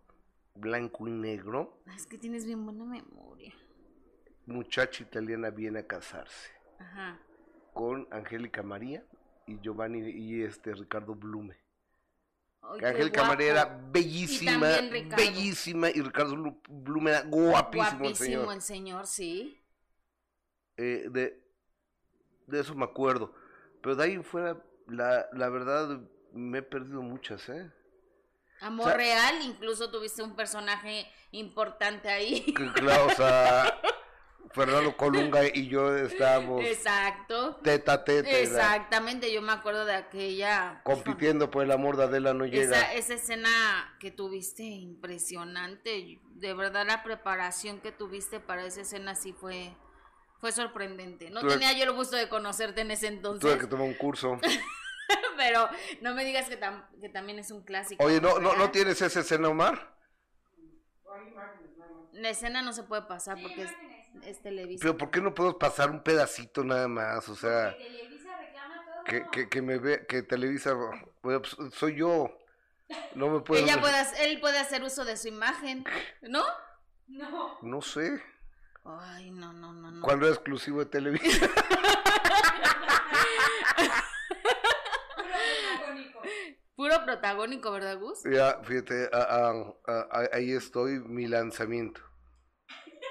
blanco 0.53 1.07
y 1.07 1.11
negro. 1.11 1.81
Es 1.95 2.05
que 2.05 2.17
tienes 2.19 2.45
bien 2.45 2.63
buena 2.63 2.85
memoria. 2.85 3.53
Muchacha 4.45 5.01
italiana 5.03 5.49
viene 5.49 5.79
a 5.79 5.87
casarse 5.87 6.51
Ajá. 6.79 7.19
con 7.73 8.07
Angélica 8.11 8.61
María 8.61 9.03
y 9.47 9.59
Giovanni 9.59 10.09
y 10.09 10.43
este 10.43 10.73
Ricardo 10.73 11.13
Blume. 11.15 11.55
Ay, 12.61 12.73
Que 12.75 12.79
qué 12.79 12.87
Angélica 12.87 13.23
María 13.25 13.53
guapo. 13.53 13.69
era 13.71 13.81
bellísima, 13.91 14.79
Y 14.79 15.03
bellísima 15.15 15.89
y 15.89 16.01
Ricardo 16.01 16.33
Blu- 16.35 16.59
Blume 16.67 17.11
era 17.11 17.21
guapísimo, 17.21 18.05
el 18.07 18.15
señor. 18.15 18.53
el 18.53 18.61
señor, 18.61 19.07
sí. 19.07 19.61
Eh, 20.77 21.07
de, 21.11 21.41
de 22.47 22.59
eso 22.59 22.73
me 22.75 22.85
acuerdo. 22.85 23.33
Pero 23.81 23.95
de 23.95 24.03
ahí 24.03 24.17
fuera, 24.23 24.57
la, 24.87 25.27
la 25.33 25.49
verdad, 25.49 25.99
me 26.33 26.57
he 26.59 26.61
perdido 26.63 27.01
muchas, 27.03 27.47
¿eh? 27.49 27.71
Amor 28.61 28.87
O 28.87 28.89
sea- 28.89 28.97
real, 28.97 29.35
incluso 29.43 29.91
tuviste 29.91 30.23
un 30.23 30.35
personaje 30.35 31.05
importante 31.31 32.09
ahí. 32.09 32.41
Que, 32.53 32.71
claro, 32.73 33.05
o 33.07 33.09
sea, 33.11 33.79
Fernando 34.55 34.95
Colunga 34.95 35.41
y 35.53 35.67
yo 35.67 35.95
estábamos 35.95 36.63
Exacto. 36.63 37.57
teta 37.57 37.93
a 37.93 38.03
teta, 38.05 38.29
¿verdad? 38.29 38.41
Exactamente, 38.41 39.31
yo 39.33 39.41
me 39.41 39.51
acuerdo 39.51 39.85
de 39.85 39.93
aquella 39.95 40.81
compitiendo 40.83 41.51
por 41.51 41.63
el 41.63 41.71
amor 41.71 41.97
de 41.97 42.05
Adela 42.05 42.33
no 42.33 42.45
llega. 42.45 42.77
esa, 42.77 42.93
esa 42.93 43.13
escena 43.15 43.49
que 43.99 44.11
tuviste 44.11 44.63
impresionante. 44.63 46.19
De 46.35 46.53
verdad 46.53 46.85
la 46.87 47.03
preparación 47.03 47.81
que 47.81 47.91
tuviste 47.91 48.39
para 48.39 48.65
esa 48.65 48.81
escena 48.81 49.13
sí 49.15 49.33
fue 49.33 49.75
fue 50.39 50.51
sorprendente. 50.51 51.29
No 51.29 51.41
Tuve- 51.41 51.53
tenía 51.53 51.73
yo 51.73 51.83
el 51.83 51.91
gusto 51.93 52.15
de 52.15 52.29
conocerte 52.29 52.81
en 52.81 52.91
ese 52.91 53.07
Tuve 53.07 53.15
entonces, 53.17 53.57
que 53.57 53.67
tomar 53.67 53.87
un 53.87 53.93
curso. 53.95 54.39
pero 55.37 55.67
no 56.01 56.13
me 56.13 56.23
digas 56.23 56.47
que, 56.49 56.59
tam- 56.59 56.85
que 57.01 57.09
también 57.09 57.39
es 57.39 57.51
un 57.51 57.63
clásico. 57.63 58.03
Oye, 58.03 58.21
¿no, 58.21 58.39
no. 58.39 58.55
¿no 58.55 58.71
tienes 58.71 59.01
esa 59.01 59.19
escena, 59.19 59.49
Omar? 59.49 59.95
La 62.13 62.29
escena 62.29 62.61
no 62.61 62.71
se 62.73 62.83
puede 62.83 63.01
pasar 63.03 63.37
porque 63.41 63.63
es, 63.63 63.71
es 64.23 64.41
Televisa. 64.41 64.81
Pero 64.81 64.97
¿por 64.97 65.11
qué 65.11 65.21
no 65.21 65.33
puedo 65.33 65.57
pasar 65.57 65.91
un 65.91 66.03
pedacito 66.03 66.63
nada 66.63 66.87
más? 66.87 67.27
O 67.29 67.35
sea, 67.35 67.75
que, 69.05 69.25
que, 69.31 69.49
que 69.49 69.61
me 69.61 69.77
ve, 69.77 70.05
que 70.07 70.23
Televisa, 70.23 70.73
bueno, 71.21 71.41
pues, 71.41 71.55
soy 71.73 71.95
yo. 71.95 72.37
No 73.15 73.29
me 73.29 73.39
puedo... 73.39 73.63
Ella 73.63 73.79
puede, 73.81 73.97
él 74.23 74.39
puede 74.39 74.59
hacer 74.59 74.83
uso 74.83 75.05
de 75.05 75.17
su 75.17 75.27
imagen, 75.27 75.83
¿no? 76.21 76.43
No. 77.07 77.57
No 77.61 77.81
sé. 77.81 78.21
Ay, 78.83 79.31
no, 79.31 79.51
no, 79.53 79.73
no, 79.73 79.91
no. 79.91 80.01
¿Cuándo 80.01 80.27
era 80.27 80.35
exclusivo 80.35 80.79
de 80.79 80.85
Televisa? 80.85 81.49
Puro 86.75 87.05
protagónico, 87.05 87.71
¿verdad, 87.71 87.97
Gus? 87.97 88.23
Ya, 88.25 88.59
fíjate, 88.63 89.09
ah, 89.13 89.27
ah, 89.29 89.73
ah, 89.87 90.07
ah, 90.11 90.29
ahí 90.33 90.51
estoy, 90.51 90.99
mi 90.99 91.25
lanzamiento. 91.25 92.01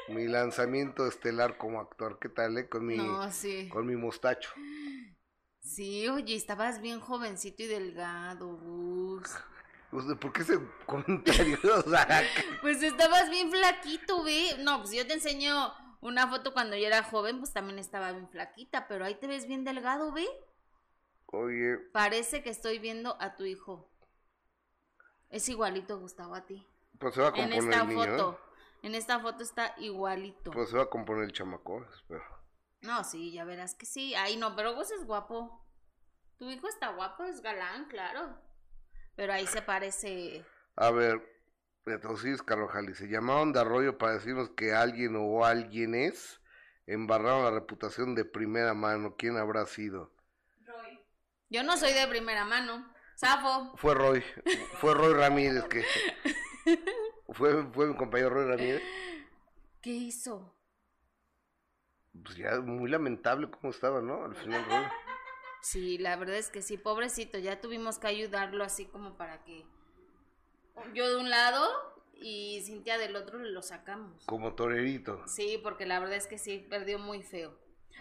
Mi 0.08 0.26
lanzamiento 0.28 1.06
estelar 1.06 1.56
como 1.58 1.80
actor. 1.80 2.18
¿Qué 2.18 2.28
tal, 2.28 2.58
eh? 2.58 2.68
Con 2.68 2.86
mi, 2.86 2.96
No, 2.96 3.30
sí. 3.30 3.68
con 3.68 3.86
mi 3.86 3.96
mostacho. 3.96 4.50
Sí, 5.60 6.08
oye, 6.08 6.36
estabas 6.36 6.80
bien 6.80 7.00
jovencito 7.00 7.62
y 7.62 7.66
delgado, 7.66 8.56
Gus. 8.56 9.28
Sea, 9.90 10.16
¿Por 10.16 10.32
qué 10.32 10.42
ese 10.42 10.58
comentario? 10.86 11.58
Pues 12.60 12.82
estabas 12.82 13.30
bien 13.30 13.50
flaquito, 13.50 14.22
ve. 14.22 14.56
No, 14.60 14.80
pues 14.82 14.92
yo 14.92 15.06
te 15.06 15.14
enseño 15.14 15.72
una 16.00 16.28
foto 16.28 16.52
cuando 16.52 16.76
yo 16.76 16.86
era 16.86 17.02
joven, 17.02 17.38
pues 17.38 17.52
también 17.52 17.78
estaba 17.78 18.12
bien 18.12 18.28
flaquita, 18.28 18.88
pero 18.88 19.04
ahí 19.04 19.14
te 19.14 19.26
ves 19.26 19.46
bien 19.46 19.64
delgado, 19.64 20.12
ve. 20.12 20.26
oye, 21.26 21.78
Parece 21.92 22.42
que 22.42 22.50
estoy 22.50 22.78
viendo 22.78 23.16
a 23.20 23.36
tu 23.36 23.44
hijo. 23.44 23.88
Es 25.28 25.48
igualito, 25.48 25.98
Gustavo, 25.98 26.34
a 26.34 26.46
ti. 26.46 26.66
pues 26.98 27.14
se 27.14 27.20
va 27.20 27.28
a 27.28 27.32
En 27.34 27.50
componer 27.50 27.58
esta 27.64 27.82
el 27.82 27.88
niño, 27.88 28.02
¿eh? 28.04 28.38
En 28.84 28.94
esta 28.94 29.18
foto 29.18 29.42
está 29.42 29.74
igualito. 29.78 30.50
Pues 30.50 30.68
se 30.68 30.76
va 30.76 30.82
a 30.82 30.90
componer 30.90 31.24
el 31.24 31.32
chamacón, 31.32 31.88
espero. 31.90 32.22
No, 32.82 33.02
sí, 33.02 33.32
ya 33.32 33.42
verás 33.46 33.74
que 33.74 33.86
sí. 33.86 34.14
Ay, 34.14 34.36
no, 34.36 34.54
pero 34.54 34.74
vos 34.74 34.90
es 34.90 35.06
guapo. 35.06 35.66
Tu 36.36 36.50
hijo 36.50 36.68
está 36.68 36.88
guapo, 36.88 37.24
es 37.24 37.40
galán, 37.40 37.86
claro. 37.86 38.38
Pero 39.16 39.32
ahí 39.32 39.46
se 39.46 39.62
parece. 39.62 40.44
A 40.76 40.90
ver, 40.90 41.18
entonces, 41.86 42.42
Carlos 42.42 42.72
Jali, 42.72 42.94
se 42.94 43.08
llamaron 43.08 43.54
de 43.54 43.60
arroyo 43.60 43.96
para 43.96 44.12
decirnos 44.12 44.50
que 44.50 44.74
alguien 44.74 45.16
o 45.16 45.46
alguien 45.46 45.94
es, 45.94 46.42
embarraron 46.86 47.44
la 47.44 47.52
reputación 47.52 48.14
de 48.14 48.26
primera 48.26 48.74
mano. 48.74 49.16
¿Quién 49.16 49.38
habrá 49.38 49.64
sido? 49.64 50.12
Yo 51.48 51.62
no 51.62 51.78
soy 51.78 51.94
de 51.94 52.06
primera 52.06 52.44
mano. 52.44 52.92
Safo. 53.14 53.74
Fue 53.78 53.94
Roy, 53.94 54.22
fue 54.78 54.92
Roy 54.92 55.14
Ramírez 55.14 55.64
que... 55.64 55.86
Fue, 57.34 57.64
fue 57.72 57.86
mi 57.86 57.96
compañero 57.96 58.30
Roy 58.30 58.46
Ramírez. 58.46 58.82
¿Qué 59.80 59.90
hizo? 59.90 60.54
Pues 62.22 62.36
ya 62.36 62.60
muy 62.60 62.88
lamentable 62.88 63.50
cómo 63.50 63.70
estaba, 63.70 64.00
¿no? 64.00 64.24
Al 64.24 64.34
final, 64.34 64.64
Roy. 64.64 64.84
Sí, 65.60 65.98
la 65.98 66.16
verdad 66.16 66.36
es 66.36 66.50
que 66.50 66.62
sí, 66.62 66.76
pobrecito. 66.76 67.38
Ya 67.38 67.60
tuvimos 67.60 67.98
que 67.98 68.06
ayudarlo 68.06 68.64
así 68.64 68.86
como 68.86 69.16
para 69.16 69.42
que. 69.44 69.64
Yo 70.94 71.08
de 71.08 71.16
un 71.16 71.30
lado 71.30 71.66
y 72.14 72.62
Cintia 72.64 72.98
del 72.98 73.16
otro 73.16 73.38
lo 73.38 73.62
sacamos. 73.62 74.24
Como 74.26 74.54
torerito. 74.54 75.26
Sí, 75.26 75.58
porque 75.62 75.86
la 75.86 75.98
verdad 76.00 76.16
es 76.16 76.26
que 76.26 76.38
sí, 76.38 76.58
perdió 76.68 76.98
muy 76.98 77.22
feo. 77.22 77.58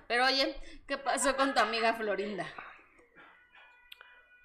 Pero 0.08 0.26
oye, 0.26 0.56
¿qué 0.88 0.98
pasó 0.98 1.36
con 1.36 1.54
tu 1.54 1.60
amiga 1.60 1.94
Florinda? 1.94 2.46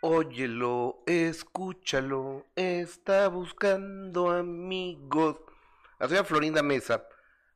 Óyelo, 0.01 1.03
escúchalo, 1.07 2.47
está 2.55 3.29
buscando 3.29 4.31
amigos. 4.31 5.41
La 5.99 6.07
señora 6.07 6.25
Florinda 6.25 6.63
Mesa 6.63 7.05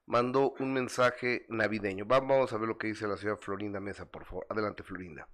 mandó 0.06 0.52
un 0.58 0.72
mensaje 0.72 1.46
navideño. 1.48 2.04
Va- 2.04 2.18
Vamos 2.20 2.52
a 2.52 2.58
ver 2.58 2.68
lo 2.68 2.78
que 2.78 2.88
dice 2.88 3.06
la 3.06 3.16
señora 3.16 3.38
Florinda 3.40 3.78
Mesa, 3.80 4.06
por 4.06 4.24
favor. 4.24 4.46
Adelante, 4.50 4.82
Florinda. 4.82 5.28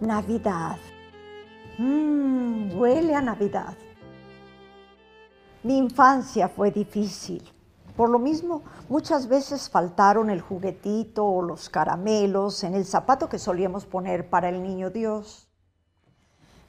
Navidad. 0.00 0.76
Mmm, 1.78 2.78
huele 2.78 3.14
a 3.14 3.22
Navidad. 3.22 3.74
Mi 5.62 5.78
infancia 5.78 6.48
fue 6.48 6.70
difícil. 6.70 7.42
Por 7.96 8.10
lo 8.10 8.18
mismo, 8.18 8.62
muchas 8.90 9.26
veces 9.26 9.70
faltaron 9.70 10.28
el 10.28 10.42
juguetito 10.42 11.24
o 11.24 11.40
los 11.40 11.70
caramelos 11.70 12.62
en 12.62 12.74
el 12.74 12.84
zapato 12.84 13.28
que 13.28 13.38
solíamos 13.38 13.86
poner 13.86 14.28
para 14.28 14.50
el 14.50 14.62
niño 14.62 14.90
Dios. 14.90 15.48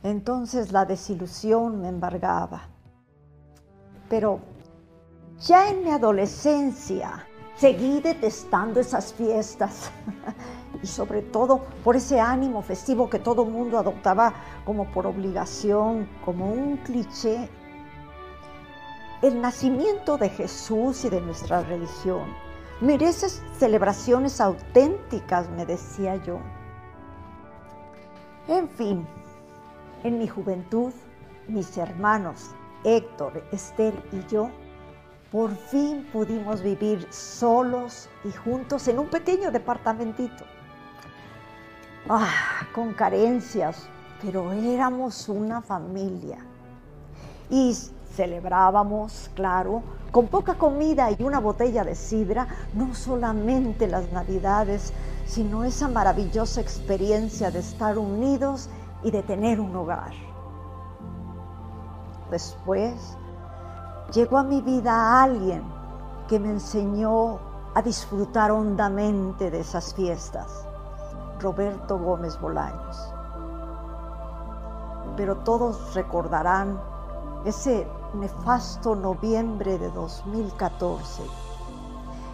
Entonces 0.04 0.72
la 0.72 0.86
desilusión 0.86 1.82
me 1.82 1.90
embargaba. 1.90 2.70
Pero 4.10 4.40
ya 5.40 5.70
en 5.70 5.84
mi 5.84 5.90
adolescencia 5.90 7.28
seguí 7.58 8.00
detestando 8.02 8.80
esas 8.80 9.14
fiestas 9.14 9.92
y 10.84 10.88
sobre 10.88 11.22
todo 11.22 11.66
por 11.84 11.96
ese 11.96 12.20
ánimo 12.20 12.62
festivo 12.62 13.10
que 13.10 13.20
todo 13.20 13.46
mundo 13.46 13.78
adoptaba 13.78 14.34
como 14.66 14.92
por 14.92 15.08
obligación, 15.08 16.08
como 16.24 16.52
un 16.52 16.78
cliché. 16.78 17.50
El 19.22 19.42
nacimiento 19.42 20.18
de 20.18 20.30
Jesús 20.30 21.04
y 21.06 21.10
de 21.10 21.22
nuestra 21.22 21.62
religión 21.62 22.26
merece 22.82 23.30
celebraciones 23.58 24.40
auténticas, 24.40 25.50
me 25.50 25.66
decía 25.66 26.16
yo. 26.24 26.40
En 28.48 28.70
fin, 28.70 29.08
en 30.04 30.20
mi 30.20 30.28
juventud, 30.28 30.94
mis 31.48 31.76
hermanos 31.78 32.52
Héctor, 32.84 33.44
Esther 33.52 33.94
y 34.12 34.32
yo 34.32 34.52
por 35.32 35.56
fin 35.56 36.08
pudimos 36.14 36.62
vivir 36.62 37.08
solos 37.12 38.10
y 38.24 38.32
juntos 38.32 38.88
en 38.88 39.00
un 39.00 39.08
pequeño 39.08 39.52
departamentito. 39.52 40.46
Ah, 42.10 42.66
con 42.74 42.94
carencias, 42.94 43.88
pero 44.22 44.54
éramos 44.54 45.28
una 45.28 45.62
familia. 45.62 46.38
Y 47.50 47.76
celebrábamos, 48.16 49.30
claro, 49.36 49.84
con 50.12 50.28
poca 50.28 50.56
comida 50.56 51.12
y 51.12 51.22
una 51.22 51.40
botella 51.40 51.84
de 51.84 51.96
sidra, 51.96 52.48
no 52.74 52.96
solamente 52.96 53.88
las 53.88 54.12
navidades, 54.12 54.94
sino 55.26 55.66
esa 55.66 55.90
maravillosa 55.90 56.62
experiencia 56.62 57.52
de 57.52 57.60
estar 57.60 57.98
unidos 57.98 58.70
y 59.04 59.12
de 59.12 59.24
tener 59.24 59.60
un 59.60 59.76
hogar. 59.76 60.14
Después 62.32 63.18
llegó 64.14 64.38
a 64.38 64.44
mi 64.44 64.62
vida 64.62 65.22
alguien 65.22 65.64
que 66.28 66.40
me 66.40 66.50
enseñó 66.50 67.40
a 67.74 67.82
disfrutar 67.82 68.52
hondamente 68.52 69.52
de 69.52 69.60
esas 69.60 69.94
fiestas, 69.94 70.66
Roberto 71.40 72.00
Gómez 72.00 72.40
Bolaños. 72.40 73.14
Pero 75.16 75.38
todos 75.38 75.94
recordarán 75.94 76.80
ese 77.46 77.88
nefasto 78.14 78.96
noviembre 78.96 79.78
de 79.78 79.92
2014. 79.92 81.24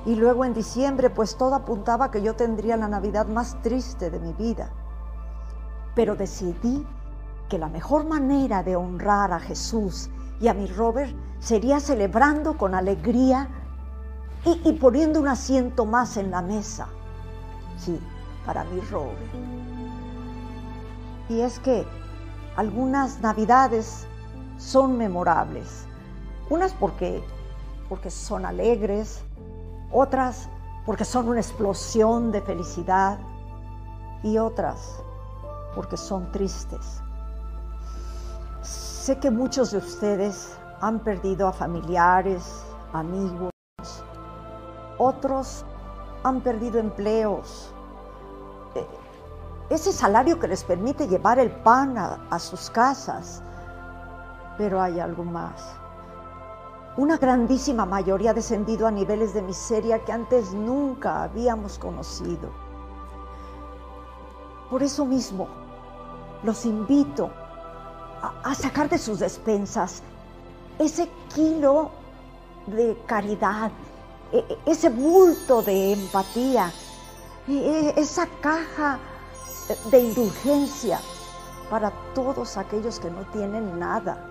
Y 0.05 0.15
luego 0.15 0.43
en 0.45 0.53
diciembre, 0.53 1.09
pues 1.09 1.37
todo 1.37 1.55
apuntaba 1.55 2.11
que 2.11 2.21
yo 2.21 2.35
tendría 2.35 2.77
la 2.77 2.87
Navidad 2.87 3.27
más 3.27 3.61
triste 3.61 4.09
de 4.09 4.19
mi 4.19 4.33
vida. 4.33 4.69
Pero 5.95 6.15
decidí 6.15 6.85
que 7.47 7.57
la 7.57 7.69
mejor 7.69 8.05
manera 8.05 8.63
de 8.63 8.75
honrar 8.75 9.31
a 9.31 9.39
Jesús 9.39 10.09
y 10.39 10.47
a 10.47 10.53
mi 10.53 10.67
Robert 10.67 11.15
sería 11.39 11.79
celebrando 11.79 12.57
con 12.57 12.75
alegría 12.75 13.49
y, 14.45 14.61
y 14.67 14.73
poniendo 14.73 15.19
un 15.19 15.27
asiento 15.27 15.85
más 15.85 16.17
en 16.17 16.31
la 16.31 16.41
mesa. 16.41 16.87
Sí, 17.77 17.99
para 18.45 18.63
mi 18.65 18.79
Robert. 18.81 19.17
Y 21.29 21.41
es 21.41 21.59
que 21.59 21.85
algunas 22.55 23.21
navidades 23.21 24.05
son 24.57 24.97
memorables. 24.97 25.85
Unas 26.49 26.73
porque, 26.73 27.23
porque 27.89 28.09
son 28.09 28.45
alegres, 28.45 29.23
otras 29.91 30.49
porque 30.85 31.05
son 31.05 31.29
una 31.29 31.39
explosión 31.39 32.31
de 32.31 32.41
felicidad 32.41 33.19
y 34.23 34.37
otras 34.37 35.01
porque 35.75 35.97
son 35.97 36.31
tristes. 36.31 37.02
Sé 39.03 39.19
que 39.19 39.29
muchos 39.29 39.71
de 39.71 39.79
ustedes 39.79 40.57
han 40.79 40.99
perdido 40.99 41.45
a 41.45 41.51
familiares, 41.51 42.63
amigos, 42.93 43.51
otros 44.97 45.65
han 46.23 46.39
perdido 46.39 46.79
empleos, 46.79 47.73
eh, 48.75 48.87
ese 49.69 49.91
salario 49.91 50.39
que 50.39 50.47
les 50.47 50.63
permite 50.63 51.09
llevar 51.09 51.37
el 51.37 51.51
pan 51.51 51.97
a, 51.97 52.25
a 52.29 52.39
sus 52.39 52.69
casas. 52.69 53.43
Pero 54.57 54.81
hay 54.81 55.01
algo 55.01 55.25
más. 55.25 55.75
Una 56.95 57.17
grandísima 57.17 57.85
mayoría 57.85 58.31
ha 58.31 58.33
descendido 58.33 58.87
a 58.87 58.91
niveles 58.91 59.33
de 59.33 59.41
miseria 59.41 59.99
que 60.05 60.13
antes 60.13 60.53
nunca 60.53 61.23
habíamos 61.23 61.77
conocido. 61.77 62.51
Por 64.69 64.81
eso 64.81 65.03
mismo, 65.03 65.49
los 66.43 66.65
invito 66.65 67.42
a, 68.23 68.55
sacar 68.55 68.89
de 68.89 68.97
sus 68.97 69.19
despensas 69.19 70.01
ese 70.79 71.09
kilo 71.33 71.91
de 72.67 72.97
caridad, 73.05 73.71
e- 74.31 74.37
e- 74.37 74.71
ese 74.71 74.89
bulto 74.89 75.61
de 75.61 75.93
empatía, 75.93 76.71
e- 77.47 77.93
esa 77.97 78.25
caja 78.41 78.97
de 79.91 79.99
indulgencia 79.99 80.99
para 81.69 81.91
todos 82.13 82.57
aquellos 82.57 82.99
que 82.99 83.11
no 83.11 83.21
tienen 83.31 83.79
nada. 83.79 84.29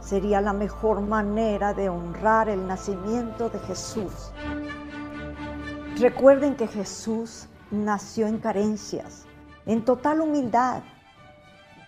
Sería 0.00 0.40
la 0.40 0.52
mejor 0.52 1.00
manera 1.00 1.72
de 1.72 1.88
honrar 1.88 2.48
el 2.48 2.66
nacimiento 2.66 3.48
de 3.48 3.58
Jesús. 3.60 4.32
Recuerden 5.98 6.56
que 6.56 6.68
Jesús 6.68 7.46
nació 7.70 8.26
en 8.26 8.38
carencias, 8.38 9.24
en 9.66 9.84
total 9.84 10.20
humildad. 10.20 10.82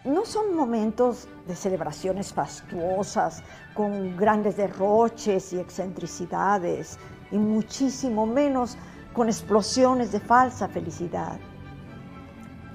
No 0.06 0.24
son 0.24 0.54
momentos 0.54 1.26
de 1.48 1.56
celebraciones 1.56 2.32
fastuosas, 2.32 3.42
con 3.74 4.16
grandes 4.16 4.56
derroches 4.56 5.52
y 5.52 5.58
excentricidades, 5.58 6.96
y 7.32 7.38
muchísimo 7.38 8.24
menos 8.24 8.78
con 9.12 9.26
explosiones 9.26 10.12
de 10.12 10.20
falsa 10.20 10.68
felicidad. 10.68 11.40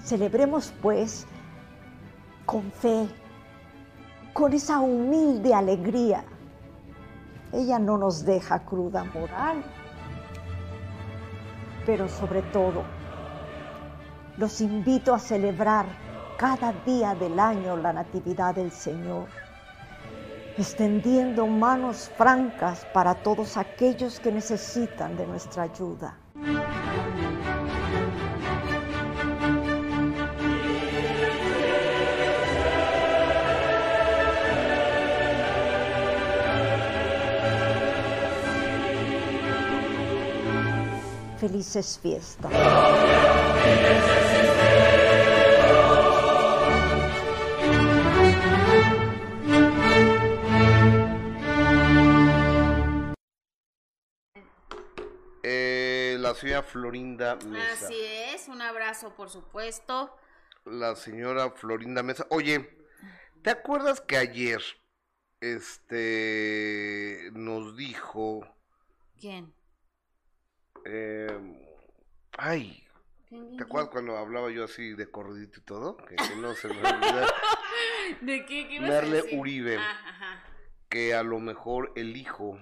Celebremos 0.04 0.74
pues 0.82 1.26
con 2.46 2.70
fe, 2.70 3.08
con 4.34 4.52
esa 4.52 4.82
humilde 4.82 5.54
alegría. 5.54 6.26
Ella 7.54 7.80
no 7.80 7.98
nos 7.98 8.26
deja 8.26 8.66
cruda 8.66 9.06
moral, 9.06 9.64
pero 11.86 12.10
sobre 12.10 12.42
todo 12.42 12.84
los 14.36 14.60
invito 14.60 15.14
a 15.14 15.20
celebrar 15.20 16.01
cada 16.42 16.74
día 16.88 17.14
del 17.14 17.40
año 17.40 17.78
la 17.78 17.94
Natividad 17.94 18.56
del 18.56 18.72
Señor, 18.72 19.28
extendiendo 20.58 21.46
manos 21.46 22.10
francas 22.18 22.84
para 22.96 23.14
todos 23.14 23.58
aquellos 23.58 24.20
que 24.20 24.32
necesitan 24.32 25.16
de 25.16 25.28
nuestra 25.28 25.64
ayuda. 25.64 26.18
Felices 41.38 42.00
fiestas. 42.02 42.52
Señora 56.42 56.64
Florinda 56.64 57.36
Mesa. 57.38 57.86
Así 57.86 58.00
es, 58.34 58.48
un 58.48 58.62
abrazo 58.62 59.16
por 59.16 59.30
supuesto. 59.30 60.16
La 60.66 60.96
señora 60.96 61.52
Florinda 61.52 62.04
Mesa. 62.04 62.26
Oye, 62.30 62.78
¿te 63.44 63.52
acuerdas 63.52 64.02
que 64.02 64.18
ayer 64.18 64.62
este 65.40 67.30
nos 67.34 67.76
dijo 67.78 68.42
¿Quién? 69.20 69.54
eh, 70.86 71.30
ay, 72.38 72.84
¿Quién, 73.28 73.58
¿te 73.58 73.64
acuerdas 73.64 73.90
cuando 73.92 74.18
hablaba 74.18 74.50
yo 74.52 74.64
así 74.66 74.94
de 74.94 75.10
corridito 75.10 75.60
y 75.60 75.64
todo? 75.64 75.98
Que, 75.98 76.16
que 76.16 76.36
no 76.38 76.54
se 76.54 76.68
me 76.68 76.76
olvida. 76.80 77.28
¿De 78.22 78.46
qué? 78.46 78.68
¿Qué 78.68 78.74
ibas 78.76 78.90
a 78.90 78.94
Merle 78.94 79.22
decir? 79.22 79.40
Uribe. 79.40 79.78
Ah, 79.78 80.00
ajá. 80.10 80.44
que 80.90 81.14
a 81.16 81.24
lo 81.24 81.40
mejor 81.40 81.92
el 81.96 82.18
hijo 82.18 82.60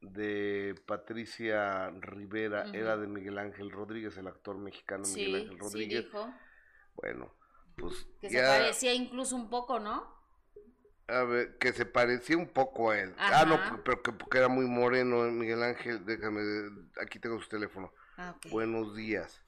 de 0.00 0.74
Patricia 0.86 1.90
Rivera 2.00 2.70
era 2.72 2.96
de 2.96 3.06
Miguel 3.08 3.38
Ángel 3.38 3.70
Rodríguez, 3.70 4.16
el 4.16 4.28
actor 4.28 4.56
mexicano 4.58 5.04
Miguel 5.04 5.14
Sí, 5.14 5.34
Ángel 5.34 5.50
sí 5.52 5.58
Rodríguez. 5.58 6.04
dijo. 6.04 6.34
Bueno, 6.94 7.34
pues 7.76 8.06
Que 8.20 8.30
se 8.30 8.40
parecía 8.40 8.94
incluso 8.94 9.36
un 9.36 9.50
poco, 9.50 9.78
¿no? 9.80 10.16
a 11.08 11.22
ver, 11.22 11.56
que 11.58 11.72
se 11.72 11.86
parecía 11.86 12.36
un 12.36 12.48
poco 12.48 12.90
a 12.90 12.98
él. 13.00 13.14
Ah, 13.18 13.44
no, 13.46 13.58
pero 13.82 14.02
que 14.02 14.12
porque 14.12 14.38
era 14.38 14.48
muy 14.48 14.66
moreno 14.66 15.24
eh, 15.26 15.30
Miguel 15.30 15.62
Ángel, 15.62 16.04
déjame, 16.04 16.40
aquí 17.00 17.18
tengo 17.18 17.40
su 17.40 17.48
teléfono. 17.48 17.92
Ah. 18.18 18.34
Buenos 18.50 18.94
días. 18.94 19.42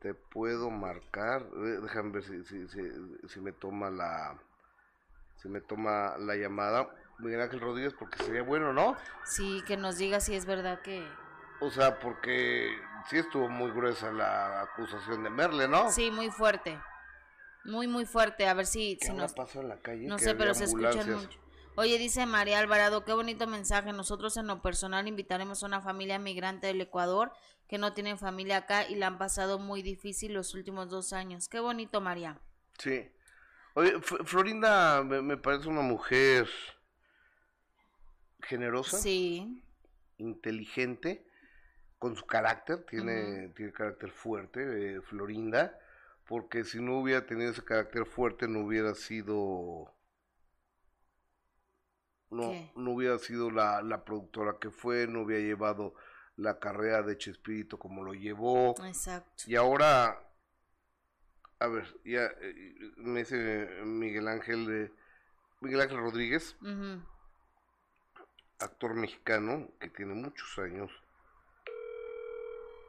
Te 0.00 0.14
puedo 0.14 0.68
marcar, 0.70 1.42
Eh, 1.42 1.78
déjame 1.82 2.10
ver 2.10 2.24
si, 2.24 2.44
si, 2.44 2.66
si, 2.68 2.80
si 3.28 3.40
me 3.40 3.52
toma 3.52 3.88
la 3.90 4.36
si 5.36 5.48
me 5.48 5.60
toma 5.60 6.16
la 6.18 6.36
llamada 6.36 6.88
Miguel 7.18 7.40
Ángel 7.40 7.60
Rodríguez 7.60 7.94
porque 7.98 8.22
sería 8.22 8.42
bueno, 8.42 8.72
¿no? 8.72 8.96
Sí, 9.24 9.62
que 9.66 9.76
nos 9.76 9.98
diga 9.98 10.20
si 10.20 10.34
es 10.34 10.46
verdad 10.46 10.80
que... 10.82 11.06
O 11.60 11.70
sea, 11.70 12.00
porque 12.00 12.76
sí 13.08 13.18
estuvo 13.18 13.48
muy 13.48 13.70
gruesa 13.70 14.10
la 14.10 14.62
acusación 14.62 15.22
de 15.22 15.30
Merle, 15.30 15.68
¿no? 15.68 15.90
Sí, 15.92 16.10
muy 16.10 16.30
fuerte. 16.30 16.78
Muy, 17.64 17.86
muy 17.86 18.04
fuerte. 18.04 18.48
A 18.48 18.54
ver 18.54 18.66
si, 18.66 18.96
¿Qué 19.00 19.06
si 19.06 19.12
nos... 19.12 19.32
pasado 19.32 19.62
en 19.62 19.68
la 19.68 19.76
calle? 19.78 20.06
No 20.06 20.18
sé, 20.18 20.34
pero 20.34 20.54
se 20.54 20.64
escuchan 20.64 21.12
mucho. 21.12 21.38
Oye, 21.74 21.96
dice 21.96 22.26
María 22.26 22.58
Alvarado, 22.58 23.04
qué 23.04 23.12
bonito 23.12 23.46
mensaje. 23.46 23.92
Nosotros 23.92 24.36
en 24.36 24.46
lo 24.46 24.60
personal 24.60 25.08
invitaremos 25.08 25.62
a 25.62 25.66
una 25.66 25.80
familia 25.80 26.18
migrante 26.18 26.66
del 26.66 26.80
Ecuador 26.80 27.32
que 27.66 27.78
no 27.78 27.94
tienen 27.94 28.18
familia 28.18 28.58
acá 28.58 28.86
y 28.86 28.96
la 28.96 29.06
han 29.06 29.16
pasado 29.16 29.58
muy 29.58 29.80
difícil 29.80 30.34
los 30.34 30.54
últimos 30.54 30.90
dos 30.90 31.14
años. 31.14 31.48
Qué 31.48 31.60
bonito, 31.60 32.02
María. 32.02 32.38
Sí. 32.76 33.10
Oye, 33.74 33.98
Florinda 34.02 35.02
me, 35.02 35.22
me 35.22 35.38
parece 35.38 35.68
una 35.68 35.80
mujer 35.80 36.46
generosa, 38.42 38.98
Sí. 38.98 39.62
inteligente, 40.18 41.26
con 41.98 42.16
su 42.16 42.26
carácter, 42.26 42.84
tiene, 42.84 43.48
tiene 43.50 43.72
carácter 43.72 44.10
fuerte, 44.10 44.96
eh, 44.96 45.00
Florinda, 45.02 45.78
porque 46.26 46.64
si 46.64 46.80
no 46.80 46.98
hubiera 46.98 47.26
tenido 47.26 47.50
ese 47.50 47.64
carácter 47.64 48.06
fuerte 48.06 48.48
no 48.48 48.60
hubiera 48.60 48.94
sido 48.94 49.94
no, 52.30 52.50
¿Qué? 52.50 52.72
no 52.76 52.92
hubiera 52.92 53.18
sido 53.18 53.50
la, 53.50 53.82
la 53.82 54.04
productora 54.04 54.56
que 54.58 54.70
fue, 54.70 55.06
no 55.06 55.22
hubiera 55.22 55.42
llevado 55.42 55.94
la 56.36 56.58
carrera 56.58 57.02
de 57.02 57.18
Chespirito 57.18 57.78
como 57.78 58.02
lo 58.02 58.14
llevó. 58.14 58.74
Exacto. 58.86 59.44
Y 59.46 59.54
ahora, 59.56 60.18
a 61.58 61.66
ver, 61.68 61.84
ya 62.04 62.24
eh, 62.40 62.74
me 62.96 63.20
dice 63.20 63.68
Miguel 63.84 64.28
Ángel, 64.28 64.66
eh, 64.70 64.92
Miguel 65.60 65.82
Ángel 65.82 65.98
Rodríguez. 65.98 66.56
Actor 68.62 68.94
mexicano 68.94 69.68
que 69.80 69.88
tiene 69.90 70.14
muchos 70.14 70.58
años. 70.58 70.90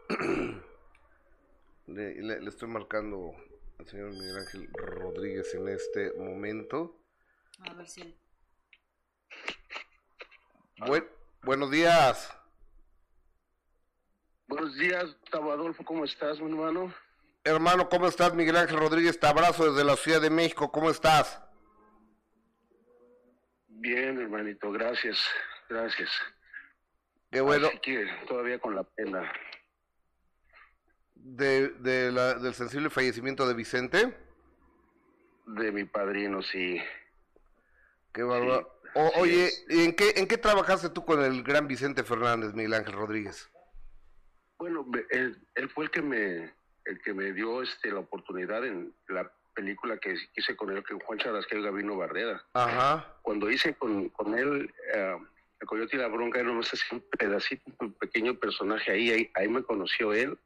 le, 1.88 2.16
le- 2.22 2.40
le 2.42 2.50
estoy 2.50 2.68
marcando 2.70 3.34
al 3.80 3.88
señor 3.88 4.12
Miguel 4.12 4.38
Ángel 4.38 4.70
Rodríguez 4.74 5.54
en 5.56 5.68
este 5.70 6.14
momento. 6.14 7.00
A 7.68 7.74
ver 7.74 7.88
si... 7.88 8.18
Buen- 10.78 11.08
buenos 11.44 11.72
días. 11.72 12.38
Buenos 14.48 14.76
días, 14.76 15.06
Gustavo 15.22 15.52
Adolfo, 15.52 15.84
¿cómo 15.84 16.04
estás, 16.06 16.40
mi 16.40 16.52
hermano? 16.52 16.94
Hermano, 17.46 17.90
¿cómo 17.90 18.08
estás? 18.08 18.34
Miguel 18.34 18.56
Ángel 18.58 18.78
Rodríguez, 18.78 19.20
te 19.20 19.26
abrazo 19.28 19.72
desde 19.72 19.84
la 19.84 19.96
Ciudad 19.98 20.22
de 20.22 20.30
México. 20.30 20.72
¿Cómo 20.72 20.90
estás? 20.90 21.42
Bien, 23.68 24.18
hermanito, 24.20 24.72
gracias, 24.72 25.18
gracias. 25.74 26.10
Qué 27.32 27.42
bueno. 27.42 27.68
Así 27.68 27.80
que 27.80 28.06
todavía 28.28 28.60
con 28.60 28.76
la 28.76 28.84
pena. 28.84 29.32
De, 31.16 31.70
de 31.70 32.12
la- 32.12 32.36
del 32.36 32.54
sensible 32.54 32.90
fallecimiento 32.90 33.48
de 33.48 33.54
Vicente. 33.54 34.18
De 35.46 35.72
mi 35.72 35.84
padrino, 35.86 36.42
sí. 36.42 36.82
Qué 38.14 38.24
bárbaro. 38.24 38.70
O- 38.96 39.12
oye, 39.22 39.50
¿en 39.70 39.96
qué, 39.96 40.14
¿en 40.18 40.28
qué 40.28 40.38
trabajaste 40.38 40.90
tú 40.90 41.04
con 41.06 41.22
el 41.24 41.42
gran 41.44 41.68
Vicente 41.68 42.04
Fernández, 42.04 42.54
Miguel 42.54 42.76
Ángel 42.76 42.94
Rodríguez? 42.94 43.50
Bueno, 44.58 44.86
él, 45.10 45.38
él 45.56 45.70
fue 45.70 45.86
el 45.86 45.92
que 45.92 46.02
me 46.02 46.54
el 46.86 47.02
que 47.02 47.14
me 47.14 47.32
dio 47.32 47.62
este 47.64 47.92
la 47.92 48.00
oportunidad 48.00 48.66
en 48.66 48.94
la 49.08 49.32
película 49.56 49.98
que 49.98 50.16
hice 50.36 50.56
con 50.56 50.70
él, 50.70 50.84
que 50.84 50.94
Juan 50.96 51.18
Charasquel 51.18 51.60
y 51.60 51.64
Gabino 51.64 51.96
Barrera. 51.96 52.44
Ajá. 52.54 53.18
Cuando 53.22 53.50
hice 53.50 53.74
con, 53.76 54.10
con 54.10 54.38
él 54.38 54.74
eh, 54.94 55.18
El 55.64 55.68
Coyote 55.68 55.96
y 55.96 56.00
la 56.00 56.10
Bronca, 56.10 56.42
él 56.42 56.48
nomás 56.48 56.74
hacía 56.74 56.98
un 56.98 57.06
pedacito, 57.18 57.72
un 57.80 57.94
pequeño 57.94 58.38
personaje 58.38 58.92
ahí, 58.92 59.10
ahí, 59.12 59.32
ahí 59.34 59.48
me 59.48 59.64
conoció 59.64 60.12
él 60.12 60.38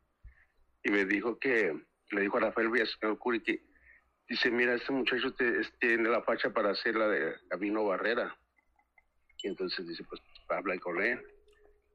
y 0.84 0.92
me 0.92 1.06
dijo 1.06 1.40
que, 1.40 1.76
le 2.12 2.22
dijo 2.22 2.38
a 2.38 2.42
Rafael 2.42 2.70
Villaseñor 2.70 3.18
Curi 3.18 3.42
que, 3.42 3.64
dice, 4.30 4.52
mira, 4.52 4.76
este 4.76 4.92
muchacho 4.94 5.34
te- 5.34 5.64
tiene 5.80 6.08
la 6.08 6.22
facha 6.22 6.52
para 6.54 6.70
hacer 6.70 6.96
la 6.96 7.08
de 7.08 7.34
Gabino 7.50 7.84
Barrera. 7.84 8.38
Y 9.42 9.48
entonces 9.48 9.88
dice, 9.88 10.04
pues 10.04 10.22
habla 10.50 10.78
con 10.78 11.02
él. 11.02 11.20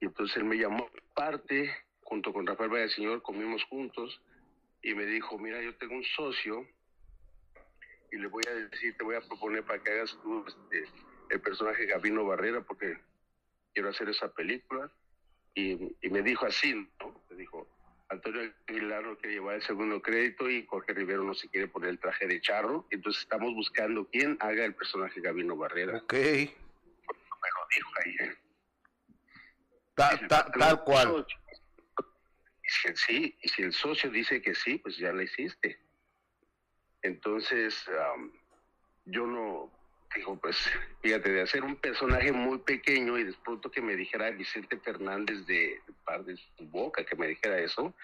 Y 0.00 0.06
entonces 0.06 0.38
él 0.38 0.44
me 0.44 0.56
llamó 0.58 0.90
parte, 1.14 1.72
junto 2.00 2.32
con 2.32 2.44
Rafael 2.44 2.70
Villaseñor, 2.70 3.22
comimos 3.22 3.62
juntos 3.66 4.20
y 4.82 4.94
me 4.94 5.06
dijo, 5.06 5.38
mira, 5.38 5.62
yo 5.62 5.76
tengo 5.76 5.94
un 5.94 6.04
socio 6.16 6.66
y 8.10 8.16
le 8.16 8.26
voy 8.26 8.42
a 8.48 8.54
decir, 8.54 8.96
te 8.96 9.04
voy 9.04 9.14
a 9.14 9.20
proponer 9.20 9.62
para 9.62 9.80
que 9.80 9.92
hagas 9.92 10.18
tú 10.24 10.44
este, 10.44 10.88
el 11.30 11.40
personaje 11.40 11.86
Gabino 11.86 12.24
Barrera 12.24 12.60
porque 12.62 12.98
quiero 13.72 13.90
hacer 13.90 14.08
esa 14.08 14.32
película. 14.32 14.90
Y, 15.54 15.72
y 16.00 16.08
me 16.10 16.22
dijo 16.22 16.46
así, 16.46 16.74
¿no? 17.00 17.22
Me 17.30 17.36
dijo, 17.36 17.68
Antonio 18.08 18.52
Aguilar 18.66 19.04
no 19.04 19.16
quiere 19.18 19.34
llevar 19.36 19.56
el 19.56 19.62
segundo 19.62 20.00
crédito 20.00 20.48
y 20.50 20.64
Jorge 20.66 20.92
Rivero 20.94 21.24
no 21.24 21.34
se 21.34 21.48
quiere 21.48 21.68
poner 21.68 21.90
el 21.90 21.98
traje 21.98 22.26
de 22.26 22.40
charro. 22.40 22.86
Entonces 22.90 23.22
estamos 23.22 23.54
buscando 23.54 24.06
quién 24.10 24.36
haga 24.40 24.64
el 24.64 24.74
personaje 24.74 25.20
Gabino 25.20 25.56
Barrera. 25.56 25.98
Ok. 25.98 26.12
Me 26.14 27.48
lo 27.48 27.66
dijo 27.76 27.90
ahí. 28.04 28.16
¿eh? 28.28 28.36
Ta- 29.94 30.26
ta- 30.28 30.50
tal 30.52 30.84
cual. 30.84 31.26
Y 32.64 32.68
si 32.70 32.88
el 32.88 32.96
sí, 32.96 33.38
y 33.42 33.48
si 33.48 33.62
el 33.62 33.72
socio 33.72 34.10
dice 34.10 34.40
que 34.40 34.54
sí, 34.54 34.78
pues 34.78 34.96
ya 34.96 35.12
la 35.12 35.22
hiciste. 35.24 35.78
Entonces, 37.02 37.86
am, 37.88 38.32
yo 39.06 39.26
no, 39.26 39.70
digo, 40.14 40.36
pues, 40.36 40.56
fíjate, 41.00 41.30
de 41.30 41.42
hacer 41.42 41.64
un 41.64 41.76
personaje 41.76 42.32
muy 42.32 42.58
pequeño 42.58 43.18
y 43.18 43.24
de 43.24 43.32
pronto 43.44 43.70
que 43.70 43.80
me 43.80 43.96
dijera 43.96 44.30
Vicente 44.30 44.78
Fernández 44.78 45.46
de, 45.46 45.80
de 45.86 45.92
par 46.04 46.24
de 46.24 46.36
su 46.36 46.66
boca, 46.68 47.04
que 47.04 47.16
me 47.16 47.28
dijera 47.28 47.58
eso, 47.58 47.94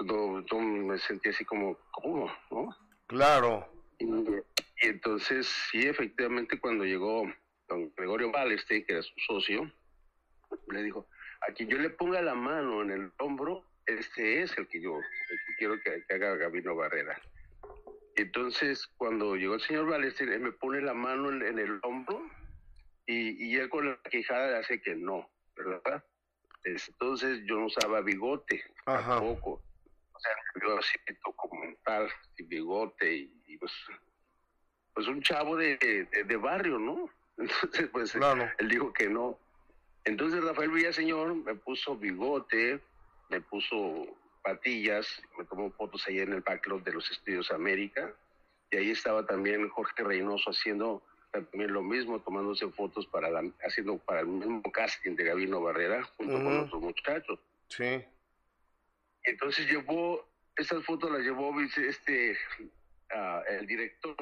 no, 0.00 0.44
yo 0.46 0.60
me 0.60 0.98
sentí 0.98 1.28
así 1.28 1.44
como, 1.44 1.76
¿cómo? 1.90 2.32
¿No? 2.50 2.76
Claro. 3.06 3.68
Y, 3.98 4.04
y 4.06 4.86
entonces, 4.86 5.48
sí, 5.70 5.86
efectivamente, 5.86 6.60
cuando 6.60 6.84
llegó 6.84 7.30
don 7.68 7.92
Gregorio 7.96 8.30
Baleste, 8.30 8.84
que 8.84 8.92
era 8.92 9.02
su 9.02 9.18
socio, 9.26 9.70
le 10.68 10.82
dijo, 10.82 11.06
a 11.46 11.52
quien 11.52 11.68
yo 11.68 11.78
le 11.78 11.90
ponga 11.90 12.22
la 12.22 12.34
mano 12.34 12.82
en 12.82 12.90
el 12.90 13.12
hombro, 13.18 13.64
este 13.86 14.42
es 14.42 14.56
el 14.58 14.66
que 14.68 14.80
yo 14.80 14.96
el 14.96 15.38
que 15.46 15.54
quiero 15.58 15.80
que, 15.80 16.04
que 16.06 16.14
haga 16.14 16.36
Gabino 16.36 16.74
Barrera. 16.74 17.20
Entonces, 18.18 18.84
cuando 18.96 19.36
llegó 19.36 19.54
el 19.54 19.60
señor 19.60 19.88
Baleste, 19.88 20.24
él 20.24 20.40
me 20.40 20.50
pone 20.50 20.80
la 20.80 20.92
mano 20.92 21.30
en, 21.30 21.40
en 21.40 21.58
el 21.60 21.78
hombro 21.84 22.20
y, 23.06 23.46
y 23.46 23.56
él 23.56 23.70
con 23.70 23.86
la 23.86 23.96
quijada 24.10 24.50
le 24.50 24.56
hace 24.56 24.80
que 24.80 24.96
no, 24.96 25.30
¿verdad? 25.54 26.04
Entonces 26.64 27.42
yo 27.44 27.60
no 27.60 27.66
usaba 27.66 28.00
bigote 28.00 28.60
tampoco. 28.84 29.62
O 30.12 30.18
sea, 30.18 30.32
yo 30.60 30.78
así 30.78 30.98
como 31.36 31.62
tal, 31.84 32.08
sin 32.36 32.48
bigote 32.48 33.14
y, 33.18 33.42
y, 33.46 33.56
pues, 33.56 33.72
pues 34.94 35.06
un 35.06 35.22
chavo 35.22 35.56
de, 35.56 35.76
de, 35.76 36.24
de 36.24 36.36
barrio, 36.36 36.76
¿no? 36.80 37.08
Entonces, 37.38 37.88
pues 37.92 38.16
él 38.16 38.68
dijo 38.68 38.92
que 38.92 39.08
no. 39.08 39.38
Entonces 40.04 40.42
Rafael 40.42 40.72
Villaseñor 40.72 41.36
me 41.36 41.54
puso 41.54 41.96
bigote, 41.96 42.80
me 43.28 43.40
puso 43.42 44.08
patillas, 44.42 45.06
me 45.38 45.44
tomó 45.44 45.70
fotos 45.72 46.06
ahí 46.06 46.18
en 46.20 46.32
el 46.32 46.40
backlog 46.40 46.82
de 46.82 46.92
los 46.92 47.10
Estudios 47.10 47.50
América, 47.50 48.14
y 48.70 48.76
ahí 48.76 48.90
estaba 48.90 49.26
también 49.26 49.68
Jorge 49.68 50.02
Reynoso 50.02 50.50
haciendo 50.50 51.02
también 51.30 51.72
lo 51.72 51.82
mismo, 51.82 52.20
tomándose 52.20 52.66
fotos 52.70 53.06
para 53.06 53.28
la- 53.30 53.52
haciendo 53.62 53.98
para 53.98 54.20
el 54.20 54.28
mismo 54.28 54.62
casting 54.72 55.14
de 55.14 55.24
Gabino 55.24 55.60
Barrera, 55.60 56.02
junto 56.16 56.32
con 56.32 56.58
otros 56.60 56.82
muchachos. 56.82 57.38
Sí. 57.68 58.02
Entonces 59.24 59.70
llevó, 59.70 60.26
estas 60.56 60.82
fotos 60.84 61.10
las 61.10 61.20
llevó 61.20 61.54
este, 61.60 62.36
el 63.50 63.66
director, 63.66 64.16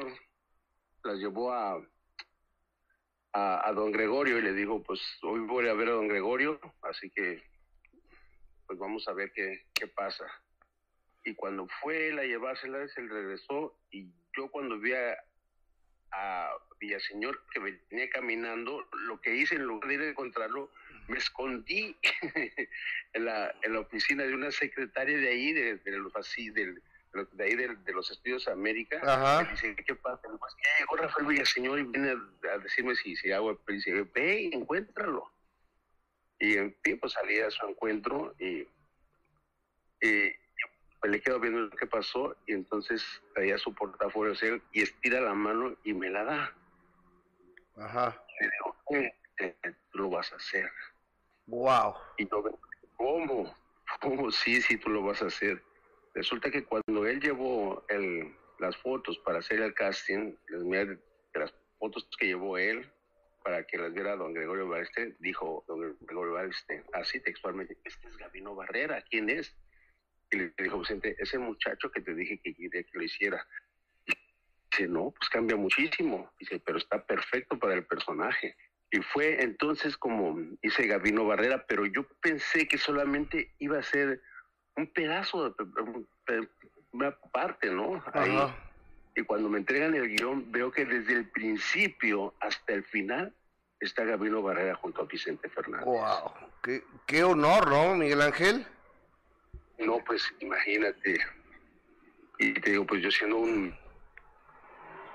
las 1.05 1.19
llevó 1.19 1.53
a, 1.53 1.81
a, 3.33 3.69
a 3.69 3.73
don 3.73 3.93
Gregorio 3.93 4.39
y 4.39 4.43
le 4.43 4.53
dijo, 4.53 4.83
pues 4.83 5.01
hoy 5.23 5.41
voy 5.41 5.69
a 5.69 5.75
ver 5.75 5.89
a 5.89 5.93
don 5.93 6.09
Gregorio, 6.09 6.61
así 6.83 7.09
que 7.11 7.43
pues 8.67 8.79
vamos 8.79 9.07
a 9.09 9.13
ver 9.13 9.33
qué, 9.33 9.65
qué 9.75 9.87
pasa. 9.87 10.25
Y 11.25 11.35
cuando 11.35 11.67
fue 11.81 12.09
él 12.09 12.19
a 12.19 12.25
llevárselas, 12.25 12.97
él 12.99 13.09
regresó 13.11 13.77
y 13.91 14.07
yo 14.37 14.49
cuando 14.51 14.79
vi 14.79 14.93
a, 14.93 15.17
a 16.13 16.51
Villaseñor 16.79 17.43
que 17.51 17.59
venía 17.61 18.09
caminando, 18.11 18.87
lo 19.07 19.21
que 19.21 19.35
hice 19.35 19.57
en 19.57 19.65
lugar 19.65 19.89
de 19.89 19.95
ir 19.95 20.01
a 20.03 20.09
encontrarlo, 20.11 20.71
me 21.09 21.19
escondí 21.19 21.97
en 23.13 23.25
la, 23.25 23.55
en 23.63 23.73
la 23.73 23.81
oficina 23.81 24.25
de 24.25 24.35
una 24.35 24.51
secretaria 24.51 25.17
de 25.17 25.29
ahí, 25.29 25.53
de, 25.53 25.77
de 25.77 25.99
los 25.99 26.15
así, 26.17 26.51
del, 26.51 26.83
de 27.33 27.45
ahí 27.45 27.55
de, 27.55 27.75
de 27.77 27.93
los 27.93 28.11
estudios 28.11 28.47
América. 28.49 29.01
Ajá. 29.03 29.51
Dice, 29.51 29.75
¿qué 29.77 29.95
pasa? 29.95 30.21
Le 30.27 30.33
digo, 30.35 30.47
"Es 30.47 30.55
que 30.55 30.63
llegó 30.83 30.97
Rafael 30.97 31.27
Villaseñor 31.27 31.79
y 31.79 31.83
viene 31.85 32.11
a, 32.11 32.53
a 32.55 32.59
decirme 32.59 32.95
si, 32.97 33.17
si 33.17 33.33
hago 33.33 33.59
dice, 33.69 34.03
ve 34.15 34.51
encuéntralo. 34.53 35.31
Y 36.39 36.57
en 36.57 36.75
fin, 36.83 36.99
pues 37.01 37.13
salí 37.13 37.39
a 37.41 37.51
su 37.51 37.67
encuentro 37.67 38.35
y, 38.39 38.67
y 40.03 40.31
pues, 41.01 41.13
le 41.13 41.21
quedo 41.21 41.41
viendo 41.41 41.71
qué 41.71 41.87
pasó 41.87 42.37
y 42.47 42.53
entonces 42.53 43.03
traía 43.35 43.59
su 43.59 43.75
portafolio 43.75 44.35
sea, 44.35 44.59
y 44.73 44.83
estira 44.83 45.21
la 45.21 45.35
mano 45.35 45.77
y 45.85 45.95
me 45.95 46.11
la 46.11 46.25
da. 46.25 46.55
Ajá. 47.77 48.23
Le 48.41 48.51
digo, 48.51 48.77
"Eh, 48.91 49.15
eh, 49.39 49.75
tú 49.91 49.99
lo 49.99 50.11
vas 50.11 50.33
a 50.33 50.37
hacer. 50.37 50.71
Wow. 51.47 51.95
Y 52.19 52.29
yo, 52.29 52.43
¿cómo? 52.97 53.55
¿Cómo? 54.01 54.31
Sí, 54.31 54.61
sí, 54.63 54.77
tú 54.77 54.91
lo 54.91 55.03
vas 55.03 55.23
a 55.23 55.27
hacer. 55.27 55.63
Resulta 56.15 56.51
que 56.51 56.65
cuando 56.65 57.07
él 57.07 57.21
llevó 57.21 57.85
el, 57.89 58.35
las 58.59 58.77
fotos 58.79 59.19
para 59.19 59.39
hacer 59.39 59.61
el 59.61 59.75
casting, 59.75 60.35
les 60.49 60.63
miré 60.63 60.87
de 60.87 60.99
las 61.35 61.55
fotos 61.79 62.09
que 62.19 62.27
llevó 62.27 62.57
él 62.59 62.91
para 63.47 63.63
que 63.63 63.79
las 63.79 63.95
viera 63.95 64.17
don 64.17 64.35
Gregorio 64.35 64.67
Baleste, 64.67 65.15
dijo 65.21 65.65
don 65.69 65.97
Gregorio 66.01 66.33
Baleste, 66.33 66.83
así 66.93 67.21
textualmente, 67.21 67.79
este 67.85 68.09
es 68.09 68.17
Gabino 68.17 68.57
Barrera, 68.57 69.01
¿quién 69.09 69.31
es? 69.31 69.57
Y 70.33 70.37
le 70.39 70.53
dijo 70.59 70.81
Vicente, 70.81 71.15
ese 71.17 71.39
muchacho 71.39 71.89
que 71.93 72.01
te 72.01 72.13
dije 72.13 72.41
que 72.43 72.53
que 72.53 72.85
lo 72.93 73.03
hiciera. 73.05 73.47
Dice, 74.73 74.89
no, 74.89 75.13
pues 75.13 75.31
cambia 75.31 75.57
muchísimo. 75.57 76.29
Dice, 76.41 76.59
pero 76.59 76.79
está 76.79 77.07
perfecto 77.07 77.57
para 77.57 77.75
el 77.75 77.87
personaje. 77.87 78.57
Y 78.91 78.99
fue 78.99 79.41
entonces 79.41 79.97
como 79.97 80.37
hice 80.61 80.89
Gabino 80.89 81.25
Barrera, 81.25 81.65
pero 81.69 81.87
yo 81.87 82.03
pensé 82.21 82.67
que 82.67 82.79
solamente 82.79 83.55
iba 83.61 83.79
a 83.79 83.83
ser 83.85 84.23
un 84.77 84.93
pedazo, 84.93 85.55
una 86.91 87.17
parte, 87.31 87.71
¿no? 87.71 88.03
Ahí. 88.13 88.37
Y 89.17 89.23
cuando 89.23 89.49
me 89.49 89.59
entregan 89.59 89.95
el 89.95 90.15
guion, 90.15 90.53
veo 90.53 90.71
que 90.71 90.85
desde 90.85 91.15
el 91.15 91.29
principio 91.31 92.35
hasta 92.41 92.75
el 92.75 92.85
final 92.85 93.35
está 93.81 94.05
Gabino 94.05 94.43
Barrera 94.43 94.75
junto 94.75 95.03
a 95.03 95.07
Vicente 95.07 95.49
Fernández. 95.49 95.87
Wow. 95.87 96.33
Qué, 96.63 96.85
qué 97.07 97.25
honor, 97.25 97.69
¿no, 97.69 97.95
Miguel 97.95 98.21
Ángel? 98.21 98.67
No, 99.79 99.99
pues 100.05 100.23
imagínate. 100.41 101.19
Y 102.39 102.53
te 102.55 102.71
digo, 102.73 102.87
pues 102.87 103.03
yo 103.03 103.11
siendo 103.11 103.39
un, 103.39 103.75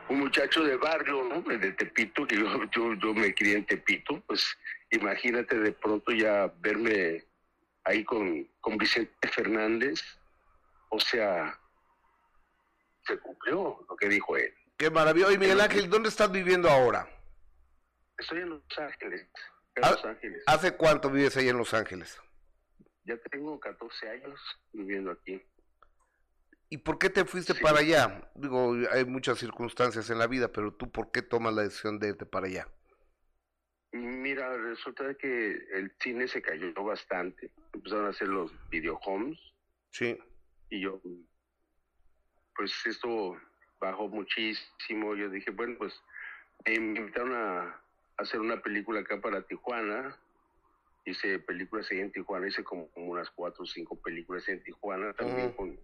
un 0.10 0.20
muchacho 0.20 0.64
de 0.64 0.78
barrio, 0.78 1.24
¿no? 1.24 1.42
De 1.42 1.72
Tepito, 1.72 2.26
que 2.26 2.38
yo, 2.38 2.64
yo, 2.72 2.94
yo 2.96 3.14
me 3.14 3.36
crié 3.36 3.58
en 3.58 3.66
Tepito, 3.66 4.20
pues 4.26 4.58
imagínate 4.90 5.60
de 5.60 5.72
pronto 5.74 6.12
ya 6.12 6.52
verme 6.60 7.24
ahí 7.84 8.04
con, 8.04 8.48
con 8.62 8.78
Vicente 8.78 9.28
Fernández. 9.28 10.02
O 10.90 11.00
sea, 11.00 11.58
se 13.12 13.20
cumplió 13.20 13.86
lo 13.88 13.96
que 13.96 14.08
dijo 14.08 14.38
él. 14.38 14.54
Qué 14.78 14.90
maravilla. 14.90 15.28
Oye, 15.28 15.38
Miguel 15.38 15.62
Ángel, 15.62 15.90
¿dónde 15.90 16.10
estás 16.10 16.32
viviendo 16.32 16.70
ahora? 16.70 17.08
Estoy 18.18 18.40
en 18.40 18.50
Los 18.50 18.64
Ángeles. 18.78 19.28
en 19.76 19.82
Los 19.82 20.06
Ángeles. 20.06 20.44
¿Hace 20.48 20.76
cuánto 20.76 21.10
vives 21.10 21.36
ahí 21.38 21.50
en 21.50 21.58
Los 21.58 21.74
Ángeles? 21.74 22.20
Ya 23.04 23.18
tengo 23.32 23.60
14 23.60 24.10
años 24.10 24.40
viviendo 24.74 25.12
aquí. 25.12 25.42
¿Y 26.70 26.78
por 26.78 26.98
qué 26.98 27.10
te 27.10 27.26
fuiste 27.26 27.54
para 27.56 27.80
allá? 27.80 28.32
Digo, 28.36 28.74
hay 28.92 29.04
muchas 29.04 29.40
circunstancias 29.40 30.10
en 30.10 30.20
la 30.20 30.28
vida, 30.28 30.52
pero 30.52 30.74
tú, 30.74 30.90
¿por 30.90 31.12
qué 31.12 31.22
tomas 31.22 31.54
la 31.54 31.64
decisión 31.64 32.00
de 32.00 32.10
irte 32.10 32.26
para 32.26 32.48
allá? 32.48 32.68
Mira, 33.92 34.56
resulta 34.56 35.14
que 35.16 35.52
el 35.74 35.94
cine 36.00 36.30
se 36.30 36.42
cayó 36.42 36.74
bastante. 36.82 37.52
Empezaron 37.74 38.06
a 38.06 38.10
hacer 38.10 38.30
los 38.30 38.54
videohomes. 38.70 39.38
Sí. 39.90 40.18
Y 40.70 40.80
yo, 40.82 41.02
pues 42.62 42.86
esto 42.86 43.36
bajó 43.80 44.08
muchísimo. 44.08 45.16
Yo 45.16 45.32
dije, 45.32 45.50
bueno, 45.50 45.76
pues 45.80 46.00
me 46.64 46.76
invitaron 46.76 47.34
a 47.34 47.82
hacer 48.18 48.40
una 48.40 48.62
película 48.62 49.00
acá 49.00 49.20
para 49.20 49.42
Tijuana. 49.42 50.16
Hice 51.04 51.40
películas 51.40 51.90
ahí 51.90 52.02
en 52.02 52.12
Tijuana, 52.12 52.48
hice 52.48 52.64
como, 52.64 52.88
unas 52.96 53.32
cuatro 53.32 53.64
o 53.64 53.66
cinco 53.66 54.00
películas 54.00 54.48
en 54.48 54.62
Tijuana 54.62 55.12
también 55.14 55.54
con... 55.54 55.76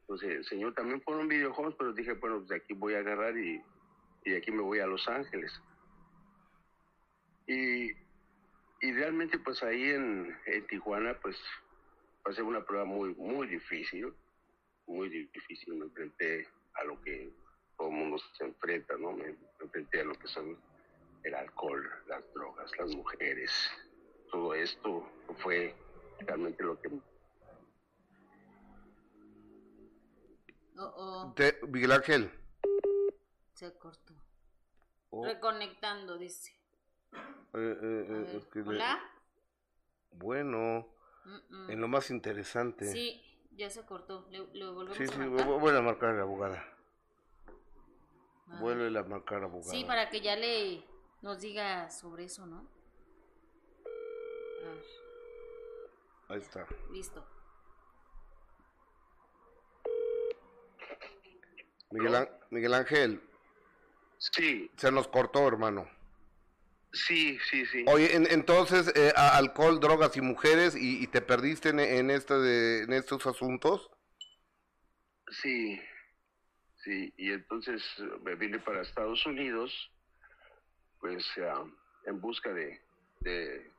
Entonces, 0.00 0.46
señor, 0.46 0.72
también 0.72 1.02
fueron 1.02 1.28
videojuegos, 1.28 1.74
pero 1.76 1.92
dije, 1.92 2.14
bueno, 2.14 2.36
pues 2.36 2.48
de 2.48 2.56
aquí 2.56 2.72
voy 2.72 2.94
a 2.94 3.00
agarrar 3.00 3.36
y, 3.36 3.62
y 4.24 4.30
de 4.30 4.38
aquí 4.38 4.50
me 4.50 4.62
voy 4.62 4.78
a 4.78 4.86
Los 4.86 5.06
Ángeles. 5.06 5.52
Y, 7.46 7.90
y 8.80 8.92
realmente 8.94 9.38
pues 9.38 9.62
ahí 9.62 9.90
en, 9.90 10.34
en 10.46 10.66
Tijuana 10.66 11.18
pues 11.20 11.36
pasé 12.24 12.40
una 12.40 12.64
prueba 12.64 12.86
muy, 12.86 13.14
muy 13.16 13.48
difícil, 13.48 14.14
muy 14.86 15.08
difícil, 15.08 15.74
me 15.74 15.84
enfrenté 15.86 16.46
a 16.74 16.84
lo 16.84 17.00
que 17.02 17.32
todo 17.76 17.88
el 17.88 17.94
mundo 17.94 18.18
se 18.36 18.44
enfrenta, 18.44 18.96
¿no? 18.98 19.12
Me, 19.12 19.24
me 19.32 19.38
enfrenté 19.60 20.00
a 20.00 20.04
lo 20.04 20.14
que 20.14 20.28
son 20.28 20.56
el 21.24 21.34
alcohol, 21.34 21.88
las 22.06 22.22
drogas, 22.34 22.70
las 22.78 22.94
mujeres, 22.94 23.50
todo 24.30 24.54
esto 24.54 25.10
fue 25.38 25.74
realmente 26.20 26.62
lo 26.62 26.80
que... 26.80 26.88
Oh, 30.78 30.92
oh, 30.96 31.32
Te- 31.34 31.58
Miguel 31.68 31.92
Ángel. 31.92 32.30
se 33.54 33.76
cortó. 33.78 34.14
Oh. 35.10 35.24
Reconectando, 35.24 36.18
dice. 36.18 36.52
eh, 37.12 37.18
eh, 37.54 37.78
eh, 37.82 38.06
A 38.08 38.12
ver, 38.18 38.36
es 38.36 38.46
que 38.46 38.58
le- 38.60 38.68
Hola. 38.68 39.00
Bueno, 40.12 40.92
Mm, 41.24 41.54
mm. 41.66 41.70
en 41.70 41.80
lo 41.80 41.88
más 41.88 42.10
interesante. 42.10 42.86
Sí, 42.86 43.20
ya 43.56 43.70
se 43.70 43.84
cortó. 43.84 44.26
¿Le, 44.30 44.46
le 44.52 44.66
volvemos 44.70 44.96
Sí, 44.96 45.04
a 45.04 45.06
sí, 45.08 45.18
marcar? 45.18 45.46
vu- 45.46 45.58
vuelve 45.58 45.78
a 45.78 45.82
marcar 45.82 46.10
a 46.10 46.14
la 46.14 46.22
abogada. 46.22 46.64
A 48.50 48.60
Vuelve 48.60 48.96
a 48.98 49.02
marcar 49.02 49.38
a 49.38 49.40
la 49.40 49.46
abogada. 49.46 49.70
Sí, 49.72 49.84
para 49.84 50.08
que 50.10 50.20
ya 50.20 50.36
le 50.36 50.84
nos 51.22 51.40
diga 51.40 51.90
sobre 51.90 52.24
eso, 52.24 52.46
¿no? 52.46 52.66
Ahí 56.28 56.38
está. 56.38 56.66
listo. 56.92 57.24
Miguel 62.50 62.74
Ángel. 62.74 63.22
Sí. 64.18 64.70
Se 64.76 64.90
nos 64.90 65.06
cortó, 65.08 65.46
hermano. 65.46 65.88
Sí, 66.96 67.38
sí, 67.50 67.66
sí. 67.66 67.84
Oye, 67.88 68.16
en- 68.16 68.26
entonces, 68.30 68.90
eh, 68.96 69.12
alcohol, 69.16 69.78
drogas 69.80 70.16
y 70.16 70.22
mujeres, 70.22 70.74
y, 70.74 71.02
y 71.02 71.06
te 71.08 71.20
perdiste 71.20 71.68
en, 71.68 71.80
en, 71.80 72.10
este 72.10 72.34
de, 72.34 72.84
en 72.84 72.92
estos 72.94 73.26
asuntos. 73.26 73.90
Sí, 75.42 75.78
sí, 76.84 77.12
y 77.18 77.32
entonces 77.32 77.82
me 78.22 78.34
vine 78.36 78.58
para 78.60 78.80
Estados 78.82 79.24
Unidos, 79.26 79.72
pues 81.00 81.24
ah, 81.38 81.64
en 82.06 82.20
busca 82.20 82.52
de, 82.52 82.80
de, 83.20 83.70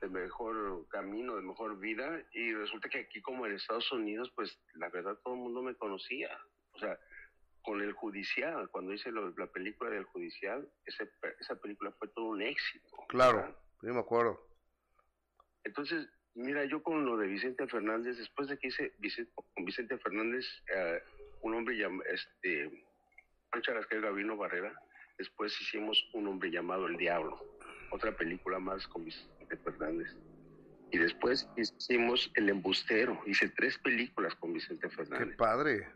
de 0.00 0.08
mejor 0.08 0.86
camino, 0.88 1.36
de 1.36 1.42
mejor 1.42 1.78
vida, 1.78 2.22
y 2.32 2.54
resulta 2.54 2.88
que 2.88 3.00
aquí 3.00 3.20
como 3.20 3.44
en 3.46 3.56
Estados 3.56 3.90
Unidos, 3.92 4.32
pues 4.34 4.56
la 4.74 4.88
verdad 4.88 5.18
todo 5.22 5.34
el 5.34 5.40
mundo 5.40 5.62
me 5.62 5.74
conocía, 5.74 6.30
o 6.72 6.78
sea, 6.78 6.98
con 7.62 7.80
el 7.82 7.92
judicial, 7.92 8.68
cuando 8.70 8.92
hice 8.92 9.10
lo- 9.12 9.30
la 9.36 9.46
película 9.46 9.90
del 9.90 10.04
judicial, 10.04 10.68
ese 10.86 11.10
esa 11.40 11.56
película 11.60 11.92
fue 11.98 12.08
todo 12.08 12.26
un 12.26 12.42
éxito. 12.42 12.96
Claro, 13.08 13.54
yo 13.82 13.92
me 13.94 14.00
acuerdo. 14.00 14.40
Entonces, 15.64 16.08
mira, 16.34 16.64
yo 16.64 16.82
con 16.82 17.04
lo 17.04 17.16
de 17.16 17.26
Vicente 17.28 17.66
Fernández, 17.66 18.16
después 18.16 18.48
de 18.48 18.58
que 18.58 18.68
hice 18.68 18.94
Vicente, 18.98 19.32
con 19.54 19.64
Vicente 19.64 19.98
Fernández, 19.98 20.46
eh, 20.74 21.02
un 21.42 21.54
hombre 21.54 21.76
llamado, 21.76 22.08
este, 22.10 22.84
Pancha 23.50 23.72
Rascal 23.74 24.00
Gavino 24.00 24.36
Barrera, 24.36 24.74
después 25.18 25.58
hicimos 25.60 26.02
un 26.14 26.28
hombre 26.28 26.50
llamado 26.50 26.86
El 26.86 26.96
Diablo, 26.96 27.38
otra 27.90 28.16
película 28.16 28.58
más 28.58 28.86
con 28.88 29.04
Vicente 29.04 29.56
Fernández. 29.58 30.08
Y 30.92 30.98
después 30.98 31.48
hicimos 31.56 32.30
El 32.34 32.48
Embustero, 32.48 33.20
hice 33.26 33.48
tres 33.50 33.78
películas 33.78 34.34
con 34.36 34.52
Vicente 34.52 34.88
Qué 34.88 34.96
Fernández. 34.96 35.36
padre. 35.36 35.88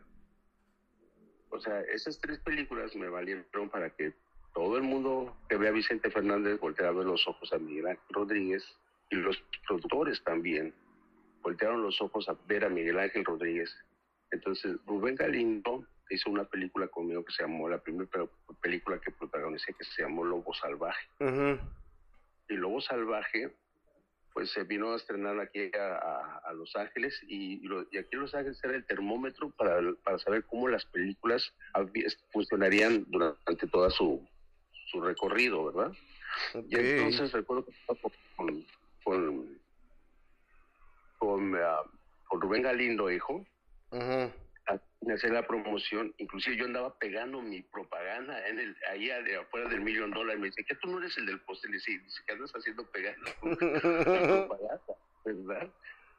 O 1.49 1.59
sea, 1.59 1.79
esas 1.81 2.19
tres 2.19 2.39
películas 2.39 2.95
me 2.95 3.07
valieron 3.09 3.69
para 3.69 3.89
que 3.89 4.13
todo 4.53 4.77
el 4.77 4.83
mundo 4.83 5.35
que 5.49 5.57
vea 5.57 5.69
a 5.69 5.73
Vicente 5.73 6.09
Fernández 6.09 6.59
ver 6.59 7.05
los 7.05 7.27
ojos 7.27 7.51
a 7.53 7.57
Miguel 7.57 7.87
Ángel 7.87 8.05
Rodríguez 8.09 8.63
y 9.09 9.15
los 9.15 9.37
productores 9.67 10.23
también 10.23 10.73
voltearon 11.41 11.83
los 11.83 12.01
ojos 12.01 12.27
a 12.29 12.35
ver 12.47 12.65
a 12.65 12.69
Miguel 12.69 12.97
Ángel 12.99 13.23
Rodríguez. 13.25 13.73
Entonces, 14.31 14.77
Rubén 14.87 15.15
Galindo 15.15 15.85
hizo 16.09 16.29
una 16.29 16.43
película 16.45 16.87
conmigo 16.87 17.23
que 17.23 17.31
se 17.33 17.43
llamó, 17.43 17.69
la 17.69 17.77
primera 17.79 18.09
pe- 18.09 18.27
película 18.61 18.99
que 18.99 19.11
protagonicé, 19.11 19.73
que 19.73 19.83
se 19.83 20.01
llamó 20.03 20.23
Lobo 20.25 20.53
Salvaje. 20.53 21.07
Y 22.49 22.53
Lobo 22.55 22.81
Salvaje, 22.81 23.55
pues 24.35 24.51
se 24.51 24.65
vino 24.65 24.91
a 24.91 24.97
estrenar 24.97 25.39
aquí 25.39 25.71
a, 25.79 25.95
a- 25.95 26.41
a 26.49 26.53
Los 26.53 26.75
Ángeles 26.75 27.17
y, 27.25 27.53
y 27.63 27.67
lo- 27.69 27.87
y 27.89 27.97
aquí 27.97 28.09
en 28.11 28.19
Los 28.19 28.35
Ángeles 28.35 28.59
era 28.65 28.75
el 28.75 28.85
termómetro 28.85 29.49
para, 29.51 29.79
para 30.03 30.19
saber 30.19 30.43
cómo 30.45 30.67
las 30.67 30.85
películas 30.87 31.53
funcionarían 32.33 33.05
durante 33.07 33.65
toda 33.67 33.89
su, 33.89 34.27
su 34.91 34.99
recorrido, 34.99 35.71
¿verdad? 35.71 35.93
Y 36.67 36.75
entonces 36.97 37.31
recuerdo 37.31 37.63
que 37.65 37.71
estaba 37.71 37.97
con, 38.35 38.65
con, 39.05 39.59
con, 41.17 41.55
ah, 41.55 41.81
con 42.27 42.41
Rubén 42.41 42.63
Galindo, 42.63 43.09
hijo, 43.09 43.45
a 43.91 44.29
hacer 45.13 45.31
la 45.31 45.45
promoción, 45.45 46.13
inclusive 46.17 46.57
yo 46.57 46.65
andaba 46.65 46.97
pegando 46.97 47.41
mi 47.41 47.61
propaganda 47.61 48.47
en 48.47 48.59
el, 48.59 48.75
ahí 48.89 49.07
de 49.07 49.37
afuera 49.37 49.69
del 49.69 49.81
millón 49.81 50.11
dólares, 50.11 50.39
me 50.39 50.47
dice, 50.47 50.63
que 50.63 50.75
tú 50.75 50.87
no 50.87 50.99
eres 50.99 51.17
el 51.17 51.25
del 51.25 51.39
postel, 51.41 51.75
y 51.75 51.79
sí, 51.79 51.97
dice, 51.97 52.21
¿qué 52.25 52.33
andas 52.33 52.51
haciendo 52.51 52.89
pegando 52.91 53.31
verdad? 55.25 55.69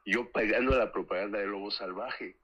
Yo 0.05 0.30
pegando 0.30 0.76
la 0.76 0.93
propaganda 0.93 1.39
de 1.39 1.47
Lobo 1.47 1.70
Salvaje, 1.70 2.37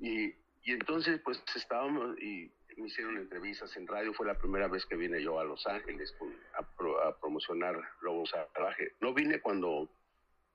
y, 0.00 0.34
y 0.62 0.72
entonces 0.72 1.20
pues 1.24 1.42
estábamos, 1.54 2.18
y 2.20 2.50
me 2.76 2.86
hicieron 2.86 3.16
entrevistas 3.16 3.76
en 3.76 3.86
radio, 3.86 4.12
fue 4.12 4.26
la 4.26 4.38
primera 4.38 4.68
vez 4.68 4.84
que 4.86 4.96
vine 4.96 5.22
yo 5.22 5.40
a 5.40 5.44
Los 5.44 5.66
Ángeles 5.66 6.14
a, 6.54 7.08
a 7.08 7.18
promocionar 7.18 7.76
Lobo 8.02 8.26
Salvaje, 8.26 8.92
no 9.00 9.14
vine 9.14 9.40
cuando 9.40 9.88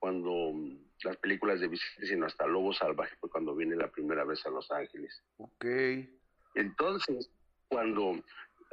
cuando 0.03 0.51
mm, 0.51 0.77
las 1.05 1.15
películas 1.15 1.61
de 1.61 1.69
Vicente, 1.69 2.05
sino 2.05 2.25
hasta 2.25 2.45
Lobo 2.45 2.73
Salvaje 2.73 3.15
fue 3.21 3.29
cuando 3.29 3.55
vine 3.55 3.77
la 3.77 3.89
primera 3.89 4.25
vez 4.25 4.45
a 4.45 4.49
Los 4.49 4.69
Ángeles. 4.69 5.23
Ok. 5.37 5.63
Entonces, 6.55 7.31
cuando 7.69 8.21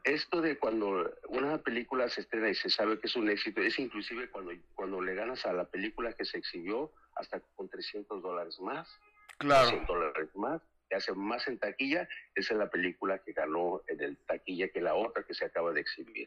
esto 0.02 0.40
de 0.40 0.58
cuando 0.58 1.08
una 1.28 1.58
película 1.58 2.08
se 2.08 2.22
estrena 2.22 2.48
y 2.48 2.56
se 2.56 2.68
sabe 2.68 2.98
que 2.98 3.06
es 3.06 3.14
un 3.14 3.30
éxito, 3.30 3.60
es 3.60 3.78
inclusive 3.78 4.28
cuando, 4.28 4.50
cuando 4.74 5.00
le 5.00 5.14
ganas 5.14 5.46
a 5.46 5.52
la 5.52 5.66
película 5.66 6.12
que 6.14 6.24
se 6.24 6.36
exhibió 6.36 6.90
hasta 7.14 7.38
con 7.54 7.68
300 7.68 8.20
dólares 8.20 8.58
más. 8.58 8.88
Claro. 9.38 9.68
100 9.68 9.86
dólares 9.86 10.30
más, 10.34 10.60
que 10.88 10.96
hace 10.96 11.12
más 11.12 11.46
en 11.46 11.60
taquilla, 11.60 12.08
esa 12.34 12.54
es 12.54 12.58
la 12.58 12.70
película 12.70 13.20
que 13.20 13.34
ganó 13.34 13.82
en 13.86 14.00
el 14.00 14.16
taquilla 14.26 14.66
que 14.70 14.80
la 14.80 14.96
otra 14.96 15.22
que 15.22 15.34
se 15.34 15.44
acaba 15.44 15.70
de 15.70 15.82
exhibir. 15.82 16.26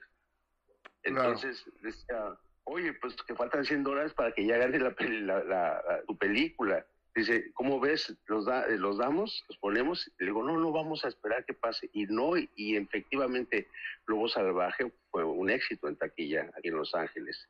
Claro. 1.01 1.33
Entonces, 1.33 1.65
decía, 1.81 2.37
oye, 2.66 2.93
pues 2.93 3.16
que 3.28 3.36
faltan 3.36 3.66
100 3.66 3.84
dólares 3.84 4.14
para 4.14 4.32
que 4.32 4.45
ya 4.45 4.57
gane 4.57 4.80
la, 4.80 4.93
la- 4.99 5.43
la- 5.43 6.03
tu 6.07 6.18
película. 6.18 6.86
Dice, 7.16 7.51
¿cómo 7.53 7.80
ves? 7.80 8.16
¿Los, 8.26 8.45
da- 8.45 8.66
eh, 8.68 8.78
¿Los 8.78 8.97
damos? 8.97 9.43
¿Los 9.47 9.57
ponemos? 9.59 10.11
Le 10.18 10.26
digo, 10.28 10.41
no, 10.43 10.57
no 10.57 10.72
vamos 10.72 11.05
a 11.05 11.09
esperar 11.09 11.45
que 11.45 11.53
pase. 11.53 11.89
Y 11.93 12.05
no, 12.07 12.36
y, 12.38 12.76
efectivamente, 12.76 13.68
Lobo 14.07 14.28
Salvaje 14.28 14.91
fue 15.11 15.24
un 15.24 15.49
éxito 15.51 15.88
en 15.88 15.95
taquilla 15.95 16.49
aquí 16.57 16.70
en 16.70 16.78
Los 16.78 16.95
Ángeles. 16.95 17.47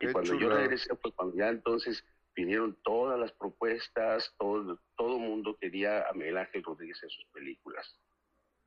Y 0.00 0.12
cuando 0.12 0.34
yo 0.34 0.40
chulada. 0.40 0.60
regresé, 0.62 0.94
pues 0.96 1.14
cuando 1.14 1.34
ya 1.36 1.48
entonces 1.48 2.04
vinieron 2.36 2.76
todas 2.82 3.18
las 3.18 3.32
propuestas, 3.32 4.34
todo 4.38 4.78
todo 4.96 5.18
mundo 5.18 5.56
quería 5.60 6.06
a 6.08 6.12
Miguel 6.12 6.38
Ángel 6.38 6.62
Rodríguez 6.62 7.02
en 7.02 7.10
sus 7.10 7.24
películas. 7.32 7.98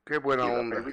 Qué 0.06 0.18
buena 0.18 0.48
y 0.48 0.50
onda. 0.52 0.84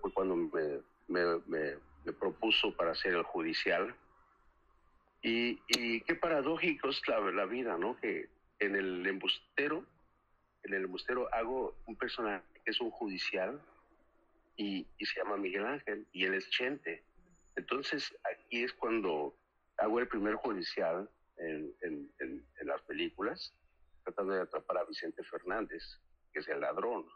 Fue 0.00 0.12
cuando 0.12 0.36
me, 0.36 0.80
me- 1.08 1.38
me- 1.46 1.76
me 2.04 2.12
propuso 2.12 2.74
para 2.76 2.92
hacer 2.92 3.14
el 3.14 3.22
judicial. 3.22 3.94
Y, 5.22 5.60
y 5.68 6.02
qué 6.02 6.14
paradójico 6.14 6.88
es 6.88 7.00
la, 7.08 7.18
la 7.20 7.46
vida, 7.46 7.78
¿no? 7.78 7.96
Que 7.96 8.28
en 8.58 8.76
el 8.76 9.06
embustero, 9.06 9.84
en 10.62 10.74
el 10.74 10.84
embustero 10.84 11.32
hago 11.32 11.76
un 11.86 11.96
personaje 11.96 12.44
que 12.64 12.70
es 12.70 12.80
un 12.80 12.90
judicial 12.90 13.60
y, 14.56 14.86
y 14.98 15.06
se 15.06 15.20
llama 15.20 15.36
Miguel 15.36 15.66
Ángel 15.66 16.06
y 16.12 16.24
él 16.24 16.34
es 16.34 16.48
Chente. 16.50 17.02
Entonces, 17.56 18.14
aquí 18.24 18.64
es 18.64 18.72
cuando 18.72 19.34
hago 19.78 19.98
el 19.98 20.08
primer 20.08 20.34
judicial 20.34 21.08
en, 21.36 21.74
en, 21.82 22.12
en, 22.20 22.46
en 22.60 22.66
las 22.66 22.82
películas, 22.82 23.54
tratando 24.04 24.34
de 24.34 24.42
atrapar 24.42 24.78
a 24.78 24.84
Vicente 24.84 25.22
Fernández, 25.24 25.82
que 26.32 26.40
es 26.40 26.48
el 26.48 26.60
ladrón, 26.60 27.06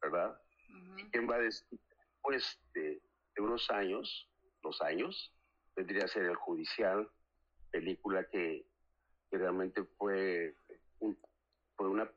¿verdad? 0.00 0.40
¿Quién 1.10 1.28
va 1.28 1.36
a 1.36 1.40
decir, 1.40 1.66
después 2.12 2.60
unos 3.40 3.70
años, 3.70 4.28
dos 4.62 4.80
años, 4.82 5.32
vendría 5.76 6.04
a 6.04 6.08
ser 6.08 6.24
el 6.24 6.36
judicial, 6.36 7.08
película 7.70 8.24
que, 8.24 8.64
que 9.30 9.38
realmente 9.38 9.82
fue, 9.98 10.54
un- 11.00 11.18
fue 11.76 11.88
una 11.88 12.10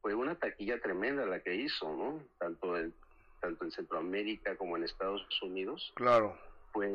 fue 0.00 0.14
una 0.16 0.34
taquilla 0.36 0.80
tremenda 0.80 1.24
la 1.24 1.40
que 1.44 1.54
hizo, 1.54 1.94
¿no? 1.94 2.20
Tanto 2.36 2.76
en, 2.76 2.92
tanto 3.40 3.64
en 3.64 3.70
Centroamérica 3.70 4.56
como 4.56 4.76
en 4.76 4.82
Estados 4.82 5.22
Unidos. 5.42 5.92
Claro. 5.94 6.36
Fue 6.72 6.90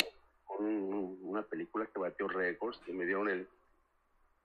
un- 0.60 1.18
una 1.22 1.42
película 1.44 1.86
que 1.86 2.00
batió 2.00 2.28
récords 2.28 2.78
y 2.86 2.92
me 2.92 3.06
dieron 3.06 3.30
el 3.30 3.48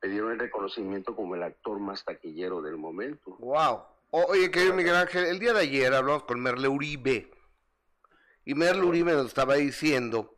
me 0.01 0.09
dieron 0.09 0.31
el 0.33 0.39
reconocimiento 0.39 1.15
como 1.17 1.35
el 1.37 1.43
actor 1.45 1.79
más 1.81 2.05
taquillero 2.05 2.61
del 2.63 2.77
momento. 2.77 3.37
Wow. 3.39 3.83
oye, 4.11 4.51
querido 4.51 4.75
Miguel 4.75 4.95
Ángel, 4.97 5.25
el 5.27 5.39
día 5.41 5.53
de 5.53 5.61
ayer 5.61 5.93
hablamos 5.95 6.23
con 6.25 6.41
Merle 6.41 6.69
Uribe. 6.69 7.31
Y 8.45 8.55
Merle 8.55 8.83
Uribe 8.83 9.13
nos 9.13 9.27
estaba 9.27 9.55
diciendo 9.55 10.37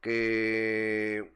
que, 0.00 1.32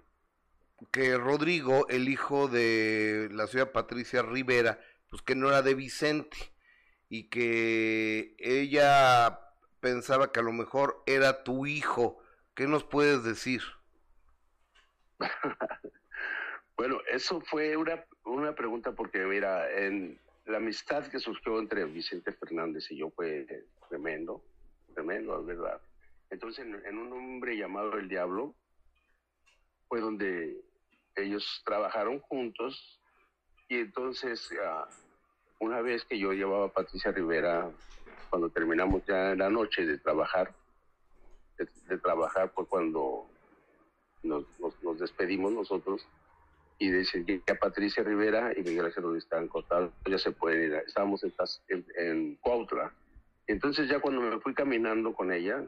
que 0.91 1.17
Rodrigo, 1.17 1.87
el 1.89 2.09
hijo 2.09 2.49
de 2.49 3.29
la 3.33 3.47
señora 3.47 3.73
Patricia 3.73 4.23
Rivera, 4.23 4.81
pues 5.11 5.23
que 5.23 5.35
no 5.35 5.49
era 5.49 5.63
de 5.63 5.75
Vicente. 5.75 6.37
Y 7.09 7.31
que 7.31 8.35
ella 8.39 9.41
pensaba 9.81 10.31
que 10.31 10.41
a 10.41 10.43
lo 10.43 10.53
mejor 10.53 11.03
era 11.07 11.43
tu 11.45 11.67
hijo. 11.67 12.19
¿Qué 12.55 12.67
nos 12.67 12.85
puedes 12.85 13.25
decir? 13.25 13.63
Bueno, 16.77 17.01
eso 17.11 17.41
fue 17.41 17.77
una, 17.77 18.05
una 18.25 18.55
pregunta 18.55 18.93
porque, 18.93 19.19
mira, 19.25 19.69
en 19.69 20.17
la 20.47 20.59
amistad 20.59 21.05
que 21.09 21.19
surgió 21.19 21.59
entre 21.59 21.85
Vicente 21.87 22.33
Fernández 22.33 22.89
y 22.93 22.99
yo 22.99 23.11
fue 23.11 23.45
tremendo, 23.89 24.45
tremendo, 24.95 25.41
es 25.41 25.47
verdad. 25.47 25.81
Entonces, 26.31 26.67
en, 26.67 26.99
un 26.99 27.13
hombre 27.13 27.57
llamado 27.57 27.95
El 27.95 28.09
Diablo, 28.09 28.55
fue 29.89 30.01
donde 30.01 30.63
ellos 31.17 31.63
trabajaron 31.65 32.21
juntos 32.21 33.01
y 33.69 33.77
entonces, 33.77 34.51
ah, 34.63 34.87
una 35.61 35.81
vez 35.81 36.05
que 36.05 36.19
yo 36.19 36.33
llevaba 36.33 36.67
a 36.67 36.73
Patricia 36.73 37.11
Rivera, 37.11 37.71
cuando 38.31 38.51
terminamos 38.51 39.05
ya 39.07 39.33
en 39.33 39.39
la 39.39 39.49
noche 39.49 39.87
de 39.87 39.99
trabajar, 39.99 40.55
de, 41.57 41.99
trabajar 41.99 42.51
fue 42.55 42.67
cuando 42.67 43.27
nos, 44.23 44.45
despedimos 44.99 45.53
nosotros 45.53 46.07
y 46.79 46.91
dicen 46.91 47.25
que 47.25 47.43
ya 47.47 47.55
Patricia 47.55 48.05
Rivera 48.05 48.53
y 48.57 48.63
Miguel 48.63 48.87
Ángel 48.87 49.17
están 49.17 49.49
cortados, 49.49 49.93
ya 50.07 50.19
se 50.19 50.31
pueden 50.31 50.65
ir. 50.65 50.75
Estábamos 50.87 51.25
en, 51.25 51.87
en 51.97 52.37
Cuautla. 52.37 52.93
Entonces 53.47 53.89
ya 53.89 53.99
cuando 53.99 54.21
me 54.21 54.39
fui 54.41 54.55
caminando 54.55 55.15
con 55.15 55.33
ella 55.33 55.65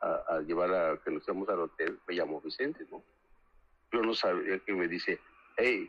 a, 0.00 0.40
llevar 0.40 0.72
a 0.74 1.00
que 1.02 1.10
nos 1.10 1.26
íbamos 1.26 1.48
al 1.48 1.60
hotel, 1.60 1.98
me 2.06 2.14
llamó 2.14 2.40
Vicente, 2.40 2.86
¿no? 2.90 3.04
Yo 3.92 4.02
no 4.02 4.14
sabía 4.14 4.58
que 4.60 4.72
me 4.72 4.86
dice, 4.88 5.18
hey, 5.56 5.88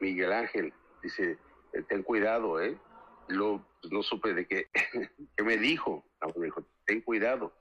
Miguel 0.00 0.32
Ángel, 0.32 0.72
dice, 1.02 1.38
"eh, 1.72 1.82
ten 1.88 2.02
cuidado, 2.02 2.60
¿eh? 2.60 2.78
Luego 3.28 3.66
pues, 3.80 3.92
no 3.92 4.02
supe 4.02 4.32
de 4.34 4.46
qué, 4.46 4.68
qué 5.36 5.42
me 5.42 5.56
dijo. 5.56 6.04
Me 6.36 6.46
dijo, 6.46 6.64
ten 6.86 7.00
cuidado. 7.02 7.52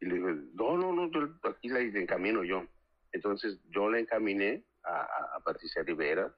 Y 0.00 0.06
le 0.06 0.14
dije, 0.16 0.34
no, 0.54 0.76
no, 0.76 0.92
no, 0.92 1.10
yo 1.10 1.28
aquí 1.48 1.68
la 1.68 1.80
encamino 1.80 2.42
yo. 2.44 2.66
Entonces 3.12 3.60
yo 3.70 3.90
la 3.90 3.98
encaminé 3.98 4.64
a, 4.84 5.00
a- 5.02 5.36
a 5.36 5.40
Patricia 5.40 5.82
Rivera, 5.82 6.34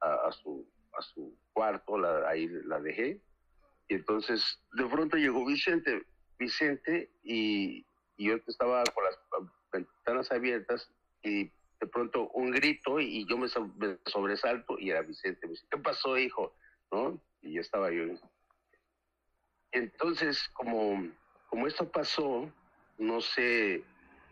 a, 0.00 0.14
a 0.28 0.32
su, 0.32 0.68
a 0.96 1.02
su 1.02 1.36
cuarto, 1.52 1.98
la- 1.98 2.28
ahí 2.28 2.48
la 2.48 2.80
dejé. 2.80 3.20
Y 3.88 3.94
entonces 3.94 4.60
de 4.72 4.86
pronto 4.86 5.16
llegó 5.16 5.44
Vicente, 5.46 6.04
Vicente, 6.38 7.10
y, 7.22 7.86
y 8.16 8.28
yo 8.28 8.36
estaba 8.46 8.84
con 8.84 9.04
las 9.04 9.18
ventanas 9.72 10.30
abiertas 10.30 10.90
y 11.22 11.44
de 11.80 11.86
pronto 11.90 12.28
un 12.30 12.50
grito 12.50 13.00
y, 13.00 13.26
yo 13.26 13.36
me, 13.36 13.48
so- 13.48 13.70
me 13.76 13.98
sobresalto 14.06 14.78
y 14.78 14.90
era 14.90 15.02
Vicente. 15.02 15.46
Me 15.46 15.52
dice, 15.52 15.66
¿qué 15.70 15.78
pasó, 15.78 16.16
hijo? 16.16 16.54
¿No? 16.92 17.20
Y 17.42 17.54
yo 17.54 17.60
estaba 17.60 17.90
yo. 17.90 18.04
Entonces, 19.72 20.48
como, 20.50 21.10
como 21.48 21.66
esto 21.66 21.90
pasó, 21.90 22.50
no 22.98 23.20
sé, 23.20 23.82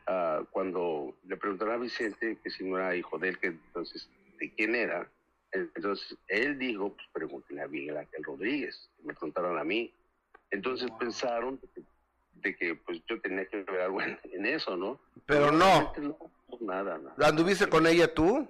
ah, 0.07 0.43
cuando 0.51 1.16
le 1.24 1.37
preguntaron 1.37 1.74
a 1.74 1.78
Vicente 1.78 2.39
que 2.43 2.51
si 2.51 2.64
no 2.64 2.78
era 2.78 2.95
hijo 2.95 3.18
de 3.18 3.30
él, 3.30 3.39
que 3.39 3.49
entonces, 3.49 4.09
¿de 4.39 4.55
quién 4.55 4.74
era? 4.74 5.11
Entonces, 5.51 6.16
él 6.28 6.59
dijo, 6.59 6.95
pues 6.95 7.07
pregúntenle 7.12 7.62
a 7.62 7.68
Miguel 7.68 7.99
Ángel 7.99 8.24
Rodríguez. 8.24 8.91
Me 9.03 9.12
preguntaron 9.12 9.59
a 9.59 9.64
mí. 9.64 9.93
Entonces 10.51 10.91
pensaron 10.99 11.61
de 11.61 11.68
que, 11.68 11.83
de 12.43 12.57
que, 12.57 12.74
pues 12.74 13.01
yo 13.09 13.20
tenía 13.20 13.47
que 13.47 13.62
ver 13.62 13.80
algo 13.82 14.03
en, 14.03 14.18
en 14.24 14.47
eso, 14.47 14.76
¿no? 14.76 15.01
Pero 15.26 15.51
no. 15.51 15.93
no, 15.99 16.18
nada, 16.61 16.99
nada. 16.99 17.14
¿La 17.16 17.28
anduviste 17.28 17.68
con 17.68 17.86
ella 17.86 18.12
tú? 18.12 18.49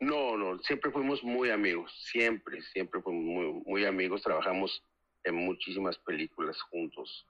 No, 0.00 0.36
no, 0.36 0.58
siempre 0.58 0.90
fuimos 0.90 1.22
muy 1.22 1.50
amigos, 1.50 1.90
siempre, 2.10 2.60
siempre 2.72 3.00
fuimos 3.00 3.22
muy, 3.24 3.62
muy 3.64 3.84
amigos, 3.86 4.22
trabajamos 4.22 4.82
en 5.22 5.34
muchísimas 5.34 5.96
películas 5.98 6.60
juntos, 6.62 7.26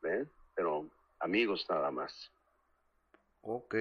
¿ves? 0.00 0.26
Pero 0.54 0.88
amigos 1.20 1.64
nada 1.68 1.90
más. 1.90 2.30
Ok. 3.42 3.74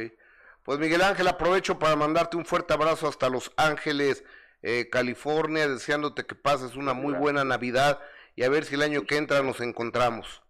Pues 0.64 0.78
Miguel 0.78 1.02
Ángel, 1.02 1.28
aprovecho 1.28 1.80
para 1.80 1.96
mandarte 1.96 2.38
un 2.38 2.46
fuerte 2.46 2.74
abrazo 2.74 3.08
hasta 3.08 3.30
Los 3.30 3.52
Ángeles, 3.58 4.24
eh, 4.62 4.90
California, 4.92 5.68
deseándote 5.68 6.26
que 6.26 6.36
pases 6.36 6.76
una 6.76 6.94
muy 6.94 7.14
buena 7.14 7.44
Navidad 7.44 8.00
y 8.36 8.44
a 8.44 8.50
ver 8.50 8.66
si 8.66 8.76
el 8.76 8.84
año 8.84 9.06
que 9.06 9.18
entra 9.18 9.42
nos 9.42 9.60
encontramos. 9.60 10.44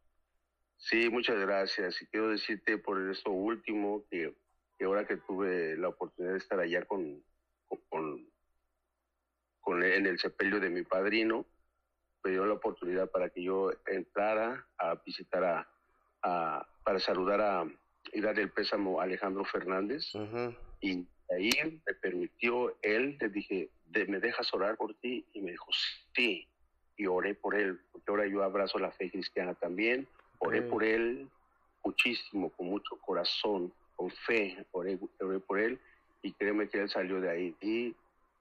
Sí, 0.82 1.10
muchas 1.10 1.38
gracias. 1.40 2.02
Y 2.02 2.08
quiero 2.08 2.30
decirte 2.30 2.78
por 2.80 3.00
eso 3.10 3.30
último 3.30 4.04
que, 4.10 4.34
que 4.78 4.86
ahora 4.86 5.06
que 5.06 5.18
tuve 5.18 5.78
la 5.78 5.90
oportunidad 5.90 6.34
de 6.34 6.40
estar 6.40 6.60
allá 6.60 6.84
con, 6.86 7.24
con, 7.90 8.28
con 9.60 9.84
en 9.84 10.06
el 10.08 10.18
sepelio 10.20 10.60
de 10.60 10.70
mi 10.70 10.82
padrino, 10.84 11.46
me 12.24 12.32
dio 12.32 12.46
la 12.46 12.54
oportunidad 12.56 13.10
para 13.12 13.30
que 13.30 13.44
yo 13.44 13.72
entrara 13.86 14.66
a 14.80 14.96
visitar 15.06 15.44
a, 15.44 15.68
a- 16.24 16.68
para 16.84 17.00
saludar 17.00 17.42
a 17.42 17.66
y 18.14 18.20
darle 18.22 18.42
el 18.42 18.52
pésamo 18.52 19.00
a 19.00 19.04
Alejandro 19.04 19.46
Fernández. 19.46 20.14
Y 20.82 21.06
ahí 21.30 21.52
me 21.86 21.94
permitió 21.94 22.76
él, 22.82 23.18
le 23.22 23.30
dije, 23.30 23.70
"¿De- 23.86 24.08
¿me 24.08 24.20
dejas 24.20 24.52
orar 24.54 24.78
por 24.78 24.96
ti? 24.96 25.24
Y 25.34 25.42
me 25.42 25.52
dijo, 25.52 25.68
sí. 26.16 26.48
Y 26.98 27.06
oré 27.06 27.36
por 27.36 27.54
él, 27.56 27.80
porque 27.92 28.10
ahora 28.10 28.26
yo 28.26 28.44
abrazo 28.44 28.80
la 28.80 28.92
fe 28.92 29.12
cristiana 29.12 29.54
también. 29.54 30.08
Oré 30.44 30.64
por 30.64 30.84
él 30.84 31.30
muchísimo, 31.84 32.50
con 32.52 32.68
mucho 32.68 32.96
corazón, 32.98 33.72
con 33.96 34.10
fe, 34.10 34.66
oré, 34.72 35.00
oré 35.20 35.40
por 35.40 35.60
él. 35.60 35.80
Y 36.24 36.34
créeme 36.34 36.68
que 36.68 36.80
él 36.82 36.90
salió 36.90 37.22
de 37.22 37.30
ahí 37.30 37.56
y 37.62 37.96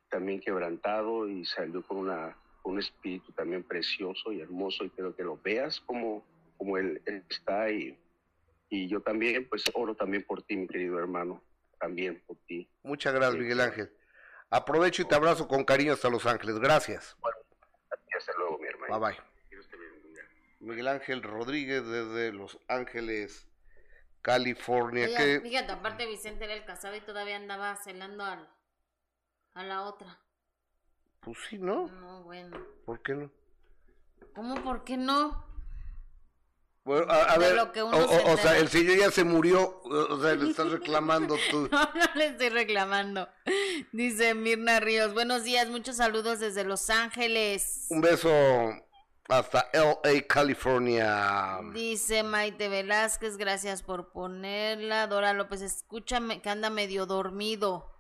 también 0.09 0.41
quebrantado 0.41 1.29
y 1.29 1.45
salió 1.45 1.83
con 1.87 1.99
una, 1.99 2.37
un 2.63 2.79
espíritu 2.79 3.33
también 3.33 3.63
precioso 3.63 4.33
y 4.33 4.41
hermoso. 4.41 4.85
Y 4.85 4.91
quiero 4.91 5.15
que 5.15 5.23
lo 5.23 5.39
veas 5.43 5.81
como, 5.81 6.25
como 6.57 6.79
él, 6.79 7.03
él 7.05 7.23
está. 7.29 7.71
Y, 7.71 7.99
y 8.71 8.89
yo 8.89 9.01
también, 9.01 9.47
pues 9.49 9.65
oro 9.75 9.95
también 9.95 10.25
por 10.25 10.43
ti, 10.43 10.57
mi 10.57 10.67
querido 10.67 10.99
hermano. 10.99 11.43
También 11.79 12.23
por 12.27 12.37
ti. 12.47 12.69
Muchas 12.83 13.15
gracias, 13.15 13.41
Miguel 13.41 13.61
Ángel. 13.61 13.91
Aprovecho 14.51 15.03
y 15.03 15.05
te 15.07 15.15
abrazo 15.15 15.47
con 15.49 15.65
cariño 15.65 15.93
hasta 15.93 16.11
Los 16.11 16.27
Ángeles. 16.27 16.59
Gracias. 16.59 17.17
Y 18.13 18.17
hasta 18.17 18.33
luego, 18.39 18.59
mi 18.59 18.67
hermano. 18.67 18.99
Bye 19.01 19.13
bye. 19.13 19.30
Miguel 20.61 20.89
Ángel 20.89 21.23
Rodríguez 21.23 21.87
desde 21.87 22.33
Los 22.33 22.59
Ángeles, 22.69 23.49
California. 24.23 25.07
Oiga, 25.07 25.19
que 25.19 25.41
Fíjate, 25.41 25.73
aparte 25.73 26.07
Vicente 26.07 26.45
era 26.45 26.55
el 26.55 26.65
casado 26.65 26.95
y 26.95 27.01
todavía 27.01 27.37
andaba 27.37 27.75
celando 27.77 28.25
al, 28.25 28.49
a 29.55 29.65
la 29.65 29.83
otra. 29.83 30.21
Pues 31.21 31.39
sí, 31.49 31.59
¿no? 31.59 31.87
No, 31.89 32.23
bueno. 32.25 32.59
¿Por 32.85 33.03
qué 33.03 33.15
no? 33.15 33.31
¿Cómo? 34.35 34.63
¿Por 34.63 34.85
qué 34.85 34.97
no? 34.97 35.49
Bueno, 36.85 37.11
a, 37.13 37.37
ver, 37.37 37.55
lo 37.55 37.73
que 37.73 37.83
uno 37.83 37.97
o, 37.97 38.09
se 38.09 38.33
o- 38.33 38.37
sea, 38.39 38.59
el 38.59 38.69
señor 38.69 38.97
ya 38.97 39.11
se 39.11 39.23
murió, 39.23 39.81
o 39.85 40.15
o 40.15 40.23
sea, 40.23 40.35
le 40.35 40.51
estás 40.51 40.71
reclamando 40.71 41.37
tú. 41.51 41.69
No, 41.71 41.83
no 41.95 42.15
le 42.15 42.27
estoy 42.27 42.49
reclamando. 42.49 43.29
Dice 43.93 44.35
Mirna 44.35 44.81
Ríos. 44.81 45.13
Buenos 45.15 45.45
días, 45.45 45.69
muchos 45.69 45.97
saludos 45.97 46.41
desde 46.41 46.65
Los 46.65 46.89
Ángeles. 46.91 47.87
Un 47.91 48.01
beso 48.01 48.31
hasta 49.31 49.71
LA, 49.73 50.27
California. 50.27 51.61
Dice 51.73 52.23
Maite 52.23 52.69
Velázquez, 52.69 53.37
gracias 53.37 53.83
por 53.83 54.13
ponerla. 54.13 55.07
Dora 55.07 55.33
López, 55.33 55.63
escúchame 55.63 56.43
que 56.43 56.51
anda 56.51 56.71
medio 56.71 57.07
dormido. 57.07 57.91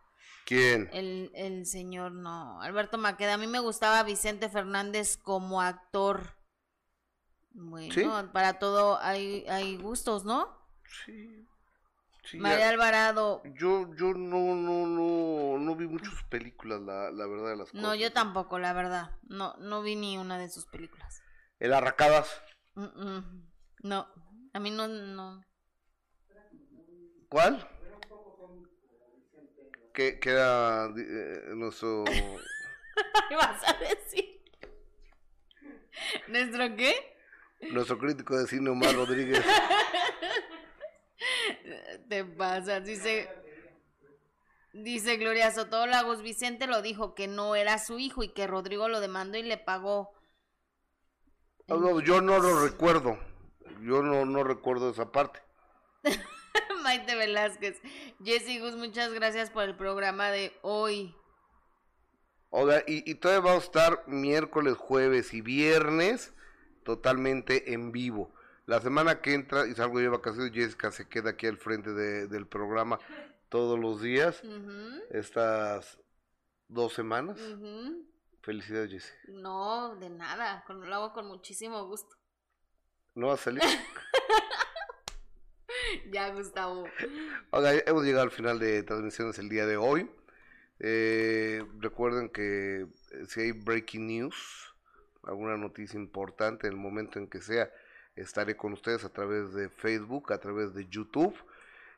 ¿Quién? 0.45 0.91
El, 0.93 1.31
el 1.35 1.67
señor, 1.67 2.13
no. 2.13 2.61
Alberto 2.61 2.99
Maqueda, 2.99 3.35
a 3.35 3.39
mí 3.39 3.47
me 3.47 3.61
gustaba 3.61 4.03
Vicente 4.03 4.49
Fernández 4.49 5.17
como 5.17 5.63
actor. 5.63 6.37
Bueno, 7.53 7.95
¿Sí? 7.95 8.29
para 8.33 8.59
todo 8.59 8.99
hay, 9.01 9.45
hay 9.49 9.77
gustos, 9.77 10.25
¿no? 10.25 10.49
Sí. 11.05 11.47
Sí, 12.25 12.39
María 12.39 12.59
ya- 12.61 12.69
Alvarado. 12.71 13.43
Yo, 13.45 13.95
yo 13.97 14.13
no, 14.15 14.55
no, 14.55 14.87
no, 14.87 15.59
no 15.59 15.77
vi 15.77 15.87
muchas 15.87 16.13
películas, 16.29 16.81
la, 16.83 17.11
la 17.11 17.27
verdad 17.27 17.51
de 17.51 17.57
las 17.57 17.71
cosas. 17.71 17.83
No, 17.83 17.95
yo 17.95 18.13
tampoco, 18.13 18.59
la 18.59 18.73
verdad. 18.73 19.11
No, 19.23 19.55
no 19.59 19.83
vi 19.83 19.97
ni 19.97 20.19
una 20.19 20.39
de 20.39 20.49
sus 20.49 20.67
películas. 20.67 21.23
El 21.59 21.73
Arracadas, 21.73 22.43
Mm, 22.75 22.85
mm. 22.85 23.51
No, 23.83 24.07
a 24.53 24.61
mí 24.61 24.71
no, 24.71 24.87
no. 24.87 25.43
¿cuál? 27.29 27.67
Que, 29.93 30.21
que 30.21 30.31
era 30.31 30.87
eh, 30.97 31.43
nuestro... 31.57 32.05
¿Qué 33.29 33.35
vas 33.37 33.61
a 33.69 33.73
decir? 33.79 34.41
¿Nuestro 36.29 36.77
qué? 36.77 36.95
nuestro 37.73 37.99
crítico 37.99 38.37
de 38.39 38.47
cine 38.47 38.71
Omar 38.71 38.95
Rodríguez. 38.95 39.45
Te 42.11 42.25
pasa, 42.25 42.81
dice. 42.81 43.29
Dice 44.73 45.17
Gloria 45.17 45.53
Soto 45.53 45.87
Lagos, 45.87 46.23
Vicente 46.23 46.67
lo 46.67 46.83
dijo 46.83 47.15
que 47.15 47.29
no 47.29 47.55
era 47.55 47.79
su 47.79 48.01
hijo 48.01 48.25
y 48.25 48.31
que 48.31 48.49
Rodrigo 48.49 48.89
lo 48.89 49.01
demandó 49.01 49.39
y 49.39 49.45
le 49.45 49.57
pagó. 49.59 50.13
No, 51.69 52.01
yo 52.01 52.21
no 52.21 52.41
lo 52.41 52.65
recuerdo. 52.65 53.17
Yo 53.81 54.03
no, 54.03 54.25
no 54.25 54.43
recuerdo 54.43 54.91
esa 54.91 55.13
parte. 55.13 55.41
Maite 56.83 57.15
Velázquez. 57.15 57.81
Jessy 58.25 58.59
Gus, 58.59 58.75
muchas 58.75 59.13
gracias 59.13 59.51
por 59.51 59.63
el 59.63 59.77
programa 59.77 60.33
de 60.33 60.53
hoy. 60.63 61.15
Oiga, 62.49 62.83
y, 62.89 63.09
y 63.09 63.15
todavía 63.15 63.51
vamos 63.51 63.63
a 63.63 63.67
estar 63.67 64.03
miércoles, 64.09 64.77
jueves 64.77 65.33
y 65.33 65.43
viernes 65.43 66.35
totalmente 66.83 67.73
en 67.73 67.93
vivo. 67.93 68.35
La 68.71 68.81
semana 68.81 69.21
que 69.21 69.35
entra, 69.35 69.67
y 69.67 69.75
salgo 69.75 69.95
yo 69.99 70.05
de 70.05 70.09
vacaciones, 70.11 70.53
Jessica 70.53 70.93
se 70.93 71.09
queda 71.09 71.31
aquí 71.31 71.49
al 71.49 71.57
frente 71.57 71.93
de- 71.93 72.29
del 72.29 72.47
programa 72.47 73.01
todos 73.49 73.77
los 73.77 74.01
días. 74.01 74.41
Estas 75.11 75.99
dos 76.69 76.93
semanas. 76.93 77.37
Felicidades, 78.43 78.93
Jessica. 78.93 79.19
No, 79.27 79.97
de 79.97 80.09
nada, 80.09 80.63
con, 80.69 80.89
lo 80.89 80.95
hago 80.95 81.13
con 81.13 81.27
muchísimo 81.27 81.85
gusto. 81.89 82.15
¿No 83.17 83.27
va 83.27 83.35
a 83.35 83.39
salir? 83.39 83.61
Ya, 86.13 86.33
Gustavo. 86.33 86.85
Oiga, 87.51 87.73
hemos 87.87 88.05
llegado 88.05 88.23
al 88.23 88.31
final 88.31 88.61
de 88.61 88.83
transmisiones 88.85 89.39
el 89.41 89.49
día 89.49 89.67
de 89.67 89.77
hoy. 89.77 90.09
Eh, 90.79 91.65
recuerden 91.79 92.29
que 92.29 92.83
eh, 92.83 93.27
si 93.27 93.41
hay 93.41 93.53
breaking 93.53 94.07
news, 94.07 94.75
alguna 95.25 95.57
noticia 95.57 95.99
importante, 95.99 96.69
en 96.69 96.75
el 96.75 96.79
momento 96.79 97.19
en 97.19 97.29
que 97.29 97.41
sea, 97.41 97.71
estaré 98.23 98.57
con 98.57 98.73
ustedes 98.73 99.05
a 99.05 99.09
través 99.09 99.53
de 99.55 99.69
Facebook, 99.69 100.33
a 100.33 100.39
través 100.39 100.75
de 100.75 100.87
YouTube. 100.89 101.35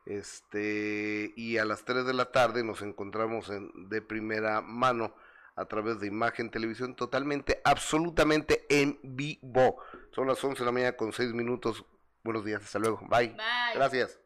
Este, 0.05 1.33
y 1.37 1.59
a 1.59 1.65
las 1.65 1.85
3 1.85 2.05
de 2.05 2.13
la 2.13 2.33
tarde 2.33 2.65
nos 2.65 2.83
encontramos 2.83 3.51
en, 3.51 3.89
de 3.89 4.03
primera 4.03 4.61
mano 4.61 5.15
a 5.55 5.67
través 5.67 6.01
de 6.01 6.07
Imagen 6.07 6.51
Televisión, 6.51 6.97
totalmente, 6.97 7.61
absolutamente 7.65 8.67
en 8.69 8.99
vivo. 9.03 9.79
Son 10.11 10.27
las 10.27 10.43
11 10.43 10.61
de 10.61 10.65
la 10.65 10.73
mañana 10.73 10.97
con 10.97 11.13
6 11.13 11.33
minutos. 11.35 11.85
Buenos 12.25 12.45
días, 12.45 12.63
hasta 12.63 12.79
luego. 12.79 13.01
Bye. 13.09 13.29
Bye. 13.29 13.75
Gracias. 13.75 14.22